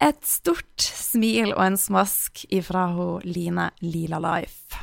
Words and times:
Et 0.00 0.16
stort 0.24 0.80
smil 0.80 1.50
og 1.52 1.60
en 1.60 1.74
smask 1.76 2.46
ifra 2.48 2.86
hun 2.94 3.20
Line 3.28 3.66
Lila 3.84 4.16
Life. 4.24 4.78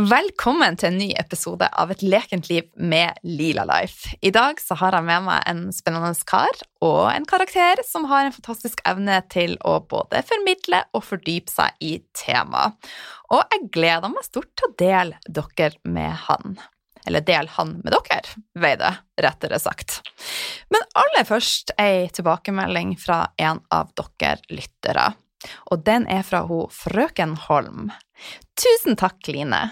Velkommen 0.00 0.78
til 0.80 0.88
en 0.88 0.96
ny 1.02 1.08
episode 1.20 1.68
av 1.68 1.92
Et 1.92 2.04
lekent 2.06 2.48
liv 2.48 2.70
med 2.80 3.20
Lila 3.28 3.66
Life. 3.68 4.14
I 4.24 4.32
dag 4.32 4.56
så 4.64 4.78
har 4.80 4.96
jeg 4.96 5.04
med 5.04 5.26
meg 5.26 5.44
en 5.52 5.62
spennende 5.76 6.14
kar 6.24 6.62
og 6.80 7.10
en 7.12 7.28
karakter 7.28 7.84
som 7.84 8.08
har 8.08 8.24
en 8.24 8.36
fantastisk 8.38 8.80
evne 8.88 9.20
til 9.28 9.58
å 9.68 9.76
både 9.84 10.24
formidle 10.24 10.80
og 10.96 11.04
fordype 11.10 11.52
seg 11.52 11.76
i 11.84 11.98
temaet. 12.16 12.80
Og 13.36 13.44
jeg 13.52 13.68
gleder 13.76 14.08
meg 14.08 14.24
stort 14.24 14.48
til 14.56 14.70
å 14.70 14.76
dele 14.80 15.20
dere 15.28 15.74
med 15.84 16.16
han 16.24 16.56
eller 17.06 17.24
del 17.26 17.48
han 17.56 17.76
med 17.84 17.94
dere, 17.94 18.36
vei 18.60 18.74
det, 18.80 18.92
rettere 19.22 19.58
sagt. 19.62 20.00
Men 20.70 20.86
aller 20.98 21.26
først 21.28 21.74
ei 21.80 22.08
tilbakemelding 22.14 22.96
fra 23.00 23.24
en 23.40 23.62
av 23.74 23.92
dere 23.98 24.38
lyttere. 24.52 25.10
Og 25.72 25.84
den 25.86 26.06
er 26.10 26.24
fra 26.26 26.42
ho 26.48 26.66
frøken 26.74 27.36
Holm. 27.48 27.88
Tusen 28.60 28.98
takk, 29.00 29.24
Line. 29.32 29.62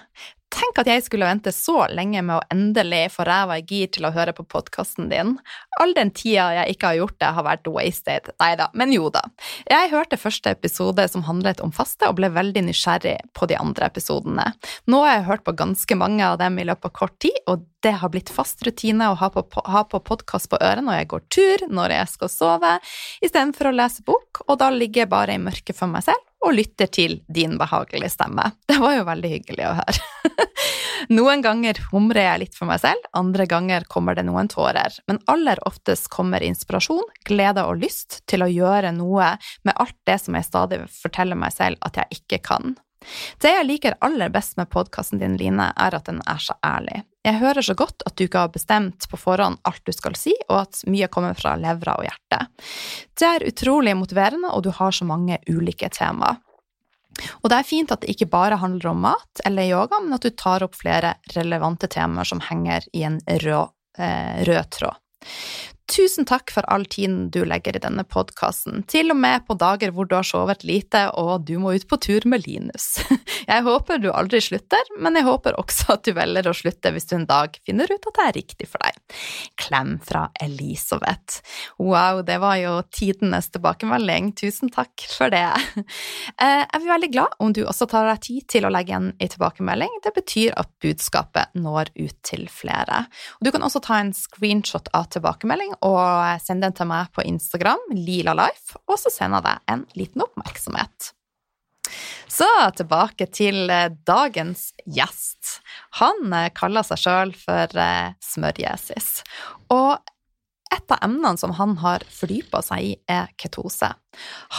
Tenk 0.48 0.78
at 0.81 0.88
jeg 0.88 1.03
skulle 1.04 1.26
vente 1.28 1.53
så 1.53 1.82
lenge 1.92 2.22
med 2.25 2.38
å 2.38 2.44
endelig 2.54 3.10
få 3.12 3.26
ræva 3.28 3.59
i 3.60 3.64
gir 3.69 3.91
til 3.92 4.06
å 4.09 4.12
høre 4.14 4.32
på 4.32 4.47
podkasten 4.48 5.10
din. 5.10 5.34
All 5.82 5.92
den 5.97 6.09
tida 6.16 6.47
jeg 6.56 6.72
ikke 6.75 6.88
har 6.88 6.98
gjort 7.03 7.16
det, 7.20 7.32
har 7.36 7.44
vært 7.44 7.69
wasted. 7.69 8.31
Nei 8.41 8.54
da, 8.56 8.70
men 8.72 8.94
jo 8.94 9.10
da. 9.12 9.26
Jeg 9.69 9.91
hørte 9.92 10.20
første 10.20 10.54
episode 10.56 11.04
som 11.12 11.26
handlet 11.28 11.60
om 11.64 11.72
faste, 11.75 12.09
og 12.09 12.16
ble 12.16 12.31
veldig 12.32 12.64
nysgjerrig 12.70 13.19
på 13.36 13.48
de 13.50 13.59
andre 13.60 13.91
episodene. 13.92 14.47
Nå 14.88 15.03
har 15.04 15.19
jeg 15.19 15.26
hørt 15.28 15.44
på 15.44 15.56
ganske 15.59 15.98
mange 16.00 16.25
av 16.25 16.38
dem 16.41 16.56
i 16.56 16.66
løpet 16.69 16.91
av 16.91 16.97
kort 16.97 17.19
tid, 17.20 17.36
og 17.44 17.66
det 17.84 17.98
har 18.00 18.10
blitt 18.15 18.32
fast 18.32 18.65
rutine 18.65 19.10
å 19.12 19.19
ha 19.20 19.28
på, 19.30 19.44
ha 19.69 19.84
på 19.84 20.00
podkast 20.00 20.48
på 20.50 20.59
øret 20.65 20.86
når 20.86 21.03
jeg 21.03 21.10
går 21.12 21.26
tur, 21.28 21.66
når 21.69 21.98
jeg 21.98 22.15
skal 22.15 22.32
sove, 22.32 22.72
istedenfor 23.20 23.69
å 23.69 23.76
lese 23.76 24.06
bok, 24.06 24.42
og 24.48 24.59
da 24.65 24.72
ligger 24.72 25.04
jeg 25.04 25.12
bare 25.12 25.36
i 25.36 25.42
mørket 25.42 25.76
for 25.76 25.92
meg 25.92 26.09
selv 26.09 26.25
og 26.44 26.54
lytter 26.54 26.87
til 26.93 27.19
din 27.28 27.56
behagelige 27.59 28.12
stemme. 28.12 28.50
Det 28.69 28.78
var 28.78 28.94
jo 28.99 29.06
veldig 29.09 29.31
hyggelig 29.32 29.66
å 29.66 29.75
høre. 29.81 30.37
Noen 31.19 31.43
ganger 31.43 31.78
humrer 31.93 32.25
jeg 32.25 32.43
litt 32.43 32.59
for 32.59 32.69
meg 32.69 32.82
selv, 32.82 33.04
andre 33.16 33.47
ganger 33.49 33.87
kommer 33.91 34.19
det 34.19 34.26
noen 34.26 34.50
tårer, 34.50 34.98
men 35.09 35.21
aller 35.31 35.60
oftest 35.69 36.10
kommer 36.12 36.44
inspirasjon, 36.44 37.06
glede 37.28 37.65
og 37.65 37.81
lyst 37.82 38.21
til 38.28 38.44
å 38.44 38.50
gjøre 38.50 38.93
noe 38.97 39.31
med 39.65 39.78
alt 39.78 39.97
det 40.09 40.19
som 40.22 40.37
jeg 40.37 40.48
stadig 40.48 40.82
forteller 40.93 41.38
meg 41.38 41.54
selv 41.54 41.81
at 41.87 42.00
jeg 42.03 42.21
ikke 42.21 42.43
kan. 42.50 42.77
Det 43.43 43.53
jeg 43.54 43.66
liker 43.69 43.98
aller 44.04 44.32
best 44.34 44.59
med 44.59 44.71
podkasten 44.75 45.22
din, 45.22 45.38
Line, 45.38 45.71
er 45.78 45.94
at 45.94 46.10
den 46.10 46.19
er 46.27 46.43
så 46.43 46.59
ærlig. 46.66 47.04
Jeg 47.28 47.43
hører 47.43 47.65
så 47.65 47.75
godt 47.77 48.05
at 48.09 48.16
du 48.16 48.25
ikke 48.25 48.41
har 48.47 48.53
bestemt 48.55 49.05
på 49.11 49.19
forhånd 49.21 49.59
alt 49.69 49.83
du 49.84 49.93
skal 49.93 50.16
si, 50.16 50.33
og 50.49 50.62
at 50.62 50.81
mye 50.89 51.11
kommer 51.12 51.37
fra 51.37 51.56
levra 51.61 51.99
og 52.00 52.06
hjertet. 52.06 52.69
Det 53.12 53.28
er 53.28 53.49
utrolig 53.50 53.93
motiverende, 53.99 54.53
og 54.55 54.65
du 54.65 54.71
har 54.72 54.94
så 54.97 55.05
mange 55.09 55.37
ulike 55.50 55.91
temaer. 55.93 56.41
Og 57.43 57.50
det 57.50 57.59
er 57.59 57.66
fint 57.66 57.93
at 57.93 58.05
det 58.05 58.15
ikke 58.15 58.31
bare 58.31 58.61
handler 58.62 58.93
om 58.93 59.03
mat 59.09 59.43
eller 59.44 59.69
yoga, 59.69 60.00
men 60.05 60.15
at 60.16 60.25
du 60.25 60.31
tar 60.31 60.65
opp 60.65 60.78
flere 60.78 61.16
relevante 61.34 61.91
temaer 61.91 62.28
som 62.31 62.41
henger 62.49 62.87
i 62.94 63.05
en 63.09 63.19
rød, 63.43 63.75
eh, 63.99 64.45
rød 64.49 64.71
tråd. 64.78 65.00
Tusen 65.88 66.26
takk 66.28 66.53
for 66.53 66.66
all 66.69 66.84
tiden 66.84 67.31
du 67.32 67.41
legger 67.49 67.78
i 67.78 67.81
denne 67.81 68.03
podkasten, 68.04 68.82
til 68.93 69.09
og 69.15 69.16
med 69.16 69.47
på 69.49 69.54
dager 69.56 69.94
hvor 69.97 70.04
du 70.09 70.19
har 70.19 70.26
sovet 70.26 70.60
lite 70.69 71.06
og 71.16 71.47
du 71.49 71.54
må 71.62 71.72
ut 71.78 71.87
på 71.88 71.97
tur 72.04 72.26
med 72.28 72.44
Linus. 72.44 72.99
Jeg 73.49 73.65
håper 73.65 74.03
du 74.03 74.10
aldri 74.12 74.43
slutter, 74.44 74.91
men 75.00 75.16
jeg 75.16 75.25
håper 75.25 75.56
også 75.56 75.94
at 75.94 76.03
du 76.04 76.10
velger 76.12 76.50
å 76.50 76.53
slutte 76.53 76.91
hvis 76.93 77.06
du 77.09 77.15
en 77.16 77.25
dag 77.28 77.54
finner 77.65 77.88
ut 77.88 78.09
at 78.10 78.19
det 78.19 78.25
er 78.27 78.34
riktig 78.37 78.66
for 78.69 78.82
deg. 78.84 78.98
Klem 79.56 79.94
fra 80.04 80.27
Elisabeth. 80.44 81.38
Wow, 81.81 82.21
det 82.28 82.37
var 82.43 82.59
jo 82.60 82.75
tidenes 82.93 83.48
tilbakemelding. 83.54 84.34
Tusen 84.37 84.72
takk 84.75 85.06
for 85.15 85.32
det. 85.32 85.47
Eh, 86.38 86.60
jeg 86.60 86.82
blir 86.82 86.93
veldig 86.93 87.09
glad 87.10 87.32
om 87.43 87.53
du 87.54 87.60
også 87.65 87.87
tar 87.91 88.06
deg 88.06 88.21
tid 88.22 88.44
til 88.53 88.66
å 88.66 88.71
legge 88.71 88.93
igjen 88.93 89.09
en 89.10 89.31
tilbakemelding. 89.32 89.97
Det 90.04 90.12
betyr 90.15 90.53
at 90.60 90.71
budskapet 90.84 91.56
når 91.59 91.91
ut 91.97 92.15
til 92.27 92.44
flere. 92.53 93.00
Du 93.43 93.50
kan 93.54 93.65
også 93.66 93.81
ta 93.82 93.97
en 93.98 94.12
screenshot 94.15 94.91
av 94.94 95.09
tilbakemelding 95.15 95.75
og 95.87 96.43
send 96.43 96.65
den 96.65 96.75
til 96.77 96.89
meg 96.91 97.12
på 97.15 97.25
Instagram, 97.27 97.81
lilalife, 97.94 98.81
og 98.87 98.99
så 99.00 99.12
sender 99.12 99.41
jeg 99.41 99.49
deg 99.49 99.75
en 99.75 99.87
liten 99.99 100.25
oppmerksomhet. 100.25 101.12
Så 102.28 102.47
tilbake 102.77 103.27
til 103.33 103.71
eh, 103.72 103.89
dagens 104.06 104.69
gjest. 104.84 105.59
Han 105.99 106.28
eh, 106.37 106.50
kaller 106.55 106.84
seg 106.87 107.00
sjøl 107.00 107.33
for 107.39 107.81
eh, 107.81 108.15
Smørjesis. 108.22 109.22
Og 109.72 109.97
et 110.69 110.93
av 110.93 111.00
emnene 111.06 111.41
som 111.41 111.55
han 111.56 111.78
har 111.81 112.05
fordypa 112.12 112.60
seg 112.65 112.84
i, 112.84 112.93
er 113.09 113.33
ketose. 113.41 113.89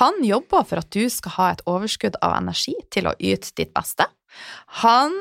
Han 0.01 0.23
jobber 0.25 0.65
for 0.65 0.81
at 0.81 0.89
du 0.95 1.05
skal 1.13 1.35
ha 1.35 1.49
et 1.53 1.65
overskudd 1.69 2.17
av 2.25 2.39
energi 2.39 2.73
til 2.89 3.11
å 3.11 3.17
yte 3.19 3.53
ditt 3.61 3.75
beste. 3.77 4.09
Han 4.83 5.13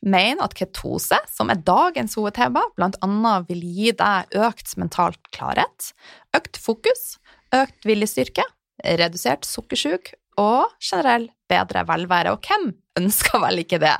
mener 0.00 0.44
at 0.44 0.56
ketose, 0.58 1.18
som 1.30 1.50
er 1.52 1.62
dagens 1.66 2.16
hovedtema, 2.18 2.64
annet 2.78 3.48
vil 3.50 3.62
gi 3.62 3.92
deg 3.98 4.36
økt 4.38 4.76
mental 4.80 5.16
klarhet, 5.34 5.92
økt 6.36 6.60
fokus, 6.60 7.16
økt 7.54 7.86
viljestyrke, 7.88 8.44
redusert 8.82 9.46
sukkersjuk 9.46 10.14
og 10.40 10.72
generell 10.80 11.28
bedre 11.50 11.84
velvære. 11.88 12.32
Og 12.34 12.46
hvem 12.46 12.72
ønsker 12.98 13.42
vel 13.42 13.62
ikke 13.64 13.80
det? 13.82 13.96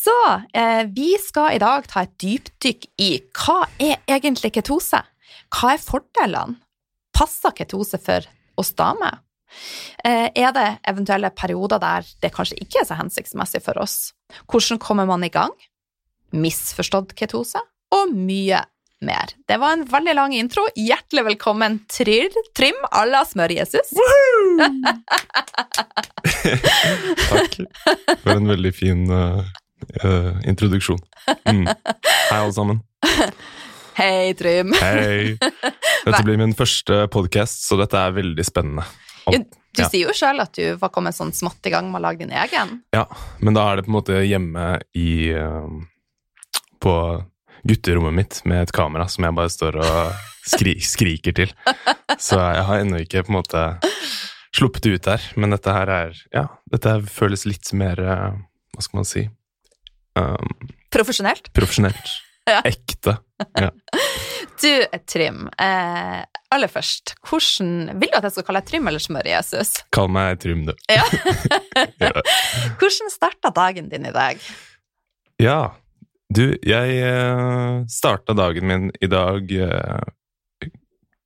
Så 0.00 0.16
eh, 0.56 0.86
vi 0.88 1.12
skal 1.20 1.56
i 1.56 1.62
dag 1.62 1.88
ta 1.90 2.04
et 2.06 2.14
dypdykk 2.22 2.86
i 3.02 3.10
hva 3.36 3.64
er 3.82 3.98
egentlig 4.08 4.54
ketose? 4.56 5.02
Hva 5.50 5.74
er 5.74 5.82
fordelene? 5.82 6.60
Passer 7.12 7.52
ketose 7.56 7.98
for 8.00 8.24
oss 8.60 8.72
damer? 8.78 9.20
Eh, 10.04 10.28
er 10.34 10.52
det 10.56 10.68
eventuelle 10.88 11.30
perioder 11.34 11.80
der 11.82 12.06
det 12.22 12.32
kanskje 12.34 12.58
ikke 12.62 12.82
er 12.82 12.88
så 12.88 12.98
hensiktsmessig 12.98 13.62
for 13.64 13.80
oss? 13.82 14.12
Hvordan 14.50 14.80
kommer 14.82 15.08
man 15.08 15.24
i 15.26 15.32
gang? 15.32 15.54
Misforstått 16.32 17.16
ketose? 17.18 17.60
Og 17.90 18.12
mye 18.14 18.62
mer. 19.00 19.32
Det 19.48 19.56
var 19.60 19.72
en 19.72 19.84
veldig 19.88 20.14
lang 20.14 20.34
intro. 20.36 20.62
Hjertelig 20.76 21.24
velkommen, 21.24 21.80
Tryr 21.90 22.30
Trym 22.56 22.76
à 22.92 23.04
la 23.08 23.24
Smør-Jesus. 23.26 23.90
Takk 27.30 27.56
for 28.22 28.34
en 28.34 28.50
veldig 28.50 28.72
fin 28.76 29.06
uh, 29.10 29.40
uh, 30.04 30.36
introduksjon. 30.48 31.00
Mm. 31.48 31.66
Hei, 31.66 32.38
alle 32.38 32.52
sammen. 32.54 32.82
Hei, 34.00 34.34
Trym. 34.38 34.74
Hei. 34.80 35.36
Dette 36.06 36.22
blir 36.24 36.38
min 36.40 36.54
første 36.56 37.06
podkast, 37.12 37.64
så 37.66 37.76
dette 37.80 37.98
er 38.00 38.14
veldig 38.16 38.44
spennende. 38.46 38.86
Om, 39.30 39.44
du, 39.50 39.82
ja. 39.82 39.88
sier 39.88 40.08
jo 40.08 40.14
sjøl 40.16 40.42
at 40.42 40.54
du 40.58 40.74
var 40.80 40.90
kommet 40.94 41.16
sånn 41.16 41.32
smått 41.36 41.66
i 41.68 41.72
gang 41.72 41.90
med 41.92 42.00
å 42.00 42.04
lage 42.08 42.24
din 42.24 42.34
egen. 42.34 42.80
Ja, 42.94 43.06
men 43.38 43.56
da 43.56 43.68
er 43.70 43.78
det 43.78 43.86
på 43.86 43.92
en 43.92 43.98
måte 44.00 44.18
hjemme 44.26 44.66
i 44.98 45.10
uh, 45.36 45.68
På 46.82 46.94
gutterommet 47.62 48.16
mitt 48.16 48.40
med 48.48 48.62
et 48.64 48.72
kamera 48.72 49.04
som 49.12 49.26
jeg 49.26 49.36
bare 49.36 49.52
står 49.52 49.76
og 49.84 50.28
skri 50.48 50.78
skriker 50.80 51.34
til. 51.36 51.52
Så 52.18 52.38
jeg 52.40 52.64
har 52.66 52.80
ennå 52.80 53.02
ikke 53.04 53.22
på 53.26 53.34
en 53.34 53.38
måte 53.40 53.64
sluppet 54.56 54.86
det 54.86 54.94
ut 54.96 55.08
der. 55.10 55.26
Men 55.36 55.54
dette 55.54 55.74
her 55.76 55.92
er 55.92 56.16
Ja, 56.34 56.46
dette 56.72 56.96
føles 57.12 57.44
litt 57.46 57.68
mer 57.76 58.00
eh, 58.00 58.32
Hva 58.74 58.86
skal 58.86 59.02
man 59.02 59.08
si? 59.08 59.26
Um, 60.18 60.72
Profesjonelt. 60.90 61.52
profesjonelt. 61.54 62.16
Ja. 62.50 62.62
Ekte. 62.66 63.12
Du, 64.60 64.98
Trym. 65.08 65.46
Eh, 65.58 66.20
aller 66.52 66.68
først, 66.68 67.14
hvordan 67.24 68.00
Vil 68.00 68.10
du 68.10 68.16
at 68.18 68.26
jeg 68.26 68.34
skal 68.34 68.46
kalle 68.48 68.60
deg 68.60 68.68
Trym 68.68 68.88
eller 68.90 69.00
Smør-Jesus? 69.02 69.70
Kall 69.94 70.10
meg 70.12 70.40
Trym, 70.42 70.66
du. 70.68 70.74
Ja. 70.90 71.04
Hvordan 72.80 73.12
starta 73.12 73.52
dagen 73.56 73.88
din 73.92 74.08
i 74.10 74.12
dag? 74.12 74.42
Ja, 75.40 75.72
du, 76.28 76.44
jeg 76.66 76.98
eh, 77.00 77.80
starta 77.88 78.36
dagen 78.36 78.68
min 78.68 78.90
i 79.00 79.08
dag 79.10 79.50
eh, 79.50 80.04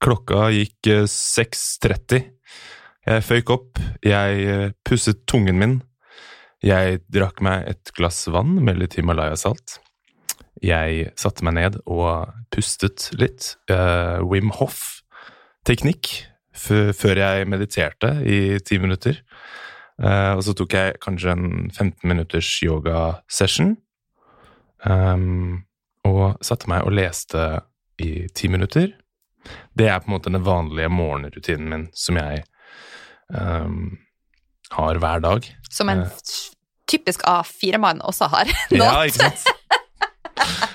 Klokka 0.04 0.50
gikk 0.54 0.92
eh, 0.92 1.08
6.30. 1.10 2.30
Jeg 3.04 3.24
føyk 3.24 3.50
opp, 3.52 3.82
jeg 4.04 4.46
eh, 4.48 4.70
pusset 4.86 5.24
tungen 5.28 5.58
min. 5.60 5.74
Jeg 6.64 7.02
drakk 7.12 7.42
meg 7.44 7.66
et 7.74 7.92
glass 7.96 8.22
vann 8.32 8.54
med 8.64 8.78
litt 8.80 8.96
Himalaya-salt. 8.96 9.80
Jeg 10.62 11.10
satte 11.18 11.44
meg 11.46 11.56
ned 11.58 11.80
og 11.90 12.30
pustet 12.54 13.08
litt. 13.18 13.54
Uh, 13.70 14.22
Wim 14.22 14.52
Hoff-teknikk 14.54 16.12
før 16.54 17.18
jeg 17.18 17.48
mediterte 17.50 18.12
i 18.22 18.60
ti 18.62 18.78
minutter. 18.78 19.18
Uh, 19.98 20.34
og 20.38 20.44
så 20.46 20.54
tok 20.56 20.74
jeg 20.74 20.98
kanskje 21.02 21.34
en 21.34 21.48
15 21.70 22.06
minutters 22.06 22.50
yoga-session. 22.62 23.76
Um, 24.84 25.64
og 26.04 26.36
satte 26.44 26.68
meg 26.70 26.84
og 26.84 26.94
leste 26.94 27.44
i 28.02 28.26
ti 28.34 28.50
minutter. 28.52 28.92
Det 29.76 29.88
er 29.88 30.00
på 30.00 30.08
en 30.08 30.16
måte 30.16 30.32
den 30.32 30.44
vanlige 30.44 30.90
morgenrutinen 30.92 31.70
min 31.70 31.86
som 31.96 32.18
jeg 32.20 32.44
um, 33.28 33.96
har 34.74 35.00
hver 35.00 35.24
dag. 35.24 35.48
Som 35.70 35.90
en 35.92 36.04
typisk 36.90 37.24
A4-mann 37.28 38.02
også 38.04 38.28
har. 38.32 38.50
Ja, 38.74 38.78
Nå. 38.78 38.90
ikke 39.08 39.24
sant? 39.24 39.46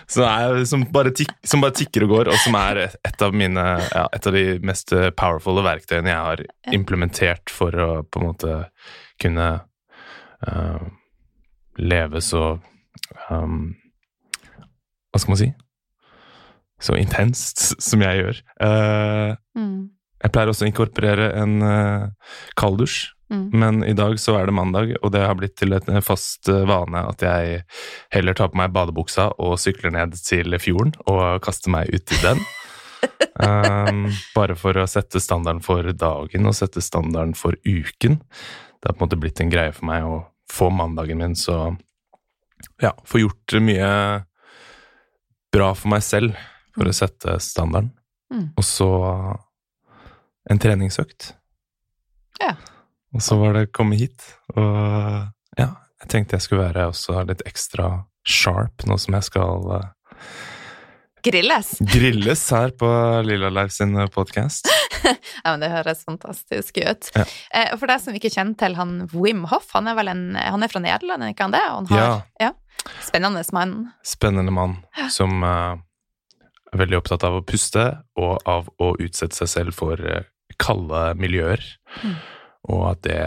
Så 0.09 0.23
det 0.23 0.29
er, 0.29 0.63
som, 0.65 0.83
bare 0.89 1.11
tikk, 1.13 1.31
som 1.45 1.61
bare 1.61 1.75
tikker 1.77 2.07
og 2.07 2.09
går, 2.15 2.29
og 2.33 2.39
som 2.41 2.56
er 2.57 2.79
et 2.89 3.21
av 3.21 3.35
mine 3.38 3.61
ja, 3.61 4.07
et 4.15 4.25
av 4.25 4.33
de 4.33 4.45
mest 4.65 4.89
powerfulle 5.19 5.61
verktøyene 5.67 6.09
jeg 6.09 6.23
har 6.25 6.41
implementert 6.73 7.53
for 7.53 7.77
å 7.77 7.89
på 8.09 8.21
en 8.21 8.25
måte 8.31 8.56
kunne 9.21 9.47
uh, 10.47 10.88
leve 11.77 12.21
så 12.25 12.56
um, 13.29 13.75
Hva 15.11 15.21
skal 15.21 15.33
man 15.35 15.41
si? 15.44 15.50
Så 16.79 16.95
intenst 16.97 17.63
som 17.83 18.01
jeg 18.05 18.21
gjør. 18.23 18.41
Uh, 18.63 19.38
Mm. 19.59 19.89
jeg 20.23 20.31
pleier 20.31 20.50
også 20.51 20.63
å 20.63 20.69
inkorporere 20.69 21.25
en 21.41 21.55
uh, 21.62 22.05
kalddusj, 22.57 23.09
Mm. 23.29 23.49
men 23.53 23.83
i 23.85 23.93
dag 23.93 24.15
så 24.19 24.39
er 24.39 24.47
det 24.49 24.55
mandag, 24.57 24.95
og 25.03 25.11
det 25.13 25.21
har 25.21 25.35
blitt 25.37 25.53
til 25.59 25.75
eh, 25.77 25.99
fast 26.01 26.49
eh, 26.49 26.63
vane 26.65 27.03
at 27.11 27.21
jeg 27.21 27.59
heller 28.15 28.33
tar 28.33 28.49
på 28.49 28.57
meg 28.57 28.73
badebuksa 28.73 29.27
og 29.37 29.59
sykler 29.61 29.93
ned 29.93 30.15
til 30.17 30.57
fjorden 30.57 30.95
og 31.05 31.37
kaster 31.45 31.69
meg 31.73 31.93
uti 31.93 32.17
den. 32.23 32.41
um, 33.37 34.07
bare 34.37 34.57
for 34.57 34.81
å 34.81 34.87
sette 34.89 35.21
standarden 35.21 35.61
for 35.61 35.91
dagen 35.93 36.49
og 36.49 36.57
sette 36.57 36.81
standarden 36.81 37.35
for 37.37 37.53
uken. 37.67 38.17
Det 38.17 38.89
har 38.89 38.97
på 38.97 39.03
en 39.03 39.05
måte 39.05 39.21
blitt 39.21 39.43
en 39.43 39.53
greie 39.53 39.75
for 39.75 39.89
meg 39.91 40.07
å 40.07 40.23
få 40.49 40.71
mandagen 40.73 41.21
min 41.21 41.37
så 41.37 41.75
Ja, 42.81 42.91
få 43.05 43.21
gjort 43.21 43.53
mye 43.61 43.91
bra 45.53 45.69
for 45.77 45.93
meg 45.93 46.01
selv 46.03 46.33
for 46.75 46.89
å 46.89 46.95
sette 46.95 47.37
standarden. 47.43 47.93
Mm. 48.33 48.49
Og 48.57 48.65
så 48.65 48.89
en 50.49 50.61
treningsøkt. 50.61 51.33
Ja. 52.41 52.55
Og 53.15 53.23
så 53.25 53.38
var 53.39 53.56
det 53.57 53.71
komme 53.73 53.97
hit, 53.97 54.21
og 54.53 55.57
ja, 55.57 55.69
jeg 56.03 56.11
tenkte 56.11 56.38
jeg 56.38 56.45
skulle 56.45 56.67
være 56.67 56.89
også 56.91 57.23
litt 57.25 57.41
ekstra 57.50 57.89
sharp 58.27 58.85
nå 58.85 59.00
som 59.01 59.15
jeg 59.17 59.25
skal 59.25 59.65
uh, 59.65 59.88
Grilles. 61.25 61.73
grilles 61.91 62.44
her 62.53 62.71
på 62.79 62.88
Lilla 63.25 63.50
Leif 63.51 63.73
sin 63.75 63.97
podkast. 64.13 64.69
Ja, 65.44 65.53
men 65.53 65.61
Det 65.63 65.69
høres 65.71 66.01
fantastisk 66.03 66.77
ut. 66.83 67.07
Ja. 67.15 67.23
Eh, 67.56 67.69
og 67.73 67.79
for 67.79 67.89
deg 67.89 68.01
som 68.03 68.15
ikke 68.17 68.29
kjenner 68.33 68.57
til 68.59 68.75
han 68.75 68.97
Wim 69.13 69.45
Hoff, 69.50 69.69
han 69.73 69.88
er 69.88 69.95
vel 69.97 70.12
en, 70.12 70.23
han 70.35 70.62
er 70.65 70.69
fra 70.69 70.81
Nederland, 70.83 71.23
er 71.23 71.31
ikke 71.31 71.47
han 71.47 71.55
det? 71.55 71.62
Han 71.65 71.88
har, 71.89 72.17
ja. 72.44 72.50
Spennende 73.07 73.41
mann. 73.55 73.77
Spennende 74.05 74.53
mann 74.53 74.75
som 75.09 75.39
uh, 75.41 75.79
er 76.73 76.83
veldig 76.83 77.00
opptatt 77.00 77.23
av 77.25 77.39
å 77.39 77.45
puste 77.47 77.85
og 78.19 78.44
av 78.50 78.67
å 78.77 78.91
utsette 79.00 79.39
seg 79.39 79.50
selv 79.55 79.79
for 79.79 80.03
eh, 80.03 80.27
kalde 80.62 81.13
miljøer, 81.19 81.63
Mm. 82.03 82.19
Og 82.69 82.83
at 82.92 83.01
det 83.06 83.21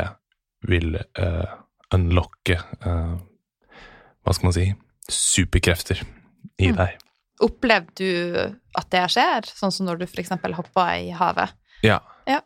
vil 0.71 0.94
uh, 1.19 1.59
unlocke 1.94 2.56
uh, 2.87 3.17
Hva 4.23 4.35
skal 4.37 4.47
man 4.49 4.55
si 4.55 4.69
superkrefter 5.11 6.03
i 6.62 6.69
Mm. 6.71 6.77
deg. 6.79 6.99
Opplevde 7.43 7.93
du 7.99 8.39
at 8.79 8.91
det 8.94 9.00
skjer, 9.11 9.49
sånn 9.50 9.73
som 9.75 9.87
når 9.89 9.99
du 9.99 10.05
f.eks. 10.06 10.31
hoppa 10.55 10.85
i 11.03 11.11
havet? 11.11 11.50
Ja. 11.83 11.99
Ja. 12.29 12.39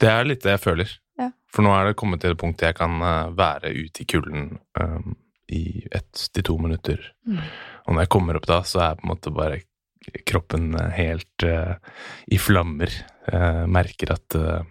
Det 0.00 0.08
er 0.10 0.26
litt 0.26 0.42
det 0.42 0.56
jeg 0.56 0.64
føler. 0.64 0.90
Ja. 1.16 1.30
For 1.46 1.62
nå 1.62 1.70
er 1.76 1.86
det 1.86 1.96
kommet 2.00 2.20
til 2.24 2.34
det 2.34 2.40
punktet 2.40 2.66
jeg 2.72 2.78
kan 2.80 2.98
eh, 3.00 3.30
være 3.38 3.70
ute 3.76 4.02
i 4.02 4.08
kulden 4.10 4.58
um, 4.80 5.14
i 5.48 5.86
ett 5.94 6.26
til 6.34 6.42
to 6.42 6.58
minutter. 6.58 6.98
Mm. 7.24 7.38
Og 7.86 7.94
når 7.94 8.02
jeg 8.02 8.12
kommer 8.16 8.36
opp 8.40 8.48
da, 8.50 8.58
så 8.66 8.82
er 8.88 8.98
på 8.98 9.06
en 9.06 9.12
måte 9.14 9.30
bare 9.32 9.60
kroppen 10.26 10.74
helt 10.94 11.46
uh, 11.46 11.78
i 12.26 12.38
flammer. 12.38 12.90
Uh, 13.30 13.62
merker 13.70 14.12
at 14.18 14.34
eh, 14.38 14.66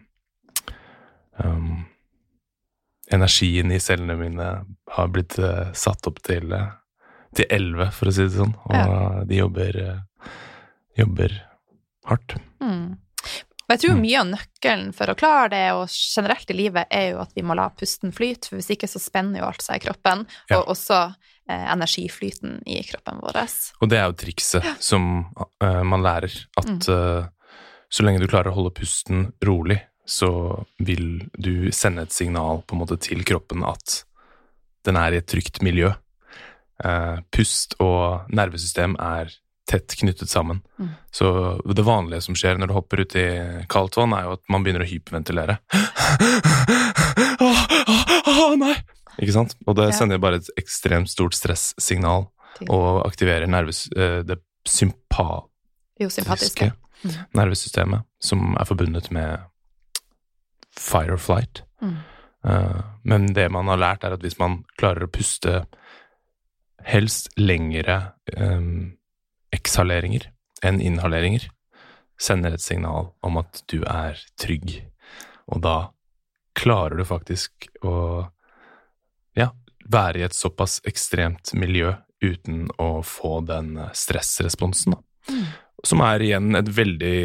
um, 1.43 1.85
energien 3.11 3.71
i 3.71 3.79
cellene 3.79 4.15
mine 4.17 4.47
har 4.95 5.07
blitt 5.13 5.37
uh, 5.39 5.71
satt 5.77 6.07
opp 6.09 6.21
til 6.25 6.51
eh, 6.55 6.71
til 7.35 7.49
elleve, 7.51 7.89
for 7.91 8.07
å 8.07 8.13
si 8.15 8.23
det 8.23 8.31
sånn. 8.37 8.53
Og 8.71 9.25
de 9.27 9.35
jobber, 9.41 9.75
eh, 9.75 10.29
jobber 10.95 11.33
hardt. 12.07 12.37
Mm. 12.63 12.93
Og 13.65 13.73
jeg 13.73 13.79
tror 13.81 13.95
Mm. 13.97 14.01
mye 14.05 14.19
av 14.21 14.27
nøkkelen 14.29 14.93
for 14.95 15.11
å 15.11 15.15
klare 15.19 15.49
det, 15.49 15.71
og 15.73 15.89
generelt 15.89 16.49
i 16.49 16.53
livet, 16.53 16.87
er 16.89 17.11
jo 17.11 17.19
at 17.19 17.33
vi 17.35 17.41
må 17.41 17.53
la 17.57 17.67
pusten 17.75 18.13
flyte, 18.13 18.47
for 18.47 18.55
hvis 18.55 18.71
ikke 18.71 18.87
så 18.87 19.01
spenner 19.03 19.41
jo 19.41 19.47
alt 19.49 19.61
seg 19.61 19.75
i 19.81 19.85
kroppen, 19.89 20.25
Ja. 20.49 20.61
og 20.61 20.67
også 20.77 21.13
eh, 21.49 21.65
energiflyten 21.73 22.61
i 22.65 22.81
kroppen 22.83 23.19
vår. 23.21 23.35
Og 23.81 23.89
det 23.89 23.97
er 23.99 24.05
jo 24.05 24.13
trikset 24.13 24.63
som 24.79 25.25
uh, 25.61 25.83
man 25.83 26.01
lærer. 26.01 26.31
At 26.57 26.65
Mm. 26.65 26.79
uh, 26.89 27.27
så 27.91 28.03
lenge 28.03 28.19
du 28.21 28.27
klarer 28.27 28.51
å 28.51 28.55
holde 28.55 28.71
pusten 28.73 29.33
rolig, 29.43 29.81
så 30.05 30.29
vil 30.77 31.25
du 31.33 31.71
sende 31.73 32.05
et 32.05 32.13
signal 32.13 32.61
på 32.65 32.75
en 32.75 32.83
måte 32.83 32.97
til 33.01 33.23
kroppen 33.25 33.65
at 33.65 34.03
den 34.85 34.99
er 35.01 35.15
i 35.15 35.19
et 35.21 35.27
trygt 35.29 35.61
miljø. 35.65 35.89
Eh, 36.83 37.17
pust 37.33 37.73
og 37.81 38.29
nervesystem 38.29 38.95
er 39.01 39.31
tett 39.65 39.95
knyttet 39.97 40.29
sammen. 40.29 40.61
Mm. 40.77 40.89
Så 41.09 41.29
det 41.65 41.85
vanlige 41.87 42.21
som 42.21 42.37
skjer 42.37 42.59
når 42.61 42.69
du 42.69 42.75
hopper 42.77 43.01
ut 43.01 43.15
i 43.17 43.25
kaldt 43.71 43.97
vann, 43.97 44.13
er 44.13 44.27
jo 44.27 44.35
at 44.37 44.43
man 44.53 44.65
begynner 44.65 44.85
å 44.85 44.89
hyperventilere. 44.89 45.57
Åh, 47.41 47.63
åh, 47.89 48.03
åh, 48.29 48.53
nei! 48.61 48.75
Ikke 49.21 49.33
sant? 49.35 49.55
Og 49.65 49.77
det 49.79 49.89
sender 49.95 50.21
bare 50.21 50.41
et 50.41 50.51
ekstremt 50.59 51.09
stort 51.11 51.35
stresssignal 51.37 52.27
og 52.69 52.87
aktiverer 53.07 53.49
nerves, 53.49 53.85
eh, 53.95 54.21
det 54.27 54.37
sympatiske 54.67 55.51
Jo, 55.99 56.09
sympatiske. 56.11 56.71
Mm. 57.03 57.11
nervesystemet, 57.37 58.05
som 58.19 58.55
er 58.59 58.65
forbundet 58.67 59.11
med 59.11 59.43
fight 60.79 61.09
or 61.09 61.17
flight. 61.17 61.63
Mm. 61.81 61.97
Uh, 62.45 62.81
Men 63.03 63.33
det 63.33 63.49
man 63.51 63.67
har 63.67 63.81
lært, 63.81 64.03
er 64.03 64.15
at 64.15 64.23
hvis 64.25 64.39
man 64.39 64.63
klarer 64.77 65.05
å 65.05 65.11
puste 65.11 65.65
helst 66.85 67.31
lengre 67.37 68.13
um, 68.37 68.97
ekshaleringer 69.55 70.29
enn 70.65 70.81
inhaleringer, 70.81 71.49
sender 72.21 72.55
et 72.55 72.63
signal 72.63 73.11
om 73.25 73.37
at 73.41 73.63
du 73.71 73.81
er 73.83 74.19
trygg. 74.39 74.77
Og 75.51 75.61
da 75.65 75.75
klarer 76.55 76.97
du 76.97 77.05
faktisk 77.05 77.67
å 77.83 78.25
ja, 79.35 79.49
være 79.85 80.21
i 80.21 80.25
et 80.27 80.37
såpass 80.37 80.79
ekstremt 80.87 81.53
miljø 81.57 81.93
uten 82.23 82.69
å 82.81 83.03
få 83.03 83.41
den 83.45 83.75
eh, 83.77 83.91
stressresponsen, 83.93 84.95
da. 84.95 85.01
Mm. 85.29 85.45
Som 85.85 86.01
er 86.01 86.23
igjen 86.23 86.55
et 86.57 86.69
veldig 86.71 87.17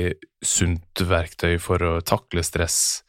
sunt 0.45 1.01
verktøy 1.07 1.55
for 1.63 1.81
å 1.87 1.93
takle 2.05 2.43
stress 2.45 3.05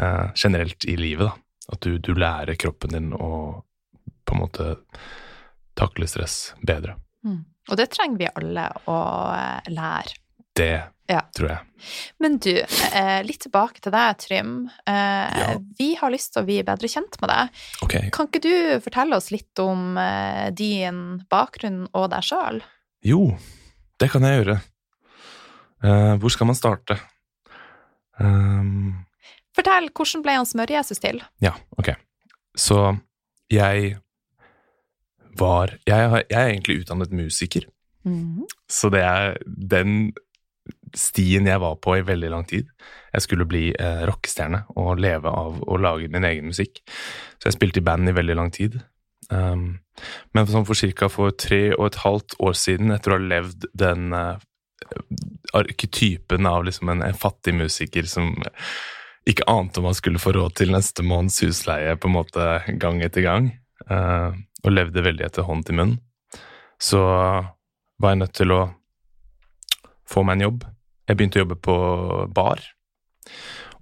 eh, 0.00 0.30
generelt 0.34 0.84
i 0.84 0.96
livet, 0.96 1.28
da. 1.28 1.34
At 1.72 1.80
du, 1.80 1.98
du 1.98 2.12
lærer 2.14 2.58
kroppen 2.60 2.92
din 2.92 3.12
å 3.16 3.62
på 4.24 4.34
en 4.34 4.40
måte 4.40 4.66
takle 5.76 6.06
stress 6.08 6.54
bedre. 6.64 6.94
Mm. 7.24 7.42
Og 7.70 7.76
det 7.80 7.86
trenger 7.92 8.18
vi 8.20 8.28
alle 8.36 8.66
å 8.90 8.98
eh, 9.36 9.70
lære. 9.72 10.18
Det 10.54 10.72
Ja. 11.10 11.20
tror 11.36 11.48
jeg. 11.50 11.58
Men 12.20 12.38
du, 12.38 12.52
eh, 12.56 13.22
litt 13.26 13.40
tilbake 13.44 13.80
til 13.84 13.92
deg, 13.92 14.16
Trym. 14.22 14.52
Eh, 14.86 15.38
Ja. 15.40 15.48
Vi 15.78 15.94
har 16.00 16.10
lyst 16.12 16.32
til 16.32 16.42
å 16.42 16.46
bli 16.46 16.62
bedre 16.64 16.88
kjent 16.88 17.18
med 17.20 17.28
deg. 17.28 17.48
Okay. 17.82 18.10
Kan 18.10 18.28
ikke 18.28 18.40
du 18.44 18.80
fortelle 18.80 19.16
oss 19.16 19.30
litt 19.34 19.58
om 19.60 19.98
din 20.56 21.24
bakgrunn 21.28 21.88
og 21.92 22.08
deg 22.14 22.22
sjøl? 22.24 22.62
Jo, 23.04 23.36
det 24.00 24.10
kan 24.12 24.22
jeg 24.22 24.44
gjøre. 24.44 24.60
Eh, 25.84 26.14
hvor 26.16 26.30
skal 26.32 26.46
man 26.48 26.56
starte? 26.56 26.96
Um, 28.18 29.04
Fortell, 29.54 29.88
hvordan 29.94 30.22
ble 30.24 30.32
han 30.40 30.46
Smør-Jesus 30.48 30.98
til? 31.02 31.22
ja, 31.44 31.52
ok. 31.78 31.92
Så 32.58 32.78
jeg 33.50 33.96
var 35.38 35.72
jeg, 35.86 36.08
har- 36.10 36.24
jeg 36.30 36.38
er 36.40 36.52
egentlig 36.52 36.80
utdannet 36.84 37.10
musiker. 37.12 37.64
Mhm. 38.04 38.44
Så 38.70 38.90
det 38.90 39.00
er 39.02 39.36
den 39.46 40.12
stien 40.94 41.46
jeg 41.46 41.60
var 41.60 41.74
på 41.82 41.96
i 41.98 42.04
veldig 42.06 42.30
lang 42.30 42.44
tid. 42.46 42.68
Jeg 43.12 43.22
skulle 43.22 43.44
bli 43.46 43.72
eh, 43.74 44.04
rockestjerne 44.06 44.64
og 44.76 44.98
leve 45.02 45.26
av 45.28 45.60
å 45.66 45.76
lage 45.80 46.08
min 46.08 46.24
egen 46.24 46.46
musikk. 46.46 46.78
Så 47.38 47.48
jeg 47.50 47.56
spilte 47.58 47.78
i 47.82 47.84
band 47.84 48.08
i 48.08 48.12
veldig 48.14 48.36
lang 48.38 48.50
tid. 48.54 48.80
Um, 49.30 49.80
men 50.34 50.46
sånn 50.46 50.66
for 50.68 50.74
ca. 50.76 51.08
for 51.08 51.30
tre 51.30 51.72
og 51.74 51.86
et 51.86 51.98
halvt 52.04 52.36
år 52.40 52.52
siden, 52.54 52.90
etter 52.94 53.10
å 53.14 53.18
ha 53.18 53.24
levd 53.24 53.66
den 53.74 54.12
uh, 54.12 54.36
arketypen 55.54 56.46
av 56.46 56.64
liksom 56.64 56.88
en, 56.92 57.02
en 57.02 57.14
fattig 57.18 57.54
musiker 57.54 58.06
som 58.10 58.34
ikke 59.28 59.46
ante 59.48 59.80
om 59.80 59.88
han 59.88 59.96
skulle 59.96 60.20
få 60.20 60.34
råd 60.36 60.56
til 60.60 60.72
neste 60.74 61.04
måneds 61.06 61.40
husleie 61.44 61.96
på 61.96 62.10
en 62.10 62.16
måte 62.18 62.48
gang 62.80 63.00
etter 63.04 63.24
gang, 63.24 63.50
eh, 63.88 64.36
og 64.64 64.72
levde 64.72 65.04
veldig 65.04 65.26
etter 65.26 65.46
hånd 65.48 65.64
til 65.66 65.78
munn, 65.80 65.94
så 66.80 67.00
var 68.00 68.12
jeg 68.12 68.20
nødt 68.20 68.36
til 68.36 68.52
å 68.52 68.62
få 70.10 70.24
meg 70.26 70.38
en 70.38 70.46
jobb. 70.48 70.66
Jeg 71.08 71.16
begynte 71.16 71.40
å 71.40 71.44
jobbe 71.44 71.60
på 71.64 71.76
bar, 72.36 72.60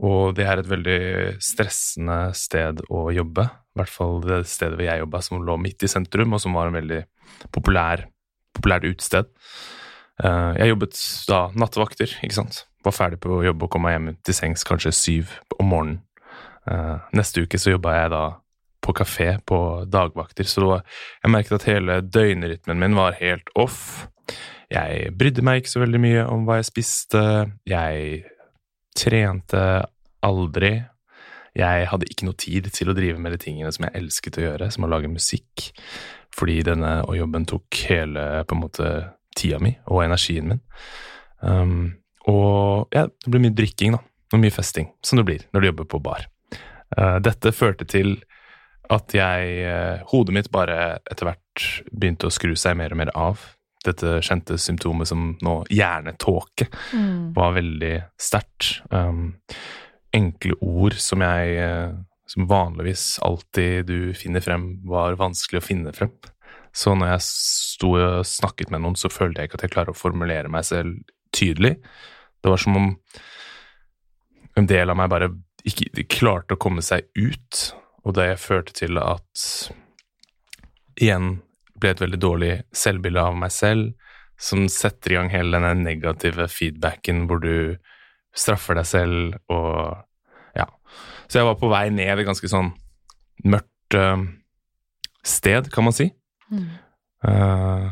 og 0.02 0.34
det 0.38 0.46
er 0.46 0.62
et 0.62 0.70
veldig 0.70 1.02
stressende 1.42 2.18
sted 2.38 2.82
å 2.90 3.06
jobbe. 3.14 3.46
I 3.46 3.80
hvert 3.80 3.92
fall 3.92 4.18
det 4.25 4.42
stedet 4.50 4.78
hvor 4.78 4.87
jeg 4.87 5.02
jobba, 5.04 5.22
som 5.22 5.44
lå 5.46 5.56
midt 5.61 5.87
i 5.87 5.90
sentrum, 5.90 6.34
og 6.34 6.42
som 6.42 6.58
var 6.58 6.70
en 6.70 6.78
veldig 6.78 7.02
populær, 7.54 8.06
populært 8.54 8.88
utested. 8.90 9.30
Eh, 10.21 10.52
Jeg 10.61 10.73
jobbet 10.75 10.99
da 11.28 11.40
nattevakter, 11.57 12.12
ikke 12.23 12.35
sant. 12.35 12.64
Var 12.85 12.92
ferdig 12.92 13.21
på 13.23 13.42
jobb 13.47 13.62
og 13.62 13.71
kom 13.71 13.85
meg 13.87 13.95
hjem 13.97 14.12
til 14.26 14.35
sengs 14.35 14.64
kanskje 14.66 14.92
syv 14.92 15.37
om 15.59 15.71
morgenen. 15.71 16.00
Eh, 16.69 16.99
Neste 17.14 17.45
uke 17.47 17.59
så 17.59 17.76
jobba 17.76 17.95
jeg 17.97 18.11
da 18.11 18.23
på 18.83 18.92
kafé 18.99 19.37
på 19.47 19.87
dagvakter, 19.87 20.42
så 20.45 20.64
var, 20.66 20.81
jeg 21.23 21.31
merket 21.31 21.52
at 21.61 21.69
hele 21.71 22.00
døgnrytmen 22.02 22.81
min 22.83 22.97
var 22.99 23.14
helt 23.21 23.47
off. 23.54 24.09
Jeg 24.73 25.12
brydde 25.14 25.45
meg 25.47 25.61
ikke 25.62 25.71
så 25.71 25.83
veldig 25.85 26.00
mye 26.02 26.25
om 26.26 26.47
hva 26.49 26.57
jeg 26.59 26.66
spiste. 26.73 27.23
Jeg 27.69 28.25
trente 28.99 29.62
aldri. 30.25 30.73
Jeg 31.54 31.87
hadde 31.90 32.09
ikke 32.09 32.26
noe 32.26 32.38
tid 32.40 32.71
til 32.73 32.90
å 32.90 32.97
drive 32.97 33.21
med 33.21 33.35
de 33.37 33.38
tingene 33.42 33.71
som 33.75 33.85
jeg 33.87 33.95
elsket 34.00 34.38
å 34.40 34.45
gjøre, 34.47 34.71
som 34.73 34.87
å 34.87 34.90
lage 34.90 35.11
musikk, 35.12 35.69
fordi 36.33 36.62
denne 36.64 37.02
jobben 37.14 37.45
tok 37.47 37.83
hele 37.90 38.25
på 38.49 38.57
en 38.57 38.62
måte 38.62 38.88
tida 39.36 39.60
mi 39.62 39.74
og 39.86 40.04
energien 40.04 40.52
min. 40.52 40.60
Um, 41.40 41.94
og 42.30 42.92
ja, 42.94 43.06
det 43.08 43.30
blir 43.30 43.42
mye 43.42 43.56
drikking, 43.56 43.96
da. 43.96 44.02
Og 44.32 44.40
mye 44.40 44.54
festing, 44.54 44.88
som 45.04 45.18
det 45.20 45.26
blir 45.28 45.42
når 45.52 45.60
du 45.60 45.68
jobber 45.68 45.88
på 45.92 46.02
bar. 46.04 46.28
Uh, 46.96 47.18
dette 47.24 47.52
førte 47.52 47.88
til 47.88 48.14
at 48.92 49.14
jeg 49.16 49.64
uh, 49.64 50.04
Hodet 50.10 50.36
mitt 50.36 50.52
bare 50.52 50.98
etter 51.10 51.28
hvert 51.28 51.66
begynte 51.90 52.28
å 52.28 52.34
skru 52.34 52.54
seg 52.58 52.78
mer 52.80 52.94
og 52.94 53.02
mer 53.02 53.12
av. 53.18 53.42
Dette 53.82 54.20
kjente 54.22 54.58
symptomet 54.62 55.10
som 55.10 55.34
nå 55.42 55.58
hjernetåke 55.72 56.68
Mm. 56.92 57.32
var 57.34 57.54
veldig 57.56 57.94
sterkt. 58.20 58.82
Um, 58.90 59.38
enkle 60.12 60.54
ord 60.60 60.94
som 61.00 61.24
jeg 61.24 61.56
uh, 61.58 61.94
som 62.32 62.46
vanligvis 62.48 63.18
alltid 63.22 63.86
du 63.86 64.14
finner 64.16 64.40
frem, 64.44 64.80
var 64.88 65.18
vanskelig 65.20 65.60
å 65.60 65.64
finne 65.66 65.92
frem. 65.96 66.12
Så 66.73 66.95
når 66.97 67.14
jeg 67.14 67.25
sto 67.26 67.93
og 67.99 68.26
snakket 68.26 68.73
med 68.73 68.83
noen, 68.85 68.97
så 68.97 69.12
følte 69.12 69.43
jeg 69.43 69.50
ikke 69.50 69.61
at 69.61 69.67
jeg 69.67 69.75
klarer 69.75 69.93
å 69.93 69.99
formulere 69.99 70.50
meg 70.52 70.64
selv 70.64 70.97
tydelig. 71.37 71.76
Det 72.43 72.52
var 72.52 72.61
som 72.61 72.79
om 72.79 72.91
en 74.59 74.69
del 74.69 74.93
av 74.93 74.99
meg 74.99 75.11
bare 75.12 75.31
ikke 75.69 76.09
klarte 76.11 76.57
å 76.57 76.61
komme 76.61 76.83
seg 76.85 77.07
ut, 77.17 77.62
og 78.02 78.17
det 78.19 78.35
førte 78.43 78.75
til 78.75 78.99
at 79.00 79.45
igjen 81.00 81.37
ble 81.79 81.93
et 81.93 82.02
veldig 82.02 82.21
dårlig 82.21 82.52
selvbilde 82.76 83.23
av 83.23 83.37
meg 83.38 83.52
selv, 83.55 83.93
som 84.43 84.67
setter 84.71 85.14
i 85.14 85.19
gang 85.19 85.31
hele 85.31 85.55
denne 85.55 85.75
negative 85.85 86.49
feedbacken 86.50 87.26
hvor 87.31 87.43
du 87.43 87.79
straffer 88.35 88.79
deg 88.79 88.88
selv 88.88 89.52
og 89.52 90.00
ja. 90.57 90.67
Så 91.29 91.41
jeg 91.41 91.49
var 91.49 91.61
på 91.61 91.71
vei 91.73 91.87
ned 91.95 92.11
et 92.17 92.26
ganske 92.26 92.50
sånn 92.50 92.73
mørkt 93.45 93.97
eh, 93.97 94.25
sted, 95.23 95.71
kan 95.73 95.87
man 95.87 95.97
si. 95.97 96.11
Mm. 96.52 96.68
Eh, 97.28 97.88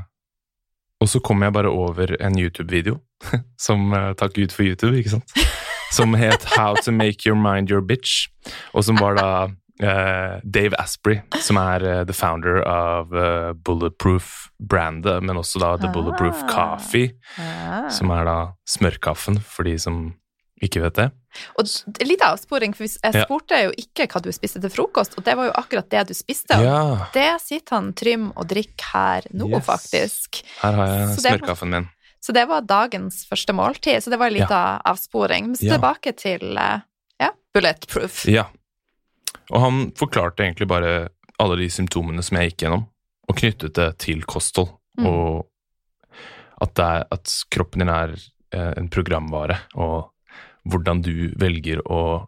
og 1.01 1.09
så 1.09 1.21
kom 1.25 1.41
jeg 1.43 1.55
bare 1.57 1.71
over 1.73 2.13
en 2.21 2.37
YouTube-video, 2.39 2.99
som 3.67 3.93
uh, 3.95 4.11
takk 4.21 4.35
Gud 4.37 4.53
for 4.53 4.67
YouTube, 4.69 4.93
ikke 5.01 5.17
sant? 5.17 5.33
Som 5.91 6.13
het 6.15 6.45
How 6.55 6.77
to 6.85 6.93
make 6.95 7.27
your 7.27 7.35
mind 7.35 7.71
your 7.73 7.81
bitch, 7.83 8.29
og 8.79 8.85
som 8.87 9.01
var 9.03 9.17
da 9.19 9.31
uh, 9.49 10.37
Dave 10.47 10.77
Asprey, 10.79 11.17
som 11.43 11.59
er 11.59 11.83
uh, 11.83 12.05
the 12.07 12.15
founder 12.15 12.61
av 12.63 13.11
Bulletproof-brandet, 13.67 15.19
men 15.27 15.41
også 15.41 15.59
da 15.59 15.73
The 15.83 15.91
Bulletproof 15.93 16.45
Ah. 16.45 16.49
Coffee, 16.53 17.11
Ah. 17.39 17.89
som 17.91 18.11
er 18.15 18.25
da 18.25 18.37
smørkaffen, 18.71 19.41
for 19.43 19.65
de 19.67 19.75
som 19.83 20.15
ikke 20.63 20.83
vet 20.83 20.95
det. 20.99 21.07
Og 21.59 21.69
litt 22.05 22.21
avsporing, 22.27 22.75
for 22.77 22.85
jeg 22.85 22.99
jeg 23.03 23.15
Ja. 23.15 23.25
spurte 23.25 23.63
jo 23.65 23.71
ikke 23.79 24.07
hva 24.11 24.21
du 24.23 24.31
spiste 24.33 24.61
til 24.61 24.71
frokost, 24.71 25.17
og 25.17 25.25
det 25.25 25.37
var 25.37 25.47
jo 25.47 25.53
akkurat 25.57 25.89
det 25.89 26.07
du 26.09 26.15
spiste. 26.15 26.59
Ja, 26.61 27.07
Det 27.15 27.41
sitter 27.41 27.77
han 27.77 27.93
Trym 27.95 28.33
og 28.37 28.49
drikker 28.49 28.85
her 28.93 29.23
nå, 29.33 29.49
Yes. 29.49 29.65
faktisk. 29.67 30.43
her 30.61 30.73
har 30.73 30.87
jeg 30.87 31.19
smørkaffen 31.19 31.71
min. 31.71 31.89
Så 32.21 32.35
det 32.35 32.47
var 32.49 32.61
dagens 32.61 33.25
første 33.25 33.55
måltid, 33.55 34.03
så 34.03 34.11
det 34.11 34.19
var 34.19 34.27
en 34.27 34.35
liten 34.35 34.81
avsporing. 34.85 35.47
Men 35.47 35.55
så 35.57 35.65
Ja. 35.67 35.79
tilbake 35.79 36.17
til 36.17 36.59
eh, 36.59 36.81
ja, 37.21 37.31
bulletproof. 37.55 38.27
Ja. 38.29 38.45
Og 39.51 39.61
han 39.61 39.93
forklarte 39.93 40.45
egentlig 40.45 40.69
bare 40.69 41.09
alle 41.39 41.57
de 41.57 41.69
symptomene 41.71 42.23
som 42.23 42.37
jeg 42.37 42.51
gikk 42.53 42.67
gjennom, 42.69 42.87
og 43.29 43.37
knyttet 43.37 43.73
det 43.75 43.99
til 43.99 44.23
kosthold. 44.23 44.69
Mm. 44.99 45.07
Og 45.07 45.47
at, 46.61 46.75
det 46.75 46.85
er, 46.85 47.05
at 47.11 47.25
kroppen 47.51 47.79
din 47.79 47.89
er 47.89 48.11
eh, 48.53 48.75
en 48.77 48.89
programvare, 48.89 49.59
og 49.77 50.10
hvordan 50.69 51.03
du 51.07 51.33
velger 51.41 51.83
å 51.89 52.27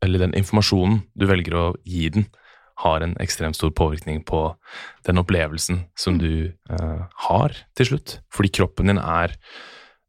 Eller 0.00 0.22
den 0.22 0.32
informasjonen 0.32 1.02
du 1.12 1.26
velger 1.28 1.54
å 1.54 1.64
gi 1.84 2.08
den, 2.08 2.24
har 2.80 3.02
en 3.04 3.12
ekstremt 3.20 3.58
stor 3.58 3.68
påvirkning 3.76 4.22
på 4.24 4.54
den 5.04 5.20
opplevelsen 5.20 5.82
som 5.92 6.16
du 6.16 6.48
eh, 6.48 7.02
har 7.26 7.56
til 7.76 7.90
slutt. 7.90 8.14
Fordi 8.32 8.48
kroppen 8.48 8.88
din 8.88 9.00
er 9.02 9.34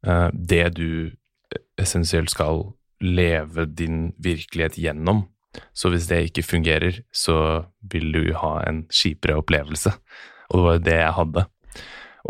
eh, 0.06 0.30
det 0.32 0.70
du 0.78 1.12
essensielt 1.76 2.32
skal 2.32 2.72
leve 3.04 3.66
din 3.68 4.14
virkelighet 4.16 4.78
gjennom. 4.80 5.26
Så 5.76 5.92
hvis 5.92 6.08
det 6.08 6.22
ikke 6.30 6.46
fungerer, 6.46 7.02
så 7.12 7.66
vil 7.92 8.12
du 8.14 8.32
ha 8.40 8.62
en 8.64 8.86
kjipere 8.88 9.36
opplevelse. 9.42 9.92
Og 10.52 10.56
det 10.56 10.64
var 10.64 10.78
jo 10.78 10.86
det 10.86 10.98
jeg 10.98 11.16
hadde. 11.18 11.46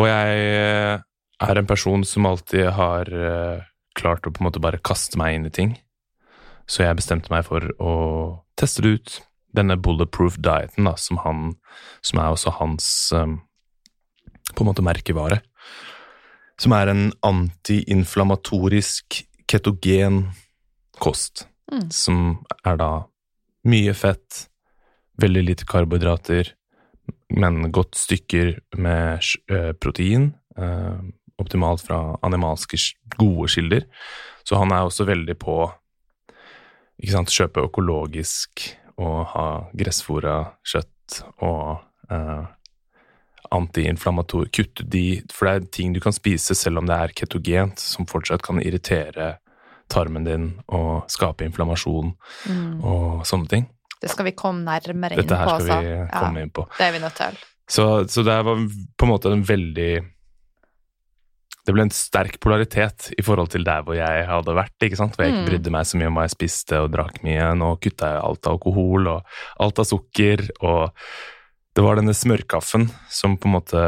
Og 0.00 0.09
jeg 0.09 0.47
eh, 0.56 1.04
er 1.42 1.59
en 1.59 1.68
person 1.68 2.04
som 2.06 2.26
alltid 2.26 2.71
har 2.76 3.11
eh, 3.12 3.68
klart 3.99 4.26
å 4.26 4.32
på 4.32 4.42
en 4.42 4.49
måte 4.49 4.62
bare 4.62 4.80
kaste 4.82 5.18
meg 5.20 5.37
inn 5.37 5.49
i 5.49 5.54
ting. 5.54 5.76
Så 6.70 6.84
jeg 6.84 6.99
bestemte 6.99 7.32
meg 7.32 7.46
for 7.49 7.66
å 7.82 7.94
teste 8.58 8.84
det 8.84 8.96
ut. 8.96 9.16
Denne 9.52 9.76
bulletproof 9.76 10.38
dieten, 10.40 10.87
da, 10.88 10.94
som, 10.96 11.18
han, 11.26 11.50
som 12.00 12.22
er 12.22 12.32
også 12.32 12.54
hans 12.56 12.87
um, 13.12 13.34
på 14.54 14.64
en 14.64 14.70
måte 14.70 14.84
merkevare. 14.84 15.42
Som 16.61 16.72
er 16.76 16.92
en 16.92 17.04
antiinflamatorisk 17.26 19.22
ketogen 19.50 20.25
kost. 21.02 21.46
Mm. 21.72 21.90
Som 21.92 22.22
er 22.64 22.80
da 22.80 22.90
mye 23.68 23.94
fett, 23.96 24.46
veldig 25.20 25.44
lite 25.44 25.68
karbohydrater, 25.68 26.54
men 27.37 27.72
godt 27.75 27.96
stykker 27.99 28.54
med 28.80 29.20
eh, 29.50 29.72
protein. 29.80 30.32
Eh, 30.56 31.00
optimalt 31.42 31.84
fra 31.84 32.00
animalske 32.26 32.78
gode 33.18 33.50
kilder. 33.52 33.87
Så 34.46 34.58
han 34.58 34.72
er 34.75 34.87
også 34.87 35.06
veldig 35.08 35.37
på 35.42 35.56
ikke 37.02 37.14
sant, 37.16 37.34
kjøpe 37.34 37.66
økologisk 37.66 38.66
og 39.02 39.22
ha 39.32 39.46
gressfòra 39.75 40.37
kjøtt 40.68 41.22
og 41.42 41.80
eh, 42.12 42.42
antiinflammator 43.52 44.46
Kutte 44.54 44.84
de 44.88 45.22
For 45.32 45.49
det 45.49 45.54
er 45.54 45.70
ting 45.75 45.92
du 45.96 46.00
kan 46.00 46.14
spise 46.14 46.54
selv 46.56 46.80
om 46.82 46.88
det 46.88 46.96
er 46.96 47.14
ketogent, 47.16 47.80
som 47.82 48.06
fortsatt 48.08 48.44
kan 48.44 48.61
irritere 48.62 49.37
tarmen 49.92 50.25
din 50.25 50.44
og 50.72 51.11
skape 51.12 51.44
inflammasjon 51.44 52.14
Mm. 52.49 52.80
og 52.84 53.26
sånne 53.28 53.49
ting. 53.49 53.66
Det 54.00 54.11
skal 54.11 54.25
vi 54.25 54.32
komme 54.32 54.64
nærmere 54.64 55.14
inn 55.14 55.20
på. 55.20 55.22
Dette 55.22 55.37
her 55.37 55.49
skal 55.49 55.61
altså. 55.61 55.80
vi 55.82 56.18
komme 56.18 56.42
inn 56.42 56.50
på. 56.50 56.64
Det 56.78 56.87
er 56.87 56.92
vi 56.92 57.02
nødt 57.02 57.18
til. 57.18 57.37
Så, 57.68 57.84
så 58.08 58.25
det 58.26 58.38
var 58.46 58.56
på 58.99 59.06
en 59.06 59.11
måte 59.12 59.30
en 59.32 59.44
veldig 59.46 59.90
Det 61.62 61.75
ble 61.75 61.85
en 61.87 61.92
sterk 61.95 62.40
polaritet 62.42 63.12
i 63.14 63.23
forhold 63.23 63.52
til 63.52 63.62
der 63.66 63.85
hvor 63.87 63.95
jeg 63.95 64.25
hadde 64.26 64.54
vært, 64.57 64.75
ikke 64.83 64.99
sant? 64.99 65.14
hvor 65.14 65.25
jeg 65.25 65.35
ikke 65.35 65.42
Mm. 65.45 65.50
brydde 65.50 65.71
meg 65.71 65.87
så 65.87 65.99
mye 66.00 66.09
om 66.11 66.16
hva 66.19 66.25
jeg 66.26 66.35
spiste 66.35 66.81
og 66.83 66.90
drakk 66.90 67.21
mye. 67.23 67.54
Nå 67.54 67.69
kutta 67.78 68.09
jeg 68.14 68.23
alt 68.23 68.47
av 68.47 68.57
alkohol 68.57 69.07
og 69.12 69.37
alt 69.62 69.78
av 69.78 69.87
sukker, 69.87 70.42
og 70.61 70.90
det 71.75 71.85
var 71.85 71.97
denne 71.97 72.14
smørkaffen 72.16 72.88
som 73.09 73.37
på 73.38 73.49
en 73.49 73.54
måte 73.54 73.85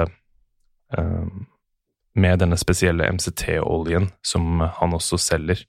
um, 0.97 1.47
med 2.15 2.39
denne 2.39 2.57
spesielle 2.57 3.11
MCT-oljen 3.11 4.07
som 4.23 4.63
han 4.79 4.95
også 4.95 5.19
selger, 5.19 5.65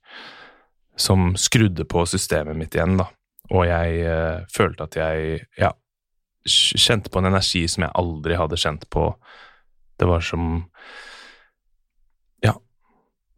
som 0.96 1.34
skrudde 1.36 1.84
på 1.84 2.06
systemet 2.06 2.56
mitt 2.56 2.74
igjen, 2.78 2.96
da. 3.02 3.08
Og 3.50 3.66
jeg 3.66 4.06
uh, 4.06 4.46
følte 4.54 4.86
at 4.86 4.96
jeg 4.96 5.42
ja, 5.58 5.72
kjente 6.46 7.10
på 7.10 7.18
en 7.18 7.32
energi 7.32 7.66
som 7.68 7.82
jeg 7.82 7.94
aldri 7.98 8.38
hadde 8.38 8.58
kjent 8.62 8.88
på. 8.94 9.10
Det 9.98 10.06
var 10.06 10.22
som 10.22 10.62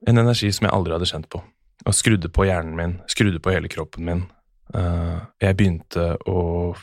en 0.06 0.20
energi 0.20 0.50
som 0.54 0.68
jeg 0.68 0.74
aldri 0.74 0.94
hadde 0.96 1.10
kjent 1.10 1.28
på. 1.32 1.42
Og 1.86 1.94
skrudde 1.94 2.30
på 2.32 2.46
hjernen 2.48 2.76
min, 2.78 2.96
skrudde 3.10 3.40
på 3.42 3.54
hele 3.54 3.70
kroppen 3.72 4.06
min. 4.06 4.24
Uh, 4.74 5.24
jeg 5.40 5.56
begynte 5.56 6.10
å 6.28 6.40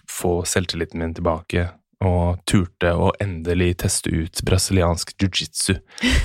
få 0.10 0.40
selvtilliten 0.48 1.02
min 1.02 1.14
tilbake, 1.16 1.70
og 2.06 2.42
turte 2.50 2.92
å 2.92 3.12
endelig 3.24 3.78
teste 3.86 4.12
ut 4.12 4.42
brasiliansk 4.46 5.14
jiu-jitsu. 5.22 5.78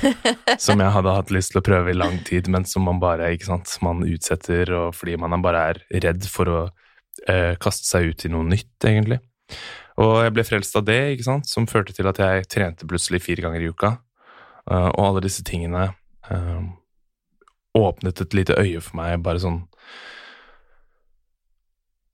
som 0.65 0.83
jeg 0.83 0.95
hadde 0.97 1.15
hatt 1.15 1.33
lyst 1.35 1.55
til 1.55 1.61
å 1.61 1.67
prøve 1.67 1.93
i 1.93 1.99
lang 1.99 2.19
tid, 2.27 2.51
men 2.53 2.67
som 2.69 2.85
man 2.89 3.01
bare 3.03 3.31
ikke 3.35 3.51
sant, 3.53 3.77
man 3.85 4.03
utsetter 4.07 4.73
og 4.77 4.97
fordi 4.99 5.17
man 5.21 5.45
bare 5.45 5.67
er 5.71 5.83
redd 6.07 6.27
for 6.29 6.51
å 6.51 6.61
eh, 7.29 7.55
kaste 7.63 7.87
seg 7.87 8.11
ut 8.11 8.27
i 8.27 8.33
noe 8.33 8.49
nytt, 8.49 8.75
egentlig. 8.85 9.21
Og 10.01 10.21
jeg 10.25 10.35
ble 10.35 10.47
frelst 10.49 10.77
av 10.79 10.87
det, 10.89 11.01
ikke 11.15 11.29
sant, 11.29 11.49
som 11.51 11.69
førte 11.71 11.95
til 11.97 12.09
at 12.11 12.21
jeg 12.21 12.49
trente 12.51 12.89
plutselig 12.89 13.23
fire 13.25 13.47
ganger 13.47 13.65
i 13.65 13.71
uka. 13.71 13.95
Uh, 14.71 14.91
og 14.93 15.03
alle 15.07 15.25
disse 15.25 15.43
tingene 15.47 15.89
åpnet 17.77 18.21
et 18.23 18.35
lite 18.35 18.57
øye 18.59 18.81
for 18.83 18.99
meg, 19.01 19.21
bare 19.25 19.43
sånn 19.43 19.61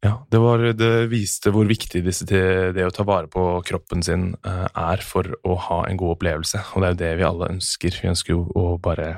ja, 0.05 0.27
det, 0.31 0.39
var, 0.39 0.63
det, 0.77 0.91
viste 1.11 1.51
hvor 1.51 1.67
viktig 1.67 2.03
disse, 2.05 2.27
det 2.29 2.85
å 2.85 2.93
ta 2.95 3.03
vare 3.07 3.31
på 3.33 3.43
kroppen 3.67 4.05
sin 4.07 4.29
uh, 4.47 4.67
er 4.69 5.03
for 5.03 5.33
å 5.43 5.57
ha 5.67 5.79
en 5.89 5.99
god 5.99 6.19
opplevelse, 6.19 6.61
og 6.75 6.83
det 6.83 6.87
er 6.87 6.93
jo 6.93 7.01
det 7.01 7.13
vi 7.19 7.27
alle 7.27 7.49
ønsker. 7.57 7.97
Vi 8.03 8.11
ønsker 8.13 8.35
jo 8.37 8.45
å 8.55 8.67
bare 8.83 9.09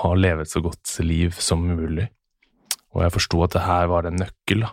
ha 0.00 0.12
leve 0.16 0.46
et 0.46 0.52
så 0.52 0.62
godt 0.64 0.94
liv 1.04 1.36
som 1.42 1.66
mulig. 1.66 2.06
Og 2.94 3.02
jeg 3.04 3.14
forsto 3.18 3.42
at 3.44 3.56
det 3.58 3.66
her 3.66 3.90
var 3.92 4.08
en 4.08 4.16
nøkkel, 4.22 4.64
da. 4.64 4.72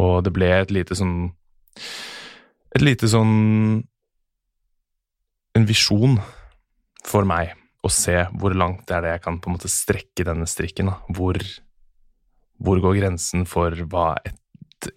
Og 0.00 0.22
det 0.26 0.32
ble 0.34 0.48
et 0.56 0.72
lite 0.74 0.96
sånn 0.98 1.28
Et 2.74 2.82
lite 2.82 3.06
sånn 3.06 3.84
En 5.54 5.66
visjon 5.68 6.16
for 7.06 7.28
meg 7.30 7.52
å 7.84 7.90
se 7.92 8.16
hvor 8.40 8.54
langt 8.56 8.86
det 8.88 8.96
er 8.96 9.04
det 9.04 9.12
jeg 9.16 9.24
kan 9.26 9.40
på 9.42 9.50
en 9.50 9.58
måte 9.58 9.70
strekke 9.72 10.26
denne 10.26 10.48
strikken. 10.48 10.88
Da. 10.90 10.96
Hvor, 11.16 11.40
hvor 12.64 12.80
går 12.84 12.98
grensen 13.02 13.44
for 13.48 13.76
hva 13.92 14.14
et 14.24 14.40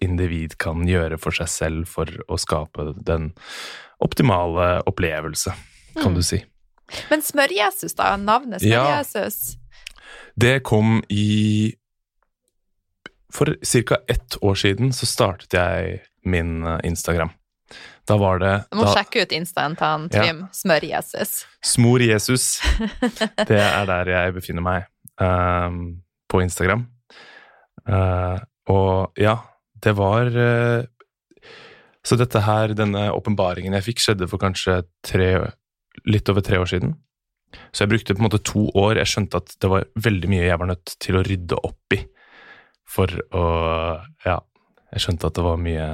individ 0.04 0.56
kan 0.60 0.84
gjøre 0.88 1.18
for 1.20 1.36
seg 1.36 1.50
selv 1.52 1.88
for 1.88 2.10
å 2.28 2.38
skape 2.40 2.92
den 3.08 3.30
optimale 4.04 4.78
opplevelse, 4.88 5.54
kan 5.98 6.12
mm. 6.12 6.18
du 6.18 6.24
si. 6.26 6.42
Men 7.10 7.24
Smør-Jesus, 7.24 7.96
da? 7.98 8.14
Navnet 8.20 8.62
Smør-Jesus? 8.62 9.40
Ja, 9.54 9.64
det 10.38 10.54
kom 10.68 11.02
i 11.10 11.74
For 13.34 13.58
ca. 13.60 13.98
ett 14.08 14.38
år 14.40 14.54
siden 14.54 14.92
så 14.96 15.06
startet 15.06 15.52
jeg 15.52 15.98
min 16.24 16.62
eh, 16.64 16.78
Instagram. 16.88 17.28
Da 18.08 18.16
var 18.20 18.40
det 18.40 18.52
Du 18.70 18.78
må 18.80 18.86
da, 18.86 18.94
sjekke 18.96 19.24
ut 19.24 19.32
instaen 19.36 19.76
til 19.76 19.86
han 19.86 20.06
Trym. 20.12 20.44
Ja. 20.46 20.50
Smør-Jesus. 20.56 21.34
Smor-Jesus. 21.74 22.46
Det 23.50 23.60
er 23.60 23.88
der 23.88 24.12
jeg 24.14 24.36
befinner 24.38 24.64
meg 24.64 24.86
um, 25.20 25.98
på 26.30 26.40
Instagram. 26.44 26.86
Uh, 27.88 28.38
og 28.68 29.18
ja, 29.20 29.38
det 29.80 29.94
var 29.96 30.28
uh, 30.28 30.84
Så 32.04 32.18
dette 32.20 32.42
her, 32.44 32.74
denne 32.76 33.08
åpenbaringen 33.14 33.76
jeg 33.78 33.86
fikk, 33.90 34.02
skjedde 34.04 34.28
for 34.28 34.40
kanskje 34.40 34.82
tre, 35.04 35.30
litt 36.08 36.28
over 36.32 36.44
tre 36.44 36.60
år 36.60 36.70
siden. 36.70 36.96
Så 37.72 37.84
jeg 37.84 37.92
brukte 37.92 38.16
på 38.16 38.22
en 38.22 38.28
måte 38.28 38.44
to 38.44 38.66
år. 38.76 38.98
Jeg 39.00 39.12
skjønte 39.12 39.40
at 39.40 39.54
det 39.60 39.70
var 39.72 39.86
veldig 39.96 40.30
mye 40.32 40.46
jeg 40.46 40.60
var 40.60 40.70
nødt 40.70 40.94
til 41.00 41.16
å 41.18 41.24
rydde 41.24 41.60
opp 41.68 41.96
i 41.96 42.02
for 42.88 43.12
å 43.36 43.44
Ja, 44.24 44.38
jeg 44.94 45.04
skjønte 45.04 45.28
at 45.28 45.36
det 45.36 45.44
var 45.44 45.60
mye 45.60 45.88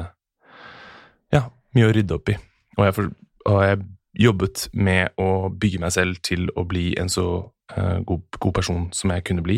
Ja, 1.34 1.48
mye 1.74 1.88
å 1.88 1.94
rydde 1.94 2.16
opp 2.16 2.32
i. 2.32 2.38
Og 2.78 2.88
jeg, 2.88 3.10
og 3.50 3.60
jeg, 3.64 3.82
jobbet 4.14 4.68
med 4.78 5.16
å 5.18 5.48
bygge 5.50 5.80
meg 5.82 5.90
selv 5.90 6.20
til 6.22 6.46
å 6.54 6.62
bli 6.70 6.92
en 7.02 7.08
så 7.10 7.26
uh, 7.74 7.98
god, 8.06 8.22
god, 8.38 8.52
person 8.54 8.84
som 8.94 9.10
jeg 9.10 9.24
kunne 9.26 9.42
bli. 9.42 9.56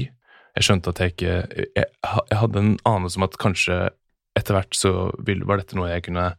Jeg 0.57 0.65
skjønte 0.65 0.95
at 0.95 1.03
jeg 1.03 1.13
ikke 1.13 1.35
Jeg, 1.77 1.91
jeg 2.01 2.39
hadde 2.41 2.63
en 2.63 2.71
anelse 2.89 3.21
om 3.21 3.27
at 3.27 3.37
kanskje 3.37 3.77
etter 4.37 4.57
hvert 4.57 4.73
så 4.77 4.93
var 5.21 5.61
dette 5.61 5.77
noe 5.77 5.91
jeg 5.91 6.07
kunne 6.07 6.31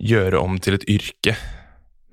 gjøre 0.00 0.40
om 0.40 0.60
til 0.60 0.76
et 0.76 0.84
yrke. 0.88 1.34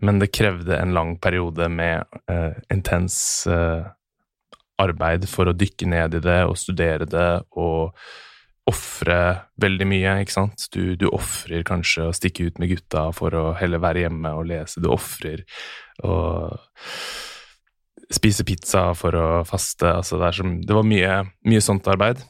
Men 0.04 0.20
det 0.22 0.34
krevde 0.36 0.78
en 0.78 0.96
lang 0.96 1.16
periode 1.20 1.68
med 1.74 2.08
uh, 2.32 2.56
intens 2.72 3.20
uh, 3.52 3.88
arbeid 4.80 5.26
for 5.30 5.50
å 5.50 5.56
dykke 5.58 5.90
ned 5.90 6.20
i 6.20 6.24
det 6.24 6.40
og 6.46 6.58
studere 6.60 7.08
det 7.10 7.30
og 7.58 7.98
ofre 8.68 9.18
veldig 9.62 9.88
mye, 9.88 10.16
ikke 10.24 10.36
sant. 10.36 10.68
Du, 10.74 10.96
du 11.00 11.08
ofrer 11.14 11.64
kanskje 11.68 12.10
å 12.10 12.16
stikke 12.16 12.50
ut 12.50 12.60
med 12.62 12.74
gutta 12.74 13.08
for 13.16 13.36
å 13.38 13.46
heller 13.60 13.82
være 13.84 14.06
hjemme 14.06 14.34
og 14.38 14.48
lese. 14.50 14.84
Du 14.84 14.90
ofrer 14.92 15.46
å 16.04 16.18
spise 18.14 18.46
pizza 18.48 18.90
for 18.98 19.16
å 19.16 19.28
faste. 19.48 19.90
Altså 20.00 20.20
det, 20.22 20.34
som, 20.38 20.58
det 20.64 20.76
var 20.76 20.88
mye, 20.88 21.22
mye, 21.48 21.64
sånt 21.64 21.88
arbeid. 21.92 22.24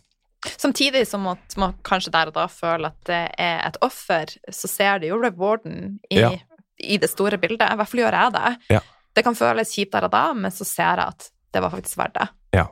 Samtidig 0.47 1.03
som 1.09 1.25
at 1.31 1.57
man 1.59 1.73
kanskje 1.85 2.13
der 2.13 2.29
og 2.29 2.37
da 2.37 2.45
føler 2.51 2.91
at 2.91 3.09
det 3.09 3.23
er 3.41 3.63
et 3.65 3.79
offer, 3.85 4.37
så 4.53 4.69
ser 4.69 5.01
du 5.01 5.09
jo 5.09 5.21
rewarden 5.21 5.97
i, 6.11 6.21
ja. 6.21 6.35
i 6.77 6.99
det 7.01 7.09
store 7.11 7.39
bildet. 7.41 7.65
I 7.65 7.79
hvert 7.79 7.91
fall 7.91 8.03
gjør 8.05 8.19
jeg 8.21 8.35
det. 8.37 8.53
Ja. 8.77 8.83
Det 9.17 9.25
kan 9.25 9.37
føles 9.37 9.73
kjipt 9.73 9.95
der 9.95 10.05
og 10.05 10.13
da, 10.13 10.27
men 10.37 10.53
så 10.53 10.65
ser 10.67 11.01
jeg 11.01 11.09
at 11.09 11.31
det 11.53 11.63
var 11.63 11.73
faktisk 11.73 11.99
verdt 11.99 12.17
det. 12.17 12.27
Ja, 12.57 12.65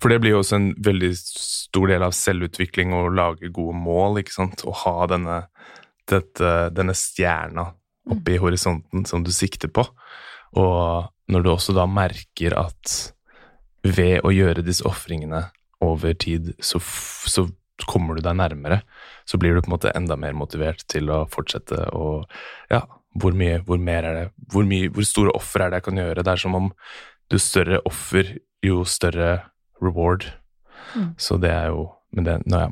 for 0.00 0.12
det 0.12 0.20
blir 0.22 0.34
jo 0.34 0.40
også 0.40 0.56
en 0.56 0.70
veldig 0.80 1.10
stor 1.18 1.90
del 1.90 2.04
av 2.04 2.16
selvutvikling 2.16 2.94
å 2.96 3.04
lage 3.12 3.52
gode 3.52 3.76
mål, 3.76 4.22
ikke 4.22 4.36
sant. 4.36 4.64
Å 4.64 4.74
ha 4.84 4.96
denne, 5.12 5.42
dette, 6.10 6.52
denne 6.76 6.96
stjerna 6.96 7.70
oppe 8.10 8.34
i 8.34 8.40
horisonten 8.40 9.04
som 9.08 9.24
du 9.24 9.32
sikter 9.34 9.72
på. 9.72 9.84
Og 10.58 11.10
når 11.30 11.44
du 11.44 11.50
også 11.52 11.76
da 11.76 11.86
merker 11.90 12.56
at 12.58 12.96
ved 13.86 14.20
å 14.26 14.32
gjøre 14.34 14.64
disse 14.66 14.84
ofringene 14.88 15.46
over 15.84 16.14
tid, 16.18 16.52
så, 16.60 16.80
så, 16.80 17.48
kommer 17.88 18.18
du 18.18 18.20
deg 18.20 18.34
nærmere, 18.36 18.82
så 19.24 19.38
blir 19.40 19.54
du 19.56 19.62
på 19.62 19.70
en 19.70 19.72
måte 19.72 19.92
enda 19.96 20.12
mer 20.20 20.34
motivert 20.36 20.82
til 20.92 21.08
å 21.08 21.22
fortsette 21.32 21.86
og 21.96 22.26
Ja, 22.68 22.82
hvor 23.16 23.32
mye, 23.32 23.62
hvor 23.64 23.80
mer 23.80 24.04
er 24.04 24.18
det 24.18 24.24
Hvor, 24.52 24.66
mye, 24.68 24.90
hvor 24.92 25.06
store 25.08 25.32
offer 25.32 25.64
er 25.64 25.72
det 25.72 25.80
jeg 25.80 25.86
kan 25.88 26.00
gjøre? 26.02 26.24
Det 26.26 26.34
er 26.34 26.42
som 26.42 26.58
om 26.58 26.68
jo 27.30 27.40
større 27.42 27.80
offer, 27.88 28.36
jo 28.64 28.84
større 28.88 29.38
reward. 29.82 30.26
Mm. 30.94 31.14
Så 31.18 31.38
det 31.40 31.50
er 31.54 31.70
jo 31.70 31.90
Men 32.10 32.24
det, 32.26 32.32
nå, 32.50 32.58
ja, 32.58 32.70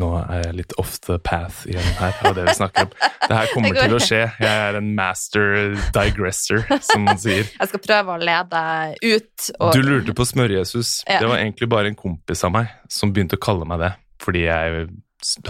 nå 0.00 0.06
er 0.16 0.46
jeg 0.46 0.54
litt 0.62 0.70
off 0.80 0.94
the 1.04 1.18
path 1.20 1.66
igjen 1.68 1.84
her 1.98 2.14
av 2.24 2.38
det 2.38 2.46
vi 2.46 2.54
snakker 2.56 2.86
om. 2.86 2.94
Det 3.26 3.36
her 3.36 3.50
kommer 3.52 3.74
det 3.76 3.82
til 3.84 3.96
å 3.98 4.00
skje. 4.00 4.20
Jeg 4.40 4.62
er 4.68 4.78
en 4.78 4.88
master 4.96 5.74
digresser, 5.92 6.64
som 6.86 7.04
man 7.04 7.20
sier. 7.20 7.50
Jeg 7.60 7.72
skal 7.74 7.82
prøve 7.84 8.16
å 8.16 8.22
lede 8.22 8.62
ut. 9.02 9.50
Og... 9.58 9.76
Du 9.76 9.84
lurte 9.84 10.16
på 10.16 10.24
Smør-Jesus. 10.30 11.02
Ja. 11.04 11.20
Det 11.20 11.28
var 11.28 11.42
egentlig 11.42 11.68
bare 11.68 11.92
en 11.92 11.98
kompis 12.00 12.46
av 12.48 12.54
meg 12.56 12.72
som 12.88 13.12
begynte 13.12 13.36
å 13.36 13.44
kalle 13.44 13.68
meg 13.68 13.84
det. 13.84 13.92
Fordi 14.24 14.46
jeg 14.46 14.88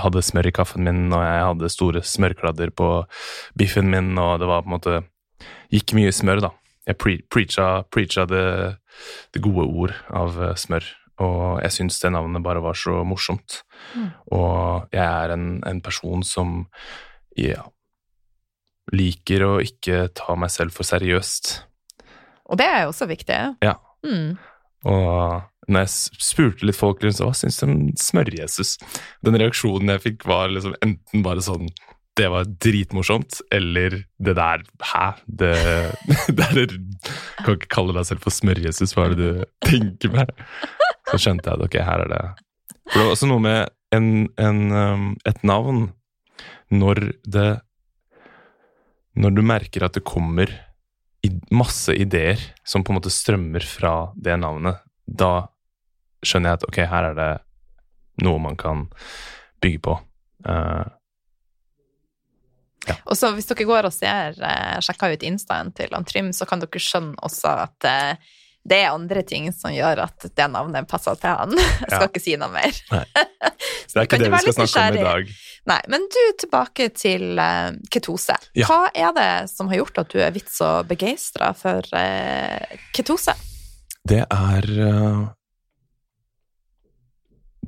hadde 0.02 0.24
smør 0.24 0.50
i 0.50 0.56
kaffen 0.58 0.84
min, 0.84 1.06
og 1.12 1.22
jeg 1.22 1.46
hadde 1.52 1.70
store 1.72 2.02
smørkladder 2.04 2.74
på 2.74 2.90
biffen 3.60 3.86
min, 3.94 4.10
og 4.18 4.40
det 4.42 4.50
var 4.50 4.66
på 4.66 4.72
en 4.72 4.80
måte 4.80 5.00
Gikk 5.70 5.92
mye 5.94 6.10
smør, 6.16 6.40
da 6.40 6.50
jeg 6.88 6.98
pre 7.00 7.18
preacha, 7.30 7.68
preacha 7.92 8.24
det, 8.28 8.46
det, 9.34 9.42
gode 9.44 9.66
ord 9.68 9.94
av 10.08 10.38
uh, 10.40 10.52
smør. 10.58 10.86
Og 11.24 11.58
jeg 11.64 11.74
syns 11.74 11.98
det 12.00 12.12
navnet 12.14 12.44
bare 12.44 12.62
var 12.62 12.78
så 12.78 13.02
morsomt. 13.06 13.62
Mm. 13.94 14.10
Og 14.38 14.94
jeg 14.94 15.02
er 15.04 15.34
en, 15.34 15.48
en 15.66 15.80
person 15.84 16.22
som 16.26 16.60
ja, 17.38 17.64
liker 18.94 19.44
å 19.46 19.52
ikke 19.62 20.06
ta 20.16 20.36
meg 20.38 20.52
selv 20.54 20.76
for 20.76 20.86
seriøst. 20.86 21.52
Og 22.48 22.60
det 22.60 22.68
er 22.70 22.84
jo 22.84 22.92
også 22.92 23.08
viktig. 23.10 23.40
Ja. 23.66 23.74
Mm. 24.06 24.38
Og 24.88 25.68
når 25.68 25.84
jeg 25.84 26.22
spurte 26.24 26.64
litt 26.68 26.78
folk 26.78 27.02
rundt, 27.04 27.20
hva 27.20 27.34
syns 27.36 27.58
de 27.60 27.66
om 27.68 27.76
Smør-Jesus? 27.98 28.76
Den 29.26 29.36
reaksjonen 29.42 29.92
jeg 29.96 30.04
fikk, 30.06 30.28
var 30.30 30.54
liksom 30.54 30.78
enten 30.84 31.26
bare 31.26 31.44
sånn 31.44 31.68
det 32.18 32.28
var 32.32 32.48
dritmorsomt, 32.64 33.40
eller 33.54 34.02
det 34.18 34.34
der 34.38 34.64
Hæ? 34.82 35.06
Det, 35.26 35.54
det 36.38 36.48
er, 36.64 36.74
Kan 37.44 37.56
ikke 37.56 37.70
kalle 37.72 37.94
deg 37.96 38.08
selv 38.08 38.24
for 38.24 38.34
Smør-Jesus, 38.34 38.94
hva 38.96 39.06
er 39.06 39.14
det 39.14 39.28
du 39.28 39.44
tenker 39.66 40.12
med? 40.14 40.32
Så 41.10 41.20
skjønte 41.22 41.48
jeg 41.48 41.58
at 41.58 41.66
ok, 41.68 41.78
her 41.88 42.04
er 42.04 42.12
det 42.12 42.22
For 42.88 42.98
det 42.98 43.04
var 43.04 43.14
også 43.14 43.30
noe 43.30 43.44
med 43.44 43.60
en, 43.94 44.08
en, 44.36 44.62
um, 44.74 45.06
et 45.28 45.44
navn 45.46 45.86
Når 46.74 47.04
det 47.24 47.50
Når 49.16 49.36
du 49.38 49.44
merker 49.46 49.86
at 49.86 49.96
det 49.96 50.06
kommer 50.08 50.52
masse 51.52 51.92
ideer 51.92 52.40
som 52.64 52.84
på 52.84 52.92
en 52.92 52.98
måte 53.00 53.10
strømmer 53.12 53.64
fra 53.66 54.12
det 54.16 54.36
navnet, 54.40 54.78
da 55.04 55.48
skjønner 56.24 56.52
jeg 56.52 56.60
at 56.60 56.66
ok, 56.68 56.78
her 56.88 57.08
er 57.10 57.16
det 57.18 57.32
noe 58.24 58.38
man 58.42 58.56
kan 58.56 58.86
bygge 59.62 59.80
på. 59.84 59.96
Uh, 60.46 60.86
Ja. 62.88 62.96
Og 63.06 63.16
så 63.18 63.30
hvis 63.36 63.48
dere 63.50 63.68
går 63.68 63.88
og 63.90 63.94
ser, 63.94 64.36
uh, 64.40 64.78
sjekker 64.84 65.14
ut 65.14 65.24
instaen 65.28 65.72
til 65.76 65.92
han 65.94 66.06
Trym, 66.08 66.32
så 66.36 66.46
kan 66.48 66.62
dere 66.62 66.82
skjønne 66.82 67.16
også 67.24 67.54
at 67.68 67.88
uh, 67.88 68.34
det 68.68 68.82
er 68.84 68.90
andre 68.92 69.22
ting 69.24 69.46
som 69.54 69.72
gjør 69.72 70.02
at 70.04 70.26
det 70.36 70.46
navnet 70.52 70.88
passer 70.90 71.16
til 71.20 71.30
han. 71.32 71.54
Jeg 71.82 71.88
skal 71.88 72.02
Ja. 72.02 72.08
ikke 72.10 72.20
si 72.24 72.34
noe 72.40 72.50
mer. 72.52 72.80
Nei. 72.92 73.04
det 73.92 73.96
er 73.96 74.08
ikke 74.08 74.18
det 74.20 74.32
vi 74.34 74.40
skal 74.44 74.56
snakke 74.58 74.88
om 74.90 74.98
i 74.98 75.06
dag. 75.06 75.30
Nei, 75.68 75.78
men 75.92 76.04
du, 76.12 76.18
tilbake 76.40 76.88
til 76.96 77.40
uh, 77.40 77.70
ketose. 77.92 78.36
Ja. 78.56 78.68
Hva 78.68 78.90
er 78.96 79.12
det 79.16 79.30
som 79.52 79.68
har 79.72 79.80
gjort 79.82 80.00
at 80.04 80.12
du 80.12 80.20
er 80.24 80.32
vits 80.36 80.58
så 80.60 80.70
begeistra 80.88 81.50
for 81.56 81.84
uh, 81.92 82.76
ketose? 82.96 83.34
Det 84.08 84.22
er 84.24 84.68
uh, 84.80 85.26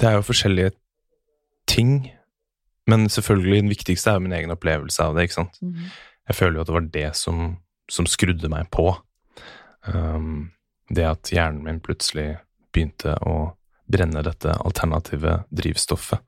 Det 0.01 0.09
er 0.09 0.15
jo 0.17 0.23
forskjellige 0.25 0.71
ting, 1.69 2.09
men 2.91 3.09
selvfølgelig 3.13 3.63
den 3.63 3.73
viktigste 3.73 4.13
er 4.13 4.19
jo 4.19 4.25
min 4.27 4.37
egen 4.37 4.55
opplevelse 4.55 5.07
av 5.07 5.17
det, 5.17 5.29
ikke 5.29 5.39
sant. 5.41 5.61
Jeg 6.31 6.39
føler 6.39 6.59
jo 6.59 6.65
at 6.65 6.71
det 6.71 6.77
var 6.77 6.91
det 6.97 7.09
som, 7.19 7.45
som 7.91 8.09
skrudde 8.11 8.51
meg 8.53 8.69
på. 8.75 8.93
Um, 9.87 10.51
det 10.91 11.07
at 11.07 11.31
hjernen 11.33 11.65
min 11.65 11.81
plutselig 11.83 12.35
begynte 12.75 13.17
å 13.27 13.53
brenne 13.91 14.23
dette 14.27 14.55
alternative 14.63 15.41
drivstoffet. 15.51 16.23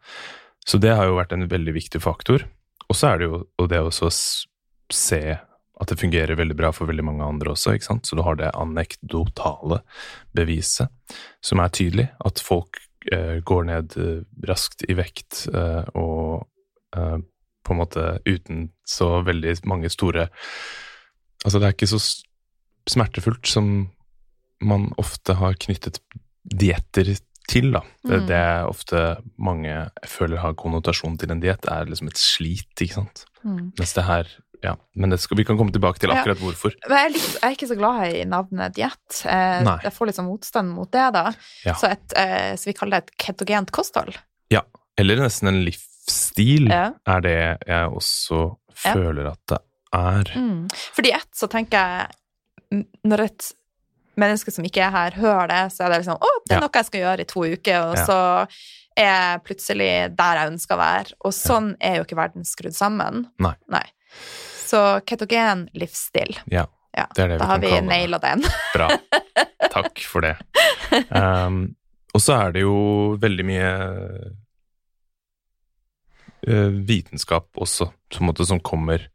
Så 0.67 0.79
det 0.79 0.95
har 0.95 1.09
jo 1.09 1.19
vært 1.19 1.35
en 1.35 1.49
veldig 1.51 1.75
viktig 1.75 2.03
faktor. 2.03 2.47
Og 2.89 2.99
så 2.99 3.13
er 3.13 3.21
det 3.21 3.31
jo 3.31 3.67
det 3.71 3.81
å 3.83 3.91
se 3.93 5.23
at 5.83 5.91
det 5.91 5.99
fungerer 5.99 6.39
veldig 6.39 6.57
bra 6.59 6.71
for 6.75 6.91
veldig 6.91 7.05
mange 7.07 7.27
andre 7.27 7.55
også, 7.55 7.75
ikke 7.75 7.89
sant. 7.89 8.07
Så 8.07 8.19
du 8.19 8.23
har 8.27 8.39
det 8.39 8.53
anekdotale 8.55 9.81
beviset 10.37 10.93
som 11.43 11.63
er 11.63 11.73
tydelig, 11.75 12.09
at 12.23 12.43
folk 12.43 12.79
eh, 13.11 13.41
går 13.43 13.69
ned 13.71 13.97
eh, 13.99 14.21
raskt 14.49 14.87
i 14.87 14.97
vekt 14.99 15.47
eh, 15.51 15.83
og 15.99 16.47
på 16.93 17.73
en 17.75 17.79
måte 17.79 18.05
uten 18.27 18.69
så 18.89 19.23
veldig 19.25 19.57
mange 19.71 19.91
store 19.93 20.29
Altså, 21.45 21.59
det 21.59 21.67
er 21.67 21.73
ikke 21.75 21.89
så 21.91 21.99
smertefullt 22.89 23.49
som 23.51 23.91
man 24.63 24.85
ofte 25.01 25.35
har 25.41 25.57
knyttet 25.59 25.99
dietter 26.47 27.09
til, 27.51 27.73
da. 27.75 27.81
Det, 28.05 28.21
Mm. 28.21 28.27
det 28.29 28.37
er 28.39 28.69
ofte 28.71 29.01
mange 29.39 29.67
jeg 29.73 30.09
føler 30.09 30.39
har 30.39 30.55
konnotasjon 30.55 31.19
til 31.19 31.31
en 31.35 31.41
diett, 31.43 31.67
er 31.67 31.85
liksom 31.91 32.07
et 32.09 32.17
slit, 32.23 32.71
ikke 32.79 32.95
sant. 33.01 33.25
Mens 33.45 33.93
det 33.95 34.05
her 34.07 34.29
Ja, 34.63 34.77
men 34.95 35.11
det 35.11 35.19
skal, 35.19 35.37
vi 35.37 35.43
kan 35.43 35.57
komme 35.59 35.73
tilbake 35.75 35.99
til 35.99 36.09
Ja. 36.11 36.21
akkurat 36.23 36.39
hvorfor. 36.39 36.71
Jeg, 36.71 36.93
er 36.93 37.09
litt, 37.11 37.33
jeg 37.35 37.43
er 37.43 37.51
ikke 37.57 37.67
så 37.67 37.77
glad 37.77 38.15
i 38.15 38.23
navnet 38.25 38.73
diett. 38.77 39.25
Eh, 39.27 39.65
jeg 39.83 39.91
får 39.93 40.07
litt 40.07 40.15
sånn 40.15 40.29
motstand 40.31 40.71
mot 40.71 40.89
det, 40.93 41.13
da. 41.13 41.33
Ja. 41.67 41.75
Så, 41.75 41.91
et, 41.91 42.13
eh, 42.15 42.55
så 42.55 42.67
vi 42.67 42.73
kaller 42.73 43.01
det 43.01 43.11
et 43.11 43.17
ketogent 43.19 43.73
kosthold. 43.73 44.15
Ja, 44.55 44.61
Eller 44.97 45.17
nesten 45.17 45.49
en 45.49 45.65
livsstil, 46.13 46.69
Ja. 46.71 46.93
er 47.07 47.21
det 47.21 47.37
jeg 47.67 47.89
også 47.89 48.57
føler 48.75 49.31
at 49.33 49.39
det 49.49 49.59
er. 49.95 50.25
Mm. 50.37 50.69
Fordi 50.97 51.13
ett, 51.13 51.29
så 51.35 51.49
tenker 51.49 51.79
jeg 51.79 52.85
Når 53.05 53.21
et 53.21 53.53
menneske 54.17 54.51
som 54.51 54.65
ikke 54.65 54.81
er 54.81 54.91
her, 54.91 55.11
hører 55.21 55.49
det, 55.49 55.73
så 55.75 55.85
er 55.85 55.91
det 55.93 55.99
liksom 56.01 56.17
Å, 56.17 56.31
det 56.49 56.57
er 56.57 56.61
noe 56.61 56.71
jeg 56.75 56.87
skal 56.87 57.01
gjøre 57.03 57.21
i 57.21 57.29
to 57.29 57.43
uker, 57.45 57.81
og 57.91 57.99
så 57.99 58.47
er 58.97 59.05
jeg 59.09 59.43
plutselig 59.45 59.91
der 60.17 60.37
jeg 60.41 60.51
ønsker 60.53 60.75
å 60.75 60.81
være. 60.81 61.15
Og 61.25 61.33
sånn 61.37 61.77
er 61.81 61.97
jo 61.99 62.05
ikke 62.07 62.17
verden 62.17 62.45
skrudd 62.45 62.75
sammen. 62.77 63.27
Nei. 63.41 63.85
Så 64.69 65.01
ketogen 65.05 65.69
livsstil. 65.77 66.37
Ja, 66.53 66.67
Ja, 66.97 67.07
det 67.17 67.23
er 67.25 67.29
det 67.29 67.39
Da 67.41 67.45
vi 67.45 67.49
har 67.49 67.59
kan 67.59 67.61
vi 67.61 67.71
kalle 67.73 67.89
naila 67.89 68.19
den. 68.21 68.43
Bra. 68.75 68.89
Takk 69.73 69.99
for 70.05 70.21
det. 70.21 70.35
Um, 71.09 71.75
og 72.15 72.21
så 72.21 72.37
er 72.37 72.53
det 72.53 72.61
jo 72.67 73.17
veldig 73.21 73.45
mye 73.49 73.71
vitenskap 76.43 77.49
også, 77.55 77.93
måte, 78.21 78.47
som 78.49 78.61
kommer, 78.61 79.09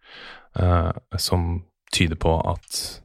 eh, 0.59 0.91
som 1.17 1.65
tyder 1.93 2.15
på 2.15 2.37
at 2.47 3.01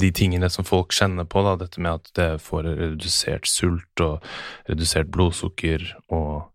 de 0.00 0.08
tingene 0.14 0.48
som 0.50 0.64
folk 0.64 0.94
kjenner 0.96 1.26
på, 1.28 1.42
da, 1.44 1.56
dette 1.60 1.82
med 1.82 2.00
at 2.00 2.12
det 2.16 2.30
får 2.42 2.66
redusert 2.66 3.46
sult 3.48 4.02
og 4.02 4.24
redusert 4.70 5.10
blodsukker 5.12 5.84
og 6.14 6.48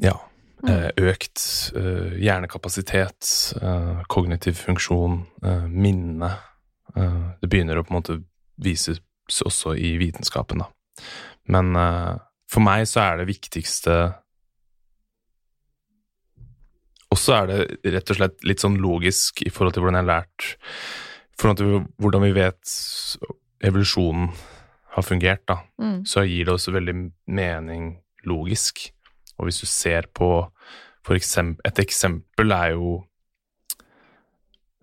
ja, 0.00 0.14
eh, 0.68 0.88
økt 0.96 1.42
eh, 1.76 2.16
hjernekapasitet, 2.22 3.32
eh, 3.60 4.04
kognitiv 4.12 4.56
funksjon, 4.60 5.20
eh, 5.44 5.66
minne 5.68 6.32
eh, 6.96 7.22
Det 7.40 7.50
begynner 7.50 7.78
å 7.78 7.84
på 7.84 7.92
en 7.92 8.00
måte 8.00 8.20
vises 8.56 9.02
også 9.44 9.74
i 9.76 9.96
vitenskapen, 10.00 10.64
da. 10.64 10.70
Men 11.52 11.76
eh, 11.76 12.14
for 12.50 12.62
meg 12.62 12.86
så 12.86 13.00
er 13.02 13.20
det 13.20 13.28
viktigste 13.30 13.96
Også 17.14 17.34
er 17.36 17.46
det 17.50 17.92
rett 17.94 18.10
og 18.12 18.18
slett 18.18 18.44
litt 18.46 18.62
sånn 18.62 18.78
logisk 18.82 19.42
i 19.46 19.50
forhold 19.52 19.76
til 19.76 19.84
hvordan 19.84 19.98
jeg 20.00 20.04
har 20.06 20.10
lært 20.10 20.46
I 20.56 21.38
forhold 21.40 21.60
til 21.60 21.72
hvordan 22.02 22.24
vi 22.26 22.32
vet 22.36 22.74
evolusjonen 23.66 24.30
har 24.96 25.04
fungert, 25.04 25.44
da 25.46 25.58
Mm. 25.78 26.04
så 26.08 26.24
gir 26.24 26.46
det 26.46 26.54
også 26.54 26.72
veldig 26.72 26.94
mening 27.28 27.98
logisk. 28.24 28.90
Og 29.38 29.46
hvis 29.46 29.60
du 29.60 29.66
ser 29.66 30.06
på 30.08 30.50
for 31.04 31.14
eksempel, 31.14 31.60
Et 31.64 31.78
eksempel 31.78 32.50
er 32.52 32.70
jo 32.72 33.04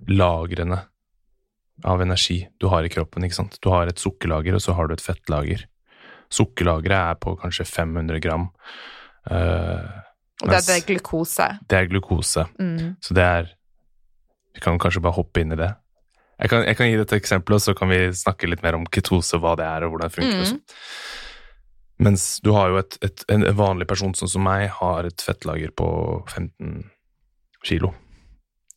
lagrene 0.07 0.85
av 1.83 2.01
energi 2.01 2.47
du 2.59 2.67
har 2.69 2.83
i 2.83 2.89
kroppen. 2.89 3.23
ikke 3.23 3.35
sant? 3.35 3.57
Du 3.61 3.69
har 3.69 3.87
et 3.87 3.99
sukkerlager, 3.99 4.53
og 4.53 4.61
så 4.61 4.73
har 4.75 4.87
du 4.87 4.93
et 4.93 5.01
fettlager. 5.01 5.65
Sukkerlageret 6.33 7.13
er 7.13 7.19
på 7.21 7.35
kanskje 7.41 7.65
500 7.69 8.21
gram. 8.23 8.49
Uh, 9.29 9.85
Og 10.41 10.49
det, 10.49 10.59
er 10.73 10.81
glukose. 10.87 11.45
det 11.69 11.77
er 11.77 11.91
glukose. 11.91 12.47
Mm. 12.59 12.95
Så 12.99 13.15
det 13.15 13.23
er 13.23 13.51
Vi 14.53 14.61
kan 14.61 14.77
kanskje 14.77 15.01
bare 15.01 15.17
hoppe 15.17 15.41
inn 15.41 15.53
i 15.53 15.57
det. 15.57 15.71
Jeg 16.37 16.49
kan, 16.51 16.63
jeg 16.67 16.77
kan 16.77 16.89
gi 16.89 16.97
dette 16.99 17.17
eksempelet, 17.17 17.63
så 17.63 17.73
kan 17.73 17.89
vi 17.89 17.97
snakke 18.13 18.49
litt 18.49 18.61
mer 18.61 18.75
om 18.77 18.83
ketose, 18.85 19.39
hva 19.41 19.55
det 19.57 19.65
er 19.65 19.85
og 19.85 19.93
hvordan 19.93 20.11
det 20.11 20.13
funker. 20.13 20.41
Mm. 20.41 20.49
sånn. 20.51 20.59
Mens 22.03 22.25
du 22.43 22.51
har 22.53 22.69
jo 22.69 22.77
et, 22.81 22.97
et, 23.05 23.23
en 23.33 23.45
vanlig 23.57 23.87
person 23.89 24.13
sånn 24.17 24.29
som 24.29 24.43
meg, 24.45 24.67
har 24.81 25.07
et 25.09 25.23
fettlager 25.25 25.73
på 25.77 25.87
15 26.27 26.83
kilo. 27.65 27.93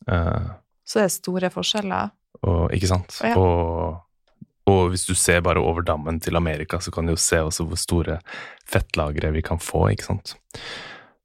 Uh, 0.09 0.55
Så 0.87 1.01
det 1.01 1.07
er 1.09 1.15
store 1.17 1.51
forskjeller. 1.53 2.13
og, 2.43 2.73
ikke 2.77 2.91
sant? 2.93 3.17
Oh, 3.21 3.29
ja. 3.29 3.37
Og, 3.37 4.03
og 4.67 4.91
hvis 4.91 5.07
du 5.07 5.15
ser 5.15 5.45
bare 5.47 5.63
over 5.63 5.85
dammen 5.87 6.19
til 6.21 6.37
Amerika, 6.37 6.81
så 6.83 6.91
kan 6.95 7.07
du 7.07 7.15
jo 7.15 7.21
se 7.23 7.39
også 7.45 7.69
hvor 7.69 7.79
store 7.79 8.19
fettlagre 8.67 9.31
vi 9.37 9.43
kan 9.47 9.61
få, 9.63 9.87
ikke 9.95 10.09
sant? 10.09 10.35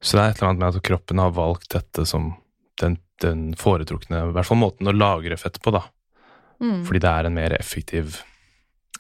Så 0.02 0.18
det 0.18 0.24
er 0.24 0.34
et 0.34 0.42
eller 0.42 0.50
annet 0.52 0.62
med 0.62 0.78
at 0.78 0.86
kroppen 0.86 1.22
har 1.22 1.34
valgt 1.34 1.72
dette 1.74 2.06
som 2.10 2.34
den, 2.82 3.00
den 3.22 3.52
foretrukne, 3.58 4.28
i 4.30 4.36
hvert 4.36 4.50
fall 4.50 4.62
måten 4.62 4.90
å 4.90 4.94
lagre 4.94 5.38
fett 5.42 5.58
på, 5.62 5.74
da. 5.74 5.84
Mm. 6.62 6.84
Fordi 6.86 7.02
det 7.02 7.10
er 7.12 7.30
en 7.30 7.38
mer 7.38 7.56
effektiv 7.58 8.22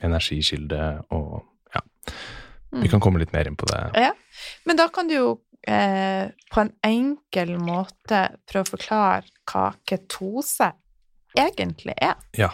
energikilde, 0.02 0.82
og 1.14 1.44
ja. 1.76 1.86
Mm. 2.72 2.82
Vi 2.82 2.92
kan 2.94 3.04
komme 3.04 3.22
litt 3.22 3.34
mer 3.36 3.50
inn 3.50 3.58
på 3.60 3.70
det. 3.70 3.82
Ja. 4.08 4.12
Men 4.66 4.80
da 4.80 4.88
kan 4.94 5.10
du 5.10 5.16
jo 5.20 5.30
eh, 5.68 6.34
på 6.54 6.64
en 6.64 6.74
enkel 6.88 7.54
måte 7.62 8.24
prøve 8.50 8.66
å 8.66 8.74
forklare 8.74 9.30
hva 9.52 9.70
ketose 9.86 10.72
egentlig 11.38 11.94
er. 12.02 12.18
Ja. 12.38 12.50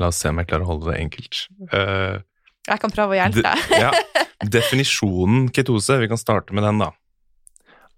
La 0.00 0.08
oss 0.10 0.18
se 0.22 0.30
om 0.32 0.40
jeg 0.40 0.48
klarer 0.50 0.66
å 0.66 0.72
holde 0.72 0.90
det 0.90 0.98
enkelt. 1.04 1.44
Uh, 1.70 2.18
Jeg 2.66 2.82
kan 2.82 2.92
prøve 2.94 3.14
å 3.14 3.18
hjelpe 3.20 3.44
deg. 3.44 3.76
ja. 3.84 3.92
Definisjonen 4.56 5.48
ketose, 5.54 6.00
vi 6.02 6.08
kan 6.10 6.20
starte 6.20 6.56
med 6.56 6.66
den, 6.66 6.82
da, 6.82 6.90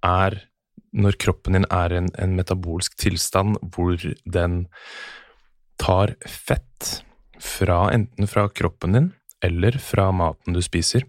er 0.06 0.42
når 0.96 1.16
kroppen 1.20 1.56
din 1.56 1.66
er 1.72 1.92
en, 1.96 2.10
en 2.20 2.36
metabolsk 2.38 2.94
tilstand 3.00 3.58
hvor 3.74 3.96
den 4.24 4.66
tar 5.80 6.14
fett 6.24 7.00
fra 7.42 7.86
enten 7.92 8.28
fra 8.30 8.46
kroppen 8.48 8.96
din 8.96 9.08
eller 9.44 9.76
fra 9.82 10.08
maten 10.16 10.56
du 10.56 10.62
spiser, 10.64 11.04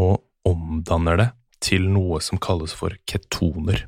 og 0.00 0.22
omdanner 0.48 1.20
det 1.20 1.28
til 1.62 1.86
noe 1.92 2.18
som 2.24 2.40
kalles 2.42 2.72
for 2.74 2.96
ketoner. 3.06 3.84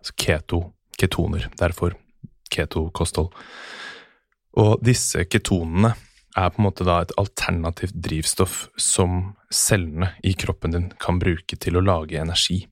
Altså 0.00 0.14
keto, 0.18 0.60
ketoner. 0.98 1.46
Derfor 1.60 1.94
keto-kosthold. 2.54 3.30
Og 4.58 4.80
disse 4.84 5.22
ketonene 5.30 5.92
er 6.38 6.50
på 6.52 6.60
en 6.60 6.66
måte 6.68 6.86
da 6.86 7.00
et 7.02 7.14
alternativt 7.18 7.96
drivstoff 8.04 8.68
som 8.78 9.34
cellene 9.54 10.12
i 10.26 10.34
kroppen 10.38 10.74
din 10.74 10.88
kan 11.00 11.18
bruke 11.22 11.56
til 11.58 11.78
å 11.78 11.84
lage 11.84 12.18
energi. 12.20 12.64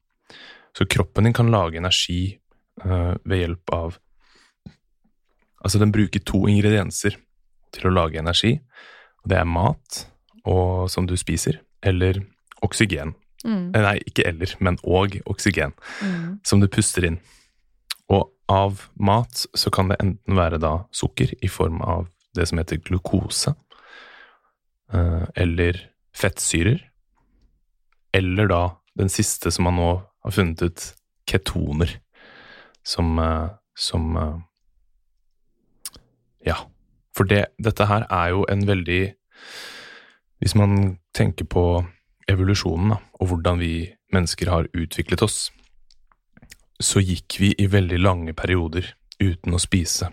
Så 0.77 0.87
kroppen 0.91 1.25
din 1.27 1.37
kan 1.37 1.51
lage 1.51 1.79
energi 1.81 2.37
eh, 2.85 3.15
ved 3.25 3.43
hjelp 3.45 3.73
av 3.77 4.01
Altså, 5.67 5.81
den 5.83 5.91
bruker 5.91 6.21
to 6.23 6.45
ingredienser 6.47 7.17
til 7.75 7.89
å 7.89 7.91
lage 7.91 8.21
energi, 8.21 8.53
og 9.25 9.31
det 9.33 9.39
er 9.41 9.49
mat, 9.51 9.97
og, 10.45 10.85
som 10.93 11.09
du 11.09 11.17
spiser, 11.19 11.57
eller 11.83 12.21
oksygen. 12.63 13.17
Mm. 13.43 13.73
Eh, 13.75 13.81
Nei, 13.83 13.97
ikke 14.07 14.29
eller, 14.29 14.53
men 14.63 14.79
og 14.85 15.17
oksygen 15.27 15.75
Mm. 16.05 16.39
som 16.47 16.61
du 16.61 16.69
puster 16.69 17.09
inn. 17.09 17.19
Og 18.09 18.31
av 18.49 18.87
mat 18.95 19.47
så 19.55 19.71
kan 19.75 19.91
det 19.91 19.99
enten 20.03 20.39
være 20.39 20.61
da 20.63 20.73
sukker 20.95 21.33
i 21.43 21.51
form 21.51 21.81
av 21.83 22.07
det 22.37 22.47
som 22.49 22.61
heter 22.61 22.81
glukose, 22.85 23.55
eh, 24.93 25.25
eller 25.35 25.79
fettsyrer, 26.17 26.81
eller 28.15 28.49
da 28.49 28.63
den 28.97 29.11
siste 29.13 29.51
som 29.53 29.67
man 29.69 29.79
nå 29.81 29.91
har 30.25 30.35
funnet 30.35 30.63
ut 30.63 30.87
ketoner, 31.29 31.99
som, 32.85 33.19
eh, 33.19 33.49
som 33.77 34.17
eh, 34.17 34.37
Ja. 36.47 36.57
For 37.17 37.25
det, 37.25 37.47
dette 37.59 37.87
her 37.87 38.07
er 38.11 38.29
jo 38.29 38.45
en 38.49 38.67
veldig 38.67 39.15
Hvis 40.39 40.55
man 40.55 40.99
tenker 41.15 41.45
på 41.45 41.87
evolusjonen 42.29 42.91
da, 42.91 42.97
og 43.21 43.29
hvordan 43.29 43.59
vi 43.59 43.95
mennesker 44.13 44.51
har 44.51 44.69
utviklet 44.75 45.23
oss, 45.23 45.51
så 46.79 47.01
gikk 47.01 47.39
vi 47.41 47.53
i 47.59 47.67
veldig 47.71 47.99
lange 48.01 48.35
perioder 48.37 48.89
uten 49.23 49.57
å 49.57 49.61
spise. 49.61 50.11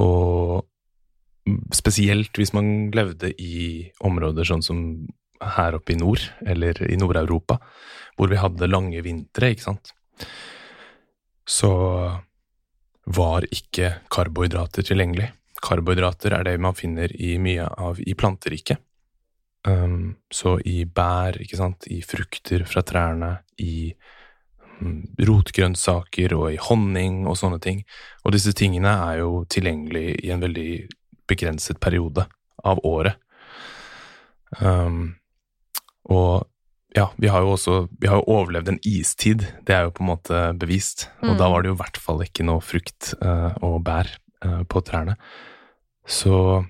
Og 0.00 0.62
spesielt 1.74 2.38
hvis 2.38 2.54
man 2.56 2.90
levde 2.94 3.32
i 3.40 3.90
områder 4.04 4.46
sånn 4.48 4.64
som 4.64 4.82
her 5.42 5.74
oppe 5.76 5.94
i 5.94 5.98
nord, 5.98 6.22
eller 6.46 6.78
i 6.86 6.96
Nord-Europa, 6.96 7.58
hvor 8.16 8.30
vi 8.30 8.38
hadde 8.38 8.70
lange 8.70 9.02
vintre, 9.02 9.50
ikke 9.52 9.66
sant, 9.66 9.92
så 11.48 11.72
var 13.10 13.46
ikke 13.50 13.96
karbohydrater 14.12 14.86
tilgjengelig. 14.86 15.32
Karbohydrater 15.62 16.36
er 16.38 16.46
det 16.46 16.56
man 16.62 16.78
finner 16.78 17.10
i 17.18 17.34
mye 17.42 17.66
av 17.66 17.98
i 18.00 18.14
planteriket. 18.18 18.78
Um, 19.66 20.16
så 20.30 20.56
i 20.66 20.82
bær, 20.86 21.38
ikke 21.42 21.58
sant, 21.58 21.86
i 21.90 22.00
frukter 22.06 22.64
fra 22.66 22.82
trærne, 22.86 23.34
i 23.62 23.90
rotgrønnsaker 25.20 26.34
og 26.36 26.52
i 26.52 26.60
honning 26.68 27.22
og 27.26 27.38
sånne 27.40 27.60
ting. 27.62 27.82
Og 28.24 28.34
disse 28.36 28.54
tingene 28.56 28.92
er 29.08 29.22
jo 29.22 29.42
tilgjengelig 29.52 30.06
i 30.22 30.32
en 30.34 30.42
veldig 30.44 30.70
begrenset 31.30 31.80
periode 31.82 32.26
av 32.64 32.80
året. 32.86 33.18
Um, 34.60 35.14
og 36.12 36.48
ja, 36.92 37.06
vi 37.16 37.30
har 37.32 37.40
jo 37.40 37.54
også 37.54 37.76
vi 38.02 38.10
har 38.10 38.20
jo 38.20 38.34
overlevd 38.34 38.68
en 38.68 38.82
istid, 38.84 39.46
det 39.64 39.74
er 39.76 39.86
jo 39.86 39.94
på 39.96 40.04
en 40.04 40.10
måte 40.10 40.42
bevist. 40.60 41.08
Og 41.22 41.34
Mm. 41.34 41.38
da 41.38 41.48
var 41.48 41.62
det 41.62 41.72
jo 41.72 41.76
i 41.78 41.82
hvert 41.82 41.96
fall 41.96 42.20
ikke 42.22 42.44
noe 42.44 42.60
frukt 42.60 43.14
uh, 43.22 43.56
og 43.64 43.82
bær 43.86 44.10
uh, 44.44 44.62
på 44.68 44.82
trærne. 44.84 45.16
Så 46.06 46.66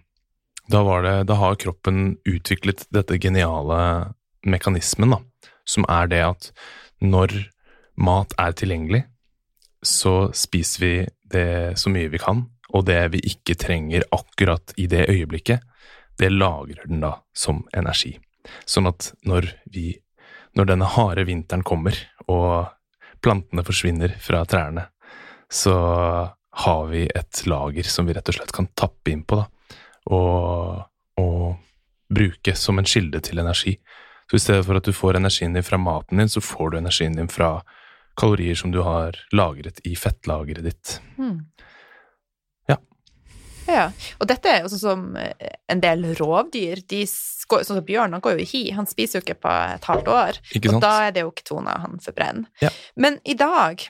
da 0.70 0.82
var 0.86 1.02
det 1.02 1.26
Da 1.26 1.34
har 1.34 1.56
kroppen 1.56 2.18
utviklet 2.24 2.86
dette 2.92 3.18
geniale 3.18 4.14
mekanismen, 4.46 5.10
da, 5.10 5.18
som 5.64 5.84
er 5.88 6.06
det 6.06 6.22
at 6.22 6.52
når 7.00 7.50
mat 7.96 8.34
er 8.40 8.54
tilgjengelig, 8.56 9.02
så 9.82 10.30
spiser 10.34 10.84
vi 10.84 10.94
det 11.32 11.78
så 11.80 11.90
mye 11.90 12.10
vi 12.12 12.20
kan, 12.22 12.44
og 12.72 12.86
det 12.88 13.00
vi 13.12 13.22
ikke 13.32 13.56
trenger 13.58 14.06
akkurat 14.14 14.74
i 14.80 14.86
det 14.90 15.08
øyeblikket, 15.10 15.64
det 16.18 16.30
lagrer 16.32 16.86
den 16.86 17.02
da 17.02 17.16
som 17.34 17.64
energi. 17.74 18.14
Sånn 18.64 18.88
at 18.90 19.12
når 19.26 19.52
vi 19.72 19.98
Når 20.52 20.66
denne 20.68 20.84
harde 20.84 21.22
vinteren 21.24 21.62
kommer, 21.64 21.96
og 22.28 22.66
plantene 23.24 23.62
forsvinner 23.64 24.12
fra 24.20 24.42
trærne, 24.44 24.82
så 25.48 25.72
har 26.60 26.82
vi 26.90 27.06
et 27.08 27.40
lager 27.48 27.88
som 27.88 28.04
vi 28.04 28.12
rett 28.12 28.28
og 28.28 28.36
slett 28.36 28.52
kan 28.52 28.68
tappe 28.76 29.14
inn 29.14 29.22
på, 29.24 29.38
da, 29.40 29.46
og, 30.12 30.84
og 31.16 31.56
bruke 32.12 32.52
som 32.52 32.76
en 32.76 32.84
kilde 32.84 33.22
til 33.24 33.40
energi. 33.40 33.78
Så 34.28 34.36
i 34.36 34.42
stedet 34.44 34.66
for 34.66 34.76
at 34.76 34.84
du 34.84 34.92
får 34.92 35.16
energien 35.16 35.56
din 35.56 35.64
fra 35.64 35.80
maten 35.80 36.20
din, 36.20 36.28
så 36.28 36.44
får 36.44 36.74
du 36.74 36.78
energien 36.82 37.16
din 37.16 37.32
fra 37.32 37.54
kalorier 38.18 38.54
som 38.58 38.70
du 38.74 38.80
har 38.84 39.16
lagret 39.32 39.80
i 39.88 39.94
fettlageret 39.96 40.64
ditt. 40.66 40.98
Mm. 41.18 41.38
Ja. 42.68 42.76
Ja, 43.68 43.86
og 44.20 44.26
dette 44.28 44.50
er 44.50 44.60
jo 44.64 44.68
sånn 44.72 44.82
som 44.82 45.16
eh, 45.16 45.32
en 45.72 45.80
del 45.80 46.04
rovdyr, 46.18 46.82
de 46.90 47.04
går, 47.48 47.64
sånn 47.64 47.78
som 47.78 47.86
bjørn, 47.86 48.12
han 48.16 48.20
går 48.24 48.36
jo 48.36 48.44
i 48.44 48.50
hi, 48.52 48.62
han 48.76 48.86
spiser 48.90 49.20
jo 49.20 49.24
ikke 49.26 49.40
på 49.46 49.54
et 49.76 49.84
halvt 49.88 50.08
år, 50.12 50.38
og 50.74 50.78
da 50.82 50.92
er 51.06 51.16
det 51.16 51.24
jo 51.24 51.32
ketona 51.36 51.78
han 51.84 51.98
forbrenner. 52.02 52.48
Ja. 52.62 52.70
Men 52.96 53.18
i 53.24 53.34
dag 53.38 53.84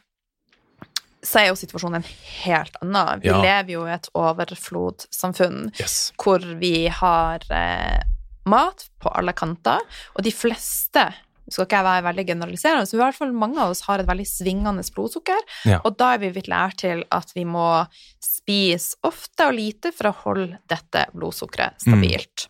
så 1.22 1.38
er 1.38 1.48
jo 1.52 1.58
situasjonen 1.58 2.00
en 2.00 2.08
helt 2.42 2.76
annen. 2.82 3.20
Vi 3.22 3.28
Ja. 3.30 3.36
lever 3.42 3.70
jo 3.76 3.84
i 3.86 3.92
et 3.94 4.08
overflodsamfunn 4.18 5.70
Yes. 5.78 6.12
hvor 6.18 6.38
vi 6.58 6.88
har 6.88 7.38
eh, 7.50 8.00
mat 8.46 8.88
på 9.00 9.08
alle 9.14 9.32
kanter, 9.32 9.78
og 10.16 10.24
de 10.26 10.32
fleste 10.34 11.04
nå 11.46 11.52
skal 11.52 11.66
ikke 11.66 11.78
jeg 11.80 11.84
være 11.88 12.04
veldig 12.06 12.26
generaliserende, 12.26 12.86
så 12.86 12.94
i 12.94 13.00
hvert 13.02 13.16
fall 13.18 13.32
mange 13.32 13.58
av 13.58 13.70
oss 13.74 13.80
har 13.88 13.98
et 13.98 14.06
veldig 14.06 14.26
svingende 14.26 14.84
blodsukker, 14.94 15.40
Ja. 15.66 15.80
og 15.84 15.96
da 15.98 16.14
er 16.14 16.18
vi 16.18 16.30
blitt 16.30 16.48
lært 16.48 16.76
til 16.84 17.04
at 17.10 17.32
vi 17.34 17.44
må 17.44 17.86
spise 18.22 18.96
ofte 19.04 19.46
og 19.48 19.54
lite 19.54 19.92
for 19.94 20.10
å 20.10 20.14
holde 20.24 20.58
dette 20.70 21.06
blodsukkeret 21.14 21.80
stabilt. 21.82 22.46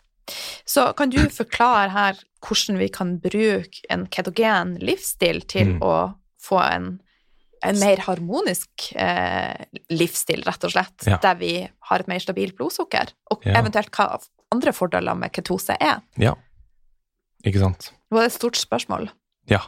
Så 0.65 0.95
kan 0.97 1.11
du 1.11 1.19
forklare 1.29 1.91
her 1.91 2.21
hvordan 2.43 2.79
vi 2.79 2.89
kan 2.89 3.17
bruke 3.23 3.83
en 3.91 4.07
ketogen 4.07 4.77
livsstil 4.81 5.43
til 5.47 5.75
Mm. 5.75 5.81
å 5.83 6.15
få 6.43 6.61
en, 6.63 7.01
en 7.63 7.79
mer 7.79 7.97
harmonisk 8.07 8.93
eh, 8.97 9.65
livsstil, 9.91 10.43
rett 10.47 10.65
og 10.65 10.71
slett, 10.73 11.07
Ja. 11.07 11.19
der 11.19 11.35
vi 11.35 11.69
har 11.89 11.99
et 12.01 12.09
mer 12.09 12.19
stabilt 12.19 12.57
blodsukker, 12.57 13.13
og 13.31 13.43
Ja. 13.47 13.61
eventuelt 13.61 13.91
hva 13.91 14.21
andre 14.53 14.73
fordeler 14.73 15.17
med 15.17 15.33
ketose 15.33 15.77
er? 15.81 16.01
Ja. 16.19 16.35
Ikke 17.47 17.63
sant? 17.63 17.91
Det 18.11 18.19
var 18.19 18.29
et 18.29 18.35
stort 18.37 18.59
spørsmål. 18.61 19.11
Ja. 19.51 19.65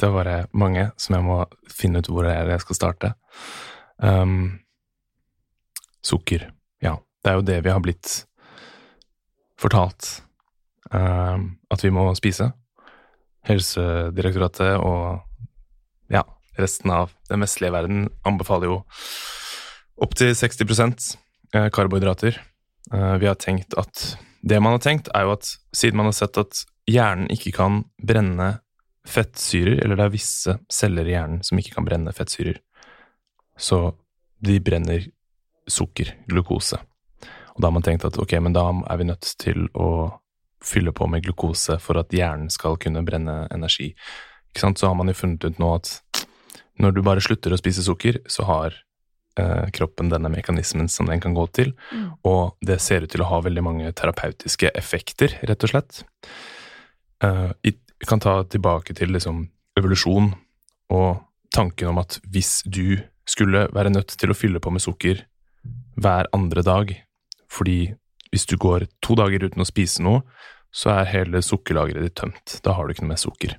Det 0.00 0.08
var 0.10 0.26
det 0.26 0.38
mange 0.50 0.88
som 0.98 1.14
jeg 1.14 1.22
må 1.22 1.36
finne 1.70 2.00
ut 2.02 2.08
hvor 2.10 2.26
det 2.26 2.32
er 2.34 2.48
jeg 2.50 2.64
skal 2.64 2.78
starte. 2.80 3.12
Um, 4.02 4.58
sukker. 6.02 6.48
Ja. 6.82 6.96
Det 7.22 7.30
er 7.30 7.38
jo 7.38 7.46
det 7.46 7.60
vi 7.64 7.70
har 7.72 7.82
blitt 7.84 8.24
fortalt 9.60 10.08
um, 10.90 11.54
at 11.70 11.84
vi 11.84 11.92
må 11.94 12.08
spise. 12.18 12.50
Helsedirektoratet 13.44 14.80
og 14.80 15.22
ja, 16.12 16.24
resten 16.58 16.90
av 16.94 17.12
den 17.30 17.44
vestlige 17.44 17.74
verden 17.74 18.08
anbefaler 18.26 18.70
jo 18.70 18.78
opptil 20.04 20.34
60 20.34 21.16
eh, 21.54 21.68
karbohydrater. 21.70 22.40
Eh, 22.92 23.14
Vi 23.20 23.28
har 23.28 23.36
tenkt 23.40 23.76
at 23.78 24.16
Det 24.44 24.60
man 24.60 24.72
har 24.76 24.78
tenkt, 24.84 25.08
er 25.14 25.22
jo 25.24 25.32
at 25.32 25.56
siden 25.72 25.96
man 25.96 26.06
har 26.10 26.12
sett 26.12 26.36
at 26.36 26.64
hjernen 26.90 27.30
ikke 27.32 27.52
kan 27.56 27.82
brenne 28.02 28.58
fettsyrer, 29.08 29.82
eller 29.84 29.98
det 30.00 30.06
er 30.06 30.14
visse 30.14 30.56
celler 30.72 31.08
i 31.08 31.14
hjernen 31.14 31.42
som 31.44 31.60
ikke 31.60 31.74
kan 31.76 31.86
brenne 31.86 32.12
fettsyrer, 32.16 32.60
så 33.56 33.94
de 34.44 34.58
brenner 34.64 35.06
sukker, 35.70 36.14
glukose. 36.28 36.78
Og 37.54 37.62
da 37.62 37.68
har 37.68 37.74
man 37.76 37.84
tenkt 37.86 38.04
at 38.04 38.18
ok, 38.20 38.32
men 38.42 38.56
da 38.56 38.66
er 38.90 39.00
vi 39.00 39.08
nødt 39.08 39.28
til 39.40 39.68
å 39.78 39.88
fylle 40.64 40.92
på 40.96 41.06
med 41.08 41.24
glukose 41.24 41.76
for 41.80 42.00
at 42.00 42.12
hjernen 42.12 42.50
skal 42.52 42.78
kunne 42.80 43.04
brenne 43.06 43.44
energi. 43.54 43.92
Ikke 44.50 44.64
sant? 44.64 44.80
Så 44.80 44.88
har 44.88 44.96
man 44.98 45.12
jo 45.12 45.16
funnet 45.16 45.44
ut 45.44 45.60
nå 45.60 45.74
at 45.76 45.92
når 46.80 46.96
du 46.96 47.02
bare 47.06 47.22
slutter 47.22 47.54
å 47.54 47.60
spise 47.60 47.84
sukker, 47.86 48.18
så 48.26 48.46
har 48.48 48.74
eh, 49.38 49.70
kroppen 49.76 50.10
denne 50.10 50.30
mekanismen 50.32 50.88
som 50.90 51.06
den 51.06 51.20
kan 51.22 51.36
gå 51.36 51.46
til, 51.54 51.74
Mm. 51.92 52.08
og 52.24 52.56
det 52.60 52.80
ser 52.80 53.04
ut 53.04 53.10
til 53.10 53.22
å 53.22 53.28
ha 53.30 53.40
veldig 53.40 53.62
mange 53.62 53.92
terapeutiske 53.92 54.72
effekter, 54.74 55.38
rett 55.46 55.62
og 55.64 55.70
slett. 55.70 56.02
Eh, 57.24 57.52
i- 57.70 57.78
kan 58.06 58.20
ta 58.20 58.42
tilbake 58.44 58.92
til 58.94 59.08
liksom 59.14 59.46
evolusjon 59.78 60.34
og 60.92 61.22
tanken 61.54 61.88
om 61.88 61.98
at 62.02 62.18
hvis 62.28 62.62
du 62.68 62.98
skulle 63.26 63.68
være 63.72 63.92
nødt 63.94 64.12
til 64.20 64.28
å 64.32 64.36
fylle 64.36 64.60
på 64.60 64.70
med 64.74 64.82
sukker 64.84 65.22
hver 65.96 66.26
andre 66.36 66.62
dag, 66.66 66.90
fordi 67.48 67.94
hvis 68.32 68.44
du 68.50 68.56
går 68.60 68.84
to 69.00 69.14
dager 69.16 69.46
uten 69.46 69.62
å 69.62 69.68
spise 69.68 70.02
noe, 70.04 70.20
så 70.74 70.90
er 71.00 71.12
hele 71.12 71.40
sukkerlageret 71.40 72.02
ditt 72.02 72.16
tømt. 72.18 72.58
Da 72.66 72.74
har 72.74 72.84
du 72.86 72.92
ikke 72.92 73.04
noe 73.06 73.14
mer 73.14 73.22
sukker. 73.22 73.54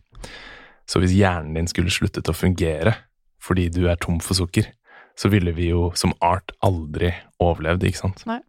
Så 0.86 1.00
hvis 1.02 1.16
hjernen 1.16 1.56
din 1.56 1.68
skulle 1.72 1.90
sluttet 1.90 2.30
å 2.30 2.36
fungere 2.36 2.94
fordi 3.42 3.70
du 3.72 3.88
er 3.88 3.96
tom 3.96 4.20
for 4.20 4.36
sukker, 4.38 4.68
så 5.16 5.30
ville 5.32 5.54
vi 5.56 5.70
jo 5.70 5.92
som 5.96 6.14
art 6.22 6.52
aldri 6.62 7.14
overlevd, 7.42 7.84
ikke 7.88 8.02
sant? 8.04 8.26
Nei. 8.28 8.42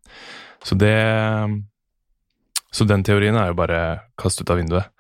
Så 0.65 0.77
det 0.77 0.97
Så 2.73 2.85
den 2.85 3.05
teorien 3.07 3.37
er 3.37 3.49
jo 3.53 3.59
bare 3.59 3.81
kastet 4.21 4.47
ut 4.47 4.51
av 4.51 4.61
vinduet. 4.61 4.91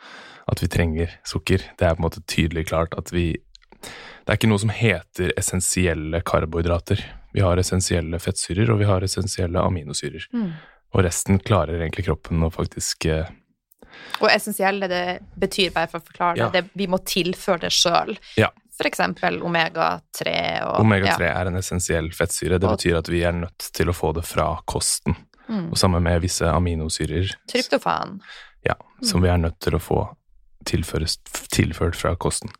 At 0.46 0.62
vi 0.62 0.68
trenger 0.70 1.10
sukker. 1.26 1.58
Det 1.78 1.86
er 1.86 1.96
på 1.96 2.00
en 2.02 2.06
måte 2.06 2.22
tydelig 2.30 2.68
klart 2.68 2.94
at 2.98 3.10
vi 3.12 3.32
Det 4.26 4.32
er 4.32 4.38
ikke 4.40 4.48
noe 4.50 4.58
som 4.58 4.70
heter 4.74 5.32
essensielle 5.38 6.18
karbohydrater. 6.26 6.98
Vi 7.32 7.40
har 7.44 7.56
essensielle 7.60 8.18
fettsyrer, 8.18 8.70
og 8.72 8.80
vi 8.80 8.88
har 8.88 9.04
essensielle 9.06 9.60
aminosyrer. 9.62 10.24
Mm. 10.32 10.48
Og 10.96 11.02
resten 11.04 11.38
klarer 11.38 11.78
egentlig 11.78 12.06
kroppen 12.08 12.42
å 12.42 12.50
faktisk 12.50 13.06
eh, 13.06 13.28
Og 14.20 14.26
essensielle, 14.32 14.88
det 14.90 15.20
betyr, 15.38 15.70
bare 15.74 15.86
for 15.92 16.00
å 16.00 16.06
forklare 16.08 16.36
Ja. 16.40 16.48
det, 16.50 16.64
vi 16.74 16.86
må 16.90 16.98
tilføre 17.04 17.60
det 17.66 17.70
sjøl. 17.76 18.16
Ja. 18.36 18.50
For 18.76 18.88
eksempel 18.90 19.38
omega-3 19.40 20.32
og 20.66 20.80
Omega-3 20.82 21.20
Ja. 21.22 21.40
er 21.40 21.46
en 21.46 21.56
essensiell 21.56 22.10
fettsyre. 22.10 22.58
Det 22.58 22.68
betyr 22.68 22.98
at 22.98 23.08
vi 23.08 23.22
er 23.22 23.32
nødt 23.32 23.70
til 23.72 23.86
å 23.88 23.94
få 23.94 24.12
det 24.14 24.24
fra 24.24 24.58
kosten. 24.66 25.14
Mm. 25.48 25.70
Og 25.70 25.78
sammen 25.78 26.02
med 26.02 26.24
visse 26.24 26.48
aminosyrer 26.50 27.30
Tryptofan. 27.50 28.20
ja, 28.66 28.74
som 29.02 29.22
vi 29.22 29.30
er 29.30 29.38
nødt 29.38 29.60
til 29.62 29.76
å 29.76 29.82
få 29.82 30.00
tilført 30.66 31.96
fra 31.96 32.14
kosten. 32.18 32.50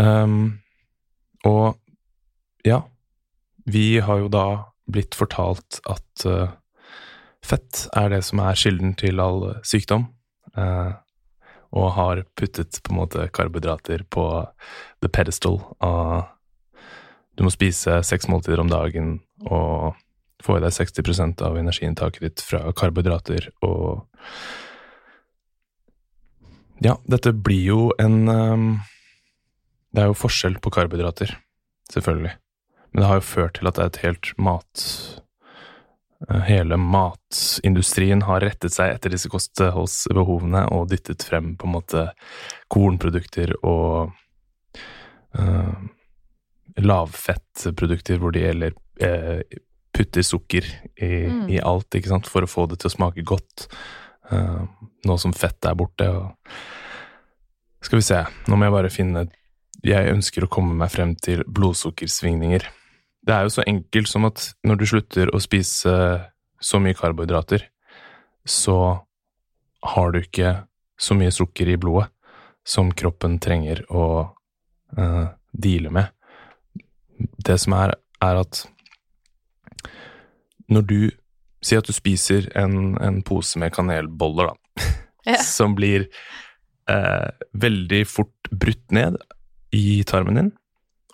Um, 0.00 0.60
og 1.44 1.76
ja, 2.64 2.82
vi 3.68 3.98
har 4.00 4.22
jo 4.22 4.30
da 4.32 4.46
blitt 4.88 5.16
fortalt 5.18 5.80
at 5.90 6.24
uh, 6.24 6.54
fett 7.44 7.84
er 7.96 8.14
det 8.14 8.22
som 8.24 8.40
er 8.40 8.56
kilden 8.56 8.94
til 8.98 9.20
all 9.20 9.44
sykdom. 9.66 10.08
Uh, 10.56 10.96
og 11.76 11.90
har 11.98 12.24
puttet 12.38 12.80
på 12.80 12.92
en 12.92 13.00
måte 13.02 13.26
karbohydrater 13.36 14.06
på 14.08 14.24
the 15.02 15.08
pedestal 15.12 15.60
av 15.84 16.28
Du 17.36 17.44
må 17.46 17.52
spise 17.54 18.00
seks 18.02 18.26
måltider 18.26 18.58
om 18.58 18.70
dagen 18.70 19.18
og 19.46 19.94
få 20.44 20.58
i 20.58 20.62
deg 20.64 20.74
60% 20.74 21.42
av 21.46 21.58
energiinntaket 21.58 22.24
ditt 22.24 22.44
fra 22.44 22.64
karbohydrater 22.76 23.50
og 23.66 24.04
Ja, 26.78 26.94
dette 27.10 27.32
blir 27.34 27.64
jo 27.66 27.78
en 27.98 28.28
um, 28.30 28.66
Det 29.90 30.04
er 30.04 30.12
jo 30.12 30.18
forskjell 30.20 30.60
på 30.62 30.70
karbohydrater, 30.70 31.32
selvfølgelig. 31.90 32.36
Men 32.92 33.02
det 33.02 33.08
har 33.08 33.18
jo 33.18 33.24
ført 33.26 33.56
til 33.58 33.66
at 33.66 33.74
det 33.74 33.82
er 33.82 33.90
et 33.90 34.02
helt 34.04 34.30
mat 34.38 34.84
Eh, 36.26 36.40
hele 36.40 36.76
matindustrien 36.76 38.24
har 38.26 38.42
rettet 38.42 38.74
seg 38.74 38.90
etter 38.90 39.12
disse 39.14 39.30
kostholdsbehovene 39.30 40.64
og 40.74 40.88
dyttet 40.90 41.22
frem 41.22 41.52
på 41.58 41.68
en 41.68 41.76
måte 41.76 42.06
kornprodukter 42.72 43.54
og 43.62 44.10
uh, 45.38 45.76
lavfettprodukter 46.82 48.18
hvor 48.18 48.34
de 48.34 48.42
eller 48.50 48.74
uh, 49.04 49.40
putter 49.98 50.22
sukker 50.22 50.66
i, 50.94 51.26
mm. 51.26 51.46
i, 51.50 51.58
alt, 51.58 51.90
ikke 51.94 52.12
sant, 52.12 52.28
for 52.30 52.46
å 52.46 52.50
få 52.50 52.66
det 52.70 52.80
til 52.80 52.90
å 52.90 52.94
smake 52.94 53.24
godt. 53.26 53.66
Uh, 54.30 54.64
nå 55.08 55.16
som 55.18 55.34
fett 55.34 55.66
er 55.66 55.76
borte. 55.78 56.06
Og 56.06 57.84
skal 57.84 58.00
vi 58.00 58.06
se, 58.06 58.22
nå 58.46 58.58
må 58.58 58.68
jeg 58.68 58.74
bare 58.74 58.92
finne 58.92 59.28
Jeg 59.86 60.10
ønsker 60.10 60.44
å 60.44 60.50
komme 60.50 60.74
meg 60.74 60.90
frem 60.90 61.14
til 61.22 61.44
blodsukkersvingninger. 61.46 62.66
Det 63.22 63.34
er 63.34 63.46
jo 63.46 63.52
så 63.54 63.64
enkelt 63.66 64.10
som 64.10 64.26
at 64.26 64.50
når 64.66 64.80
du 64.80 64.86
slutter 64.90 65.30
å 65.30 65.40
spise 65.42 65.92
så 66.58 66.80
mye 66.82 66.96
karbohydrater, 66.98 67.68
så 68.42 68.78
har 69.94 70.10
du 70.12 70.18
ikke 70.18 70.54
så 70.98 71.14
mye 71.14 71.30
sukker 71.34 71.70
i 71.70 71.78
blodet 71.78 72.08
som 72.66 72.90
kroppen 72.92 73.38
trenger 73.40 73.84
å 73.94 74.06
uh, 74.98 75.26
deale 75.52 75.92
med. 75.94 76.10
Det 77.18 77.56
som 77.62 77.76
er, 77.78 77.94
er 78.24 78.40
at 78.42 78.64
når 80.72 80.86
du 80.88 81.00
sier 81.64 81.82
at 81.82 81.88
du 81.88 81.94
spiser 81.96 82.48
en, 82.58 82.96
en 83.02 83.20
pose 83.26 83.58
med 83.60 83.72
kanelboller, 83.74 84.52
da, 84.52 84.88
ja. 85.32 85.40
som 85.42 85.74
blir 85.78 86.06
eh, 86.90 87.28
veldig 87.52 88.02
fort 88.08 88.50
brutt 88.50 88.94
ned 88.94 89.18
i 89.74 90.02
tarmen 90.08 90.40
din, 90.40 90.50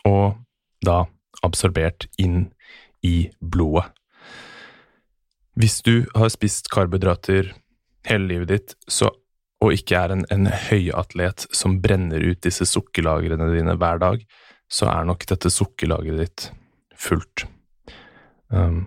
og 0.07 0.37
da 0.85 1.05
absorbert 1.45 2.07
inn 2.21 2.49
i 3.05 3.31
blodet. 3.41 3.91
Hvis 5.55 5.81
du 5.87 6.07
har 6.19 6.33
spist 6.35 6.67
karbohydrater 6.73 7.53
hele 8.09 8.27
livet 8.27 8.51
ditt, 8.51 8.73
så, 8.91 9.13
og 9.63 9.75
ikke 9.77 10.01
er 10.01 10.15
en, 10.17 10.25
en 10.35 10.49
høyatlet 10.51 11.47
som 11.55 11.79
brenner 11.85 12.25
ut 12.25 12.41
disse 12.43 12.67
sukkerlagrene 12.67 13.53
dine 13.53 13.77
hver 13.79 14.03
dag, 14.03 14.25
så 14.67 14.89
er 14.91 15.07
nok 15.07 15.27
dette 15.31 15.53
sukkerlageret 15.53 16.25
ditt 16.25 16.49
fullt. 16.99 17.47
Um, 18.51 18.85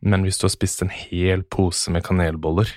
men 0.00 0.24
hvis 0.24 0.38
du 0.38 0.46
har 0.46 0.54
spist 0.54 0.82
en 0.84 0.92
hel 0.92 1.42
pose 1.42 1.90
med 1.92 2.04
kanelboller, 2.06 2.68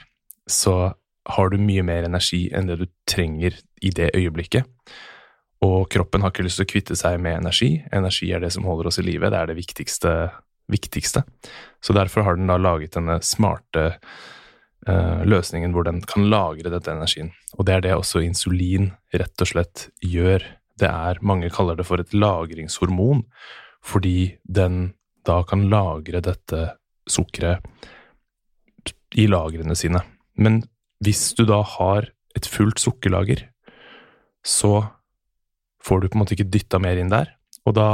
så 0.49 0.93
har 1.29 1.49
du 1.49 1.58
mye 1.62 1.84
mer 1.86 2.08
energi 2.08 2.47
enn 2.55 2.69
det 2.69 2.79
du 2.79 2.86
trenger 3.10 3.58
i 3.82 3.91
det 3.95 4.12
øyeblikket. 4.15 4.67
Og 5.65 5.89
kroppen 5.91 6.23
har 6.23 6.32
ikke 6.32 6.45
lyst 6.45 6.62
til 6.62 6.67
å 6.67 6.71
kvitte 6.71 6.95
seg 6.95 7.19
med 7.21 7.41
energi. 7.41 7.82
Energi 7.91 8.32
er 8.32 8.43
det 8.43 8.53
som 8.55 8.67
holder 8.67 8.89
oss 8.89 8.99
i 9.01 9.05
live, 9.05 9.32
det 9.32 9.39
er 9.39 9.51
det 9.51 9.58
viktigste. 9.60 10.13
viktigste. 10.69 11.23
Så 11.82 11.93
derfor 11.93 12.21
har 12.21 12.36
den 12.36 12.47
da 12.47 12.58
laget 12.58 12.93
denne 12.93 13.19
smarte 13.25 13.97
uh, 14.88 15.25
løsningen 15.25 15.73
hvor 15.73 15.84
den 15.84 16.01
kan 16.01 16.29
lagre 16.29 16.69
dette 16.69 16.91
energien. 16.93 17.32
Og 17.58 17.65
det 17.65 17.73
er 17.73 17.82
det 17.82 17.95
også 17.97 18.21
insulin 18.21 18.91
rett 19.12 19.41
og 19.41 19.49
slett 19.49 19.89
gjør. 20.05 20.45
Det 20.79 20.88
er, 20.88 21.19
mange 21.21 21.49
kaller 21.49 21.75
det 21.75 21.88
for 21.89 21.99
et 21.99 22.13
lagringshormon, 22.13 23.25
fordi 23.84 24.38
den 24.45 24.93
da 25.25 25.41
kan 25.43 25.65
lagre 25.69 26.21
dette 26.23 26.75
sukkeret 27.10 27.65
i 29.17 29.25
lagrene 29.27 29.75
sine. 29.75 30.03
Men 30.38 30.62
hvis 31.03 31.33
du 31.38 31.45
da 31.47 31.62
har 31.77 32.09
et 32.38 32.47
fullt 32.47 32.79
sukkerlager, 32.81 33.45
så 34.45 34.89
får 35.83 36.01
du 36.01 36.07
på 36.09 36.17
en 36.17 36.23
måte 36.23 36.35
ikke 36.35 36.49
dytta 36.51 36.79
mer 36.81 36.99
inn 36.99 37.12
der, 37.12 37.31
og 37.65 37.75
da 37.77 37.89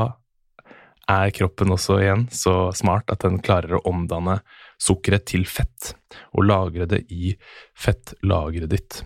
er 1.11 1.33
kroppen 1.37 1.73
også 1.73 1.99
igjen 2.01 2.25
så 2.33 2.71
smart 2.73 3.11
at 3.13 3.21
den 3.25 3.37
klarer 3.45 3.77
å 3.77 3.83
omdanne 3.89 4.39
sukkeret 4.81 5.27
til 5.29 5.45
fett, 5.49 5.93
og 6.33 6.47
lagre 6.49 6.87
det 6.89 7.03
i 7.13 7.35
fettlageret 7.77 8.73
ditt. 8.73 9.03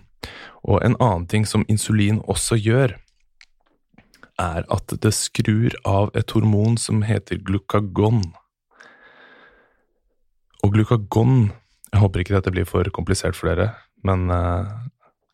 Og 0.64 0.84
en 0.84 0.96
annen 1.00 1.28
ting 1.32 1.46
som 1.48 1.66
insulin 1.72 2.22
også 2.28 2.58
gjør, 2.60 2.96
er 4.40 4.64
at 4.72 4.94
det 5.04 5.12
skrur 5.16 5.76
av 5.88 6.14
et 6.16 6.32
hormon 6.32 6.78
som 6.80 7.04
heter 7.04 7.42
glukagon. 7.44 8.22
Og 10.64 10.76
glukagon 10.76 11.52
Jeg 11.90 12.04
håper 12.04 12.22
ikke 12.22 12.36
dette 12.36 12.52
blir 12.54 12.68
for 12.70 12.86
komplisert 12.94 13.34
for 13.34 13.50
dere, 13.50 13.72
men 14.08 14.30
uh, 14.32 14.70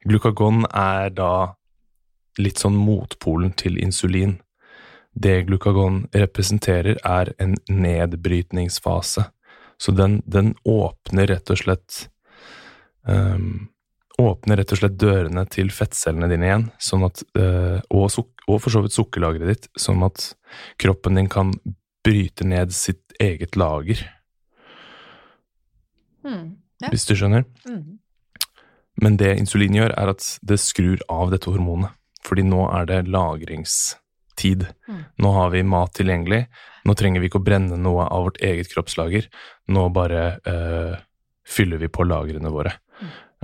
glukagon 0.06 0.66
er 0.70 1.12
da 1.16 1.56
litt 2.42 2.60
sånn 2.62 2.76
motpolen 2.78 3.54
til 3.58 3.78
insulin. 3.82 4.40
Det 5.16 5.46
glukagon 5.48 6.04
representerer, 6.16 7.00
er 7.04 7.32
en 7.40 7.56
nedbrytningsfase. 7.72 9.30
Så 9.78 9.92
den, 9.96 10.20
den 10.26 10.54
åpner 10.64 11.30
rett 11.32 11.52
og 11.52 11.60
slett 11.60 12.06
um, 13.08 13.70
Åpner 14.16 14.62
rett 14.62 14.72
og 14.72 14.80
slett 14.80 14.94
dørene 14.96 15.42
til 15.52 15.68
fettcellene 15.76 16.30
dine 16.32 16.46
igjen, 16.48 16.62
sånn 16.80 17.02
at, 17.04 17.20
uh, 17.36 17.82
og, 17.92 18.06
og, 18.48 18.62
for 18.64 18.72
så 18.72 18.80
vidt 18.86 18.96
sukkerlageret 18.96 19.50
ditt, 19.50 19.68
sånn 19.76 20.06
at 20.08 20.30
kroppen 20.80 21.20
din 21.20 21.28
kan 21.28 21.52
bryte 22.06 22.48
ned 22.48 22.72
sitt 22.72 23.12
eget 23.20 23.58
lager. 23.60 24.06
Mm, 26.24 26.56
ja. 26.80 26.94
Hvis 26.94 27.04
du 27.10 27.12
skjønner? 27.20 27.44
Mm. 27.68 27.98
Men 29.02 29.18
det 29.20 29.34
insulin 29.40 29.76
gjør, 29.76 29.94
er 29.98 30.14
at 30.14 30.26
det 30.46 30.60
skrur 30.64 31.02
av 31.12 31.34
dette 31.34 31.52
hormonet. 31.52 31.94
Fordi 32.26 32.46
nå 32.48 32.64
er 32.74 32.88
det 32.90 33.02
lagringstid. 33.12 34.66
Mm. 34.88 35.02
Nå 35.22 35.34
har 35.36 35.52
vi 35.54 35.66
mat 35.68 35.94
tilgjengelig. 35.98 36.46
Nå 36.86 36.96
trenger 36.98 37.22
vi 37.22 37.30
ikke 37.30 37.42
å 37.42 37.46
brenne 37.46 37.78
noe 37.82 38.08
av 38.08 38.30
vårt 38.30 38.42
eget 38.46 38.72
kroppslager. 38.72 39.28
Nå 39.74 39.88
bare 39.94 40.24
øh, 40.48 40.96
fyller 41.46 41.82
vi 41.82 41.92
på 41.92 42.06
lagrene 42.08 42.52
våre. 42.54 42.76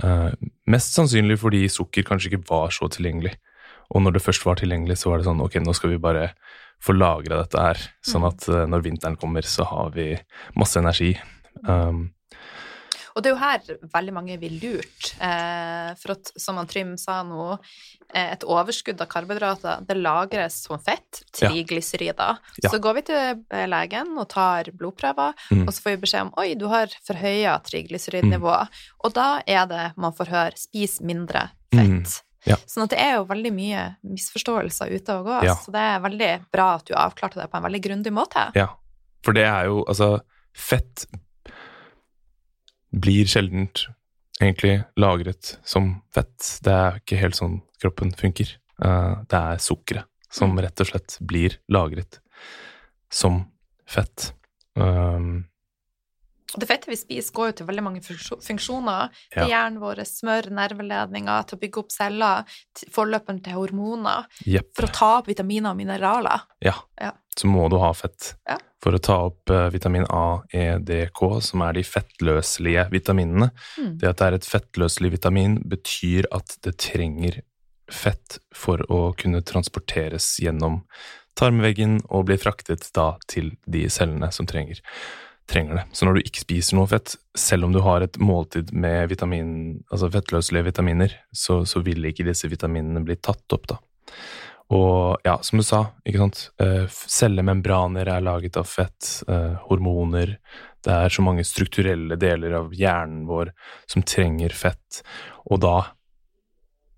Uh, 0.02 0.32
mest 0.66 0.96
sannsynlig 0.96 1.36
fordi 1.38 1.66
sukker 1.70 2.06
kanskje 2.06 2.32
ikke 2.32 2.46
var 2.48 2.72
så 2.74 2.88
tilgjengelig. 2.90 3.36
Og 3.92 4.02
når 4.02 4.16
det 4.16 4.24
først 4.24 4.46
var 4.46 4.58
tilgjengelig, 4.58 4.96
så 4.98 5.12
var 5.12 5.20
det 5.20 5.28
sånn 5.28 5.42
ok, 5.44 5.60
nå 5.62 5.74
skal 5.76 5.92
vi 5.92 6.00
bare 6.02 6.32
få 6.82 6.96
lagra 6.96 7.42
dette 7.42 7.60
her. 7.60 7.82
Sånn 8.02 8.24
mm. 8.24 8.30
at 8.30 8.48
uh, 8.50 8.64
når 8.70 8.86
vinteren 8.88 9.18
kommer, 9.20 9.46
så 9.46 9.66
har 9.68 9.92
vi 9.94 10.08
masse 10.58 10.80
energi. 10.80 11.12
Um, 11.68 12.08
Og 13.14 13.22
det 13.22 13.30
er 13.30 13.34
jo 13.34 13.40
her 13.42 13.88
veldig 13.92 14.14
mange 14.16 14.38
blir 14.40 14.54
lurt. 14.62 15.12
Eh, 15.20 15.90
for 16.00 16.14
at, 16.14 16.30
som 16.40 16.56
han 16.60 16.66
Trym 16.70 16.94
sa 17.00 17.18
nå, 17.26 17.58
eh, 18.14 18.32
et 18.32 18.44
overskudd 18.48 19.00
av 19.04 19.10
karbohydrater 19.12 19.84
det 19.88 19.96
lagres 20.00 20.62
som 20.66 20.80
fett, 20.80 21.22
triglycerider. 21.36 22.38
Ja. 22.62 22.70
Så 22.72 22.80
går 22.82 22.94
vi 23.00 23.04
til 23.10 23.42
eh, 23.50 23.66
legen 23.68 24.16
og 24.18 24.28
tar 24.32 24.70
blodprøver, 24.72 25.34
Mm. 25.52 25.66
og 25.66 25.72
så 25.74 25.82
får 25.84 25.96
vi 25.96 26.02
beskjed 26.06 26.22
om 26.28 26.34
oi, 26.40 26.54
du 26.54 26.66
har 26.72 26.86
forhøya 27.06 27.58
triglyceridnivå. 27.66 28.54
Og 29.04 29.12
da 29.16 29.42
er 29.46 29.66
det 29.68 29.86
man 30.00 30.12
får 30.16 30.30
høre 30.32 30.56
spis 30.56 31.00
mindre 31.04 31.50
fett. 31.72 31.88
Mm. 31.88 32.20
Ja. 32.44 32.56
Sånn 32.66 32.84
at 32.88 32.90
det 32.90 32.98
er 32.98 33.12
jo 33.20 33.26
veldig 33.28 33.52
mye 33.54 33.82
misforståelser 34.02 34.90
ute 34.96 35.14
og 35.20 35.28
går. 35.28 35.44
Ja. 35.46 35.54
Så 35.62 35.70
det 35.74 35.82
er 35.92 36.00
veldig 36.02 36.30
bra 36.50 36.72
at 36.80 36.86
du 36.88 36.94
avklarte 36.98 37.38
det 37.38 37.50
på 37.52 37.60
en 37.60 37.66
veldig 37.68 37.82
grundig 37.84 38.12
måte. 38.12 38.48
Ja, 38.58 38.68
for 39.22 39.36
det 39.36 39.44
er 39.46 39.68
jo 39.70 39.84
Altså, 39.86 40.20
fett 40.52 41.06
blir 42.92 43.26
sjeldent 43.30 43.86
egentlig 44.40 44.82
lagret 45.00 45.56
som 45.64 46.02
fett. 46.14 46.58
Det 46.64 46.72
er 46.72 46.98
ikke 47.00 47.20
helt 47.20 47.38
sånn 47.38 47.60
kroppen 47.82 48.12
funker. 48.18 48.56
Eh, 48.84 49.14
Det 49.28 49.38
er 49.38 49.62
sukkeret 49.62 50.04
som 50.32 50.56
rett 50.58 50.80
og 50.80 50.88
slett 50.88 51.18
blir 51.20 51.58
lagret 51.68 52.20
som 53.12 53.44
fett. 53.86 54.32
Um, 54.74 55.44
det 56.60 56.66
fettet 56.68 56.88
vi 56.92 56.96
spiser, 56.96 57.32
går 57.32 57.46
jo 57.46 57.52
til 57.52 57.66
veldig 57.66 57.82
mange 57.86 58.00
funksjoner. 58.02 59.08
Til 59.32 59.42
Ja. 59.42 59.46
hjernen 59.48 59.78
vår, 59.80 60.02
smør, 60.04 60.50
nerveledninger, 60.50 61.46
til 61.46 61.56
å 61.56 61.60
bygge 61.60 61.78
opp 61.78 61.90
celler, 61.92 62.44
forløperen 62.90 63.42
til 63.42 63.52
hormoner. 63.54 64.26
Yep. 64.46 64.74
For 64.76 64.86
å 64.86 64.92
ta 64.92 65.18
opp 65.18 65.26
vitaminer 65.28 65.70
og 65.70 65.76
mineraler. 65.78 66.40
Ja. 66.60 66.74
Ja. 67.00 67.12
Så 67.36 67.46
må 67.48 67.68
du 67.70 67.78
ha 67.78 67.92
fett 67.94 68.34
Ja. 68.48 68.58
for 68.82 68.92
å 68.92 69.00
ta 69.00 69.16
opp 69.30 69.48
eh, 69.50 69.70
vitamin 69.70 70.04
A, 70.10 70.42
E, 70.52 70.78
D, 70.78 71.08
K, 71.14 71.40
som 71.40 71.62
er 71.62 71.72
de 71.72 71.82
fettløselige 71.82 72.90
vitaminene. 72.90 73.50
Mm. 73.78 73.98
Det 73.98 74.08
at 74.08 74.16
det 74.18 74.26
er 74.26 74.34
et 74.34 74.44
fettløselig 74.50 75.10
vitamin, 75.12 75.56
betyr 75.64 76.26
at 76.32 76.58
det 76.62 76.76
trenger 76.76 77.40
fett 77.90 78.38
for 78.54 78.78
å 78.90 79.14
kunne 79.16 79.40
transporteres 79.42 80.38
gjennom 80.40 80.82
tarmveggen 81.34 82.02
og 82.10 82.26
bli 82.28 82.36
fraktet 82.36 82.90
da 82.92 83.16
til 83.26 83.52
de 83.66 83.86
cellene 83.88 84.30
som 84.32 84.46
trenger, 84.46 84.80
trenger 85.50 85.80
det. 85.80 85.84
Så 85.92 86.06
når 86.06 86.18
du 86.18 86.26
ikke 86.26 86.44
spiser 86.44 86.78
noe 86.78 86.90
fett, 86.90 87.16
selv 87.38 87.66
om 87.66 87.74
du 87.74 87.80
har 87.84 88.04
et 88.04 88.18
måltid 88.22 88.72
med 88.74 89.10
vitamin, 89.12 89.50
altså 89.90 90.10
fettløselige 90.12 90.70
vitaminer, 90.70 91.16
så, 91.34 91.62
så 91.68 91.82
vil 91.84 92.04
ikke 92.08 92.26
disse 92.28 92.50
vitaminene 92.50 93.04
bli 93.04 93.18
tatt 93.20 93.56
opp, 93.56 93.68
da. 93.74 93.78
Og 94.72 95.20
ja, 95.26 95.36
som 95.44 95.60
du 95.60 95.64
sa, 95.66 95.82
ikke 96.08 96.22
sant, 96.22 96.44
eh, 96.62 96.86
cellemembraner 96.88 98.08
er 98.08 98.24
laget 98.24 98.56
av 98.56 98.68
fett, 98.70 99.08
eh, 99.28 99.58
hormoner, 99.66 100.38
det 100.82 100.94
er 100.94 101.12
så 101.12 101.22
mange 101.22 101.44
strukturelle 101.46 102.16
deler 102.18 102.56
av 102.58 102.72
hjernen 102.74 103.26
vår 103.28 103.52
som 103.90 104.02
trenger 104.02 104.54
fett, 104.56 105.02
og 105.50 105.60
da 105.62 105.76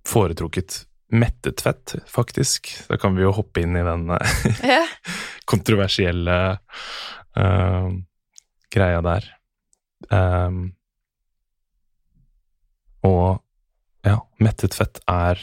foretrukket 0.08 0.84
mettet 1.14 1.60
fett, 1.64 1.96
faktisk. 2.10 2.70
Da 2.88 2.96
kan 3.00 3.16
vi 3.16 3.24
jo 3.24 3.34
hoppe 3.34 3.64
inn 3.64 3.76
i 3.76 3.84
den 3.84 4.08
eh, 4.14 4.96
kontroversielle 5.50 6.38
greia 8.74 9.00
der. 9.04 9.26
Um, 10.10 10.74
og 13.04 13.40
ja, 14.04 14.18
mettet 14.42 14.76
fett 14.76 15.00
er 15.10 15.40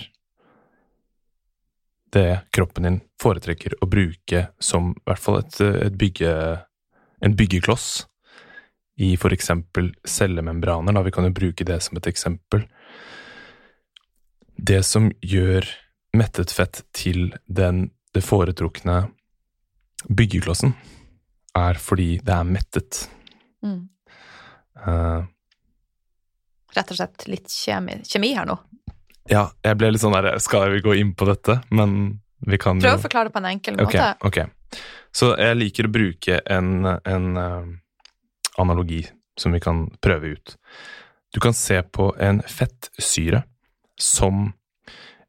det 2.12 2.42
kroppen 2.52 2.86
din 2.86 3.00
foretrekker 3.22 3.78
å 3.82 3.88
bruke 3.90 4.48
som 4.60 4.92
i 4.92 5.04
hvert 5.08 5.22
fall 5.22 5.40
et, 5.40 5.60
et 5.62 5.96
bygge, 5.98 6.32
en 7.24 7.36
byggekloss 7.38 7.88
i 9.02 9.14
for 9.18 9.34
eksempel 9.34 9.94
cellemembraner. 10.04 10.94
Da. 10.94 11.06
Vi 11.06 11.14
kan 11.16 11.26
jo 11.26 11.34
bruke 11.36 11.66
det 11.68 11.80
som 11.86 11.98
et 11.98 12.10
eksempel. 12.12 12.66
Det 14.58 14.82
som 14.86 15.10
gjør 15.24 15.66
mettet 16.18 16.52
fett 16.54 16.84
til 16.94 17.32
den, 17.48 17.88
det 18.14 18.26
foretrukne 18.26 19.06
byggeklossen, 20.10 20.76
er 21.58 21.80
fordi 21.80 22.18
det 22.26 22.36
er 22.36 22.48
mettet. 22.48 23.06
Mm. 23.64 23.90
Eh, 24.88 25.24
Rett 26.76 26.92
og 26.94 26.98
slett 26.98 27.28
litt 27.28 27.52
kjemi, 27.52 28.00
kjemi 28.08 28.32
her 28.34 28.48
nå. 28.48 28.56
ja, 29.30 29.50
jeg 29.64 29.78
ble 29.78 29.90
litt 29.92 30.02
sånn 30.02 30.16
der 30.16 30.38
Skal 30.40 30.72
vi 30.72 30.80
gå 30.82 30.94
inn 30.96 31.12
på 31.16 31.28
dette? 31.28 31.60
Men 31.70 32.22
vi 32.48 32.58
kan 32.58 32.80
Prøv 32.82 32.96
å 32.98 33.02
forklare 33.04 33.30
det 33.30 33.36
på 33.36 33.42
en 33.44 33.50
enkel 33.52 33.76
måte. 33.78 34.00
måte. 34.00 34.28
ok. 34.28 34.80
Så 35.12 35.34
jeg 35.36 35.58
liker 35.60 35.90
å 35.90 35.92
bruke 35.92 36.40
en, 36.48 36.86
en 36.88 37.38
uh, 37.38 37.68
analogi 38.58 39.04
som 39.38 39.52
vi 39.52 39.60
kan 39.60 39.84
prøve 40.02 40.32
ut. 40.38 40.56
Du 41.36 41.40
kan 41.44 41.54
se 41.54 41.82
på 41.84 42.08
en 42.20 42.42
fettsyre 42.48 43.44
som 44.00 44.54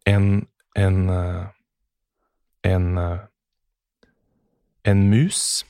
en 0.07 0.47
en 0.75 1.11
eh, 1.11 1.45
en 2.65 2.87
en 4.85 5.03
mus. 5.11 5.65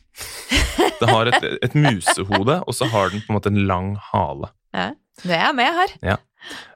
Det 1.01 1.11
har 1.11 1.27
et, 1.27 1.45
et 1.66 1.75
musehode, 1.75 2.61
og 2.62 2.75
så 2.77 2.87
har 2.93 3.11
den 3.11 3.23
på 3.25 3.33
en 3.33 3.39
måte 3.39 3.51
en 3.51 3.64
lang 3.66 3.95
hale. 4.12 4.53
Ja. 4.75 4.93
det 5.25 5.35
er 5.35 5.49
jeg 5.49 5.57
med 5.59 5.79
her. 5.81 5.95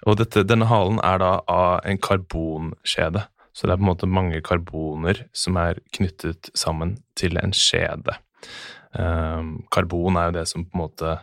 Og 0.07 0.19
dette, 0.21 0.43
denne 0.47 0.69
halen 0.71 0.99
er 1.05 1.21
da 1.23 1.33
av 1.51 1.87
en 1.87 2.01
karbonskjede. 2.03 3.23
Så 3.57 3.65
det 3.65 3.73
er 3.73 3.81
på 3.81 3.87
en 3.87 3.89
måte 3.89 4.09
mange 4.11 4.43
karboner 4.45 5.23
som 5.37 5.57
er 5.57 5.79
knyttet 5.97 6.51
sammen 6.59 6.99
til 7.17 7.39
en 7.41 7.55
skjede. 7.57 8.19
Um, 8.93 9.63
karbon 9.73 10.19
er 10.21 10.29
jo 10.29 10.37
det 10.37 10.45
som 10.51 10.65
på 10.65 10.77
en 10.77 10.83
måte 10.85 11.17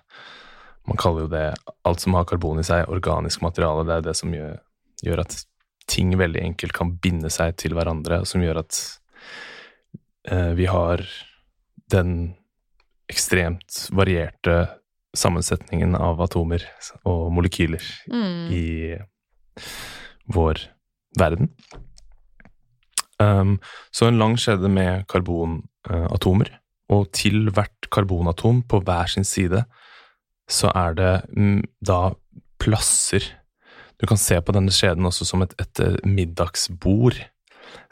Man 0.83 0.99
kaller 0.99 1.23
jo 1.23 1.29
det 1.31 1.45
alt 1.87 2.01
som 2.03 2.13
har 2.17 2.25
karbon 2.27 2.59
i 2.59 2.65
seg, 2.67 2.89
organisk 2.91 3.39
materiale. 3.45 3.85
Det 3.87 3.93
er 3.95 4.07
det 4.09 4.15
som 4.19 4.33
gjør, 4.35 4.57
gjør 5.05 5.21
at 5.23 5.37
ting 5.87 6.11
veldig 6.19 6.41
enkelt 6.41 6.75
kan 6.75 6.91
binde 6.99 7.31
seg 7.31 7.55
til 7.61 7.77
hverandre, 7.77 8.19
og 8.19 8.27
som 8.27 8.43
gjør 8.43 8.59
at 8.65 8.79
uh, 10.27 10.51
vi 10.57 10.67
har 10.67 11.05
den 11.93 12.33
ekstremt 13.11 13.87
varierte 13.93 14.67
sammensetningen 15.13 15.95
av 15.95 16.21
atomer 16.25 16.65
og 17.05 17.27
molekyler 17.35 17.83
Mm. 18.09 18.51
i 18.51 18.65
vår 20.33 20.63
verden. 21.19 21.51
Um, 23.21 23.59
så 23.93 24.07
en 24.07 24.17
lang 24.17 24.35
skjede 24.41 24.69
med 24.69 25.05
karbonatomer, 25.07 26.49
og 26.89 27.11
til 27.13 27.51
hvert 27.53 27.89
karbonatom 27.93 28.63
på 28.67 28.81
hver 28.83 29.07
sin 29.11 29.23
side 29.23 29.63
så 30.49 30.71
er 30.75 30.97
det 30.97 31.13
mm, 31.31 31.61
da 31.79 32.13
plasser 32.59 33.23
Du 34.01 34.07
kan 34.07 34.17
se 34.19 34.35
på 34.41 34.51
denne 34.51 34.73
skjeden 34.73 35.05
også 35.07 35.23
som 35.25 35.45
et, 35.45 35.53
et 35.61 36.03
middagsbord 36.03 37.15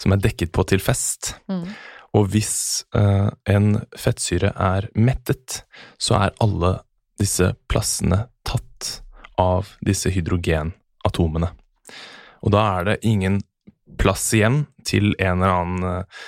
som 0.02 0.12
er 0.12 0.20
dekket 0.20 0.52
på 0.52 0.66
til 0.68 0.82
fest. 0.84 1.36
Mm. 1.48 1.70
Og 2.18 2.28
hvis 2.34 2.84
eh, 2.98 3.30
en 3.54 3.70
fettsyre 3.98 4.52
er 4.52 4.90
mettet, 4.96 5.62
så 6.02 6.18
er 6.20 6.36
alle 6.44 6.76
disse 7.22 7.54
plassene 7.72 8.26
tatt 8.48 8.92
av 9.40 9.72
disse 9.86 10.12
hydrogenatomene. 10.12 11.52
Og 12.42 12.54
da 12.54 12.66
er 12.80 12.90
det 12.90 13.02
ingen 13.08 13.40
plass 14.02 14.32
igjen 14.36 14.66
til 14.88 15.14
en 15.22 15.44
eller 15.44 15.58
annen 15.62 15.90
eh, 15.92 16.22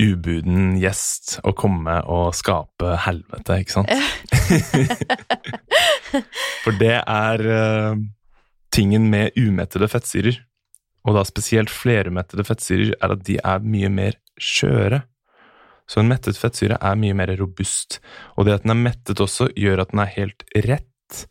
ubuden 0.00 0.76
gjest 0.80 1.38
å 1.46 1.52
komme 1.56 1.98
og 2.08 2.34
skape 2.38 2.94
helvete, 3.04 3.60
ikke 3.62 3.74
sant? 3.74 3.90
For 6.64 6.76
det 6.80 6.96
er 7.00 7.42
uh, 7.44 7.98
tingen 8.72 9.08
med 9.12 9.36
umettede 9.38 9.88
fettsyrer, 9.90 10.38
og 11.06 11.16
da 11.16 11.24
spesielt 11.26 11.72
flermettede 11.72 12.46
fettsyrer, 12.46 12.94
er 13.00 13.14
at 13.16 13.24
de 13.26 13.38
er 13.42 13.66
mye 13.66 13.90
mer 13.92 14.18
skjøre. 14.40 15.02
Så 15.90 15.98
en 16.02 16.10
mettet 16.10 16.38
fettsyre 16.38 16.76
er 16.78 16.98
mye 17.00 17.16
mer 17.18 17.32
robust, 17.40 17.98
og 18.38 18.46
det 18.46 18.54
at 18.60 18.62
den 18.66 18.70
er 18.76 18.78
mettet 18.84 19.18
også, 19.24 19.48
gjør 19.58 19.82
at 19.82 19.90
den 19.90 20.02
er 20.04 20.12
helt 20.14 20.44
rett, 20.68 21.24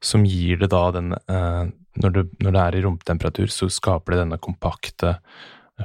som 0.00 0.24
gir 0.24 0.56
det 0.62 0.70
da 0.72 0.86
den 0.96 1.12
eh, 1.12 1.66
når, 2.00 2.12
det, 2.14 2.22
når 2.44 2.54
det 2.56 2.62
er 2.62 2.76
i 2.78 2.80
romtemperatur, 2.86 3.52
så 3.52 3.68
skaper 3.72 4.14
det 4.14 4.22
denne 4.22 4.38
kompakte 4.40 5.18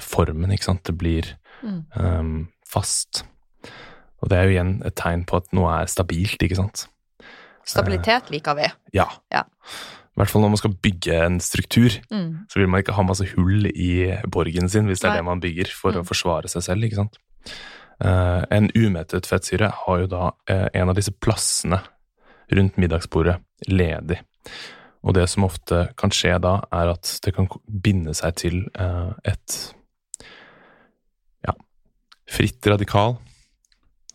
formen, 0.04 0.52
ikke 0.56 0.70
sant. 0.72 0.84
Det 0.88 0.96
blir 1.00 1.34
Mm. 1.62 1.84
eh, 1.96 2.48
fast. 2.66 3.24
Og 4.24 4.30
det 4.32 4.38
er 4.40 4.48
jo 4.48 4.54
igjen 4.56 4.72
et 4.88 4.96
tegn 4.98 5.26
på 5.30 5.38
at 5.38 5.52
noe 5.54 5.70
er 5.82 5.86
stabilt, 5.92 6.42
ikke 6.42 6.56
sant. 6.58 6.88
Stabilitet 7.68 8.32
liker 8.34 8.56
vi. 8.58 8.66
Ja. 8.98 9.06
Ja. 9.32 9.44
I 9.44 10.18
hvert 10.20 10.32
fall 10.34 10.42
når 10.42 10.50
man 10.56 10.58
skal 10.62 10.74
bygge 10.74 11.20
en 11.26 11.40
struktur, 11.40 12.00
Mm. 12.12 12.48
så 12.50 12.60
vil 12.60 12.68
man 12.68 12.82
ikke 12.82 12.94
ha 12.98 13.04
masse 13.04 13.28
hull 13.36 13.68
i 13.68 14.18
borgen 14.28 14.70
sin, 14.70 14.88
hvis 14.88 15.00
det 15.02 15.10
er 15.12 15.14
Nei. 15.14 15.18
det 15.22 15.26
man 15.26 15.40
bygger 15.42 15.68
for 15.72 15.92
å 15.92 16.02
Mm. 16.02 16.08
forsvare 16.08 16.50
seg 16.50 16.64
selv, 16.64 16.84
ikke 16.84 16.96
sant. 16.96 17.18
Eh, 18.02 18.44
en 18.50 18.70
umettet 18.74 19.28
fettsyre 19.30 19.70
har 19.84 20.00
jo 20.02 20.08
da 20.10 20.32
eh, 20.50 20.68
en 20.74 20.90
av 20.90 20.96
disse 20.98 21.14
plassene 21.14 21.82
rundt 22.52 22.78
middagsbordet 22.82 23.38
ledig. 23.70 24.20
Og 25.06 25.14
det 25.18 25.28
som 25.30 25.46
ofte 25.46 25.88
kan 25.98 26.12
skje 26.14 26.40
da, 26.42 26.60
er 26.74 26.94
at 26.96 27.20
det 27.26 27.34
kan 27.36 27.48
binde 27.66 28.14
seg 28.18 28.36
til 28.42 28.58
eh, 28.74 29.12
et 29.34 29.76
ja, 31.46 31.54
fritt 32.30 32.68
radikal 32.70 33.18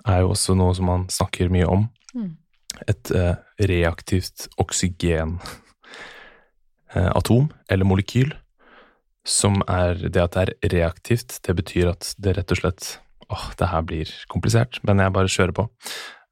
er 0.07 0.23
jo 0.23 0.29
også 0.35 0.55
noe 0.59 0.75
som 0.79 0.87
man 0.91 1.03
snakker 1.11 1.49
mye 1.53 1.67
om. 1.67 1.83
Mm. 2.17 2.37
et 2.89 3.11
eh, 3.13 3.35
reaktivt 3.69 4.49
oksygenatom, 4.61 5.41
eller 7.69 7.85
molekyl, 7.89 8.35
som 9.27 9.63
er 9.69 9.95
det 10.09 10.23
at 10.23 10.33
det 10.37 10.43
er 10.45 10.55
reaktivt. 10.73 11.41
Det 11.45 11.55
betyr 11.57 11.89
at 11.93 12.15
det 12.17 12.37
rett 12.39 12.53
og 12.53 12.59
slett 12.61 13.01
Åh, 13.33 13.47
det 13.59 13.71
her 13.73 13.83
blir 13.87 14.11
komplisert, 14.31 14.79
men 14.87 15.03
jeg 15.03 15.15
bare 15.15 15.33
kjører 15.33 15.55
på. 15.57 15.67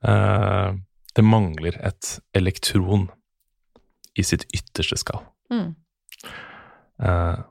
Uh, 0.05 0.77
det 1.15 1.25
mangler 1.27 1.79
et 1.83 2.19
elektron 2.37 3.09
i 4.15 4.25
sitt 4.27 4.47
ytterste 4.55 4.99
skall. 5.01 5.25
Mm. 5.51 5.75
Uh, 7.03 7.43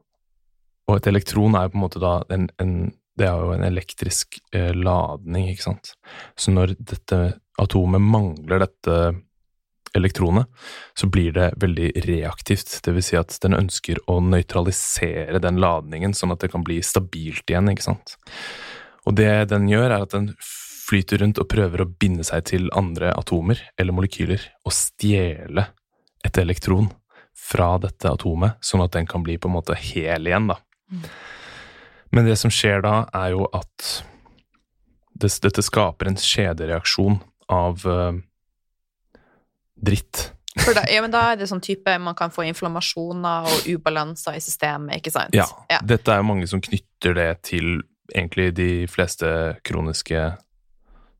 og 0.87 0.97
et 0.97 1.09
elektron 1.11 1.55
er 1.55 1.67
jo 1.67 1.73
på 1.73 1.79
en 1.79 1.83
måte 1.83 2.03
da 2.03 2.17
en, 2.31 2.47
en 2.61 2.75
Det 3.13 3.27
er 3.27 3.37
jo 3.37 3.51
en 3.53 3.63
elektrisk 3.67 4.39
uh, 4.55 4.71
ladning, 4.73 5.51
ikke 5.51 5.67
sant. 5.67 5.93
Så 6.35 6.51
når 6.51 6.73
dette 6.79 7.19
atomet 7.61 8.01
mangler 8.01 8.63
dette 8.63 8.95
elektronet, 9.93 10.47
så 10.97 11.07
blir 11.07 11.31
det 11.35 11.51
veldig 11.61 11.91
reaktivt. 12.07 12.79
Det 12.81 12.93
vil 12.95 13.05
si 13.05 13.17
at 13.19 13.35
den 13.43 13.53
ønsker 13.53 14.01
å 14.09 14.19
nøytralisere 14.25 15.41
den 15.43 15.59
ladningen, 15.61 16.15
sånn 16.17 16.33
at 16.33 16.41
det 16.41 16.49
kan 16.53 16.65
bli 16.65 16.79
stabilt 16.81 17.45
igjen, 17.49 17.69
ikke 17.69 17.85
sant. 17.85 18.15
Og 19.07 19.15
det 19.17 19.29
den 19.51 19.67
gjør, 19.71 19.89
er 19.91 20.05
at 20.05 20.15
den 20.15 20.31
flyter 20.83 21.23
rundt 21.23 21.39
og 21.41 21.49
prøver 21.51 21.83
å 21.83 21.89
binde 21.89 22.25
seg 22.27 22.45
til 22.51 22.67
andre 22.75 23.13
atomer 23.15 23.61
eller 23.79 23.95
molekyler 23.95 24.43
og 24.67 24.75
stjele 24.75 25.67
et 26.23 26.39
elektron 26.39 26.89
fra 27.33 27.73
dette 27.81 28.07
atomet, 28.07 28.59
sånn 28.63 28.83
at 28.85 28.93
den 28.95 29.07
kan 29.09 29.23
bli 29.25 29.37
på 29.41 29.49
en 29.49 29.57
måte 29.57 29.75
hel 29.79 30.29
igjen, 30.29 30.47
da. 30.51 30.59
Mm. 30.91 31.07
Men 32.13 32.29
det 32.29 32.37
som 32.39 32.51
skjer 32.53 32.83
da, 32.85 32.93
er 33.15 33.33
jo 33.33 33.47
at 33.57 33.87
det, 35.17 35.31
dette 35.43 35.63
skaper 35.65 36.11
en 36.11 36.19
kjedereaksjon 36.19 37.17
av 37.51 37.83
uh, 37.89 38.13
dritt. 39.75 40.29
Da, 40.53 40.83
ja, 40.85 41.01
men 41.01 41.11
da 41.13 41.23
er 41.31 41.39
det 41.41 41.49
sånn 41.49 41.63
type 41.65 41.95
man 41.99 42.15
kan 42.17 42.31
få 42.33 42.45
inflammasjoner 42.45 43.49
og 43.49 43.65
ubalanser 43.73 44.37
i 44.37 44.43
systemet, 44.43 45.01
ikke 45.01 45.13
sant? 45.15 45.33
Ja, 45.35 45.47
ja. 45.71 45.81
Dette 45.81 46.13
er 46.13 46.21
jo 46.21 46.29
mange 46.29 46.47
som 46.49 46.61
knytter 46.63 47.17
det 47.17 47.31
til 47.49 47.81
egentlig 48.11 48.53
de 48.55 48.87
fleste 48.91 49.59
kroniske 49.63 50.33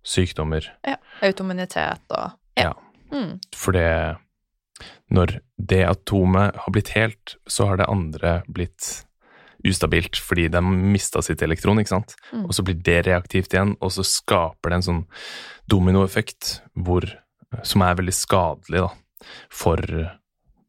sykdommer. 0.04 0.68
ja. 0.88 0.98
Autoimmunitet 1.22 2.02
og 2.12 2.32
Ja. 2.58 2.74
Mm. 3.12 3.40
For 3.56 3.72
det 3.72 4.18
Når 5.10 5.40
det 5.58 5.86
atomet 5.86 6.56
har 6.56 6.72
blitt 6.72 6.90
helt, 6.90 7.36
så 7.48 7.68
har 7.68 7.78
det 7.78 7.86
andre 7.88 8.44
blitt 8.48 9.06
ustabilt 9.64 10.18
fordi 10.18 10.48
de 10.52 10.62
mista 10.62 11.22
sitt 11.22 11.42
elektron, 11.42 11.80
ikke 11.80 11.94
sant. 11.94 12.16
Mm. 12.34 12.46
Og 12.46 12.54
så 12.54 12.64
blir 12.64 12.82
det 12.84 13.06
reaktivt 13.08 13.54
igjen, 13.54 13.76
og 13.80 13.92
så 13.92 14.04
skaper 14.04 14.70
det 14.70 14.76
en 14.80 14.88
sånn 14.88 15.06
dominoeffekt 15.70 16.62
hvor, 16.74 17.06
som 17.64 17.86
er 17.86 17.96
veldig 17.96 18.16
skadelig 18.18 18.82
da, 18.88 18.90
for 19.50 19.80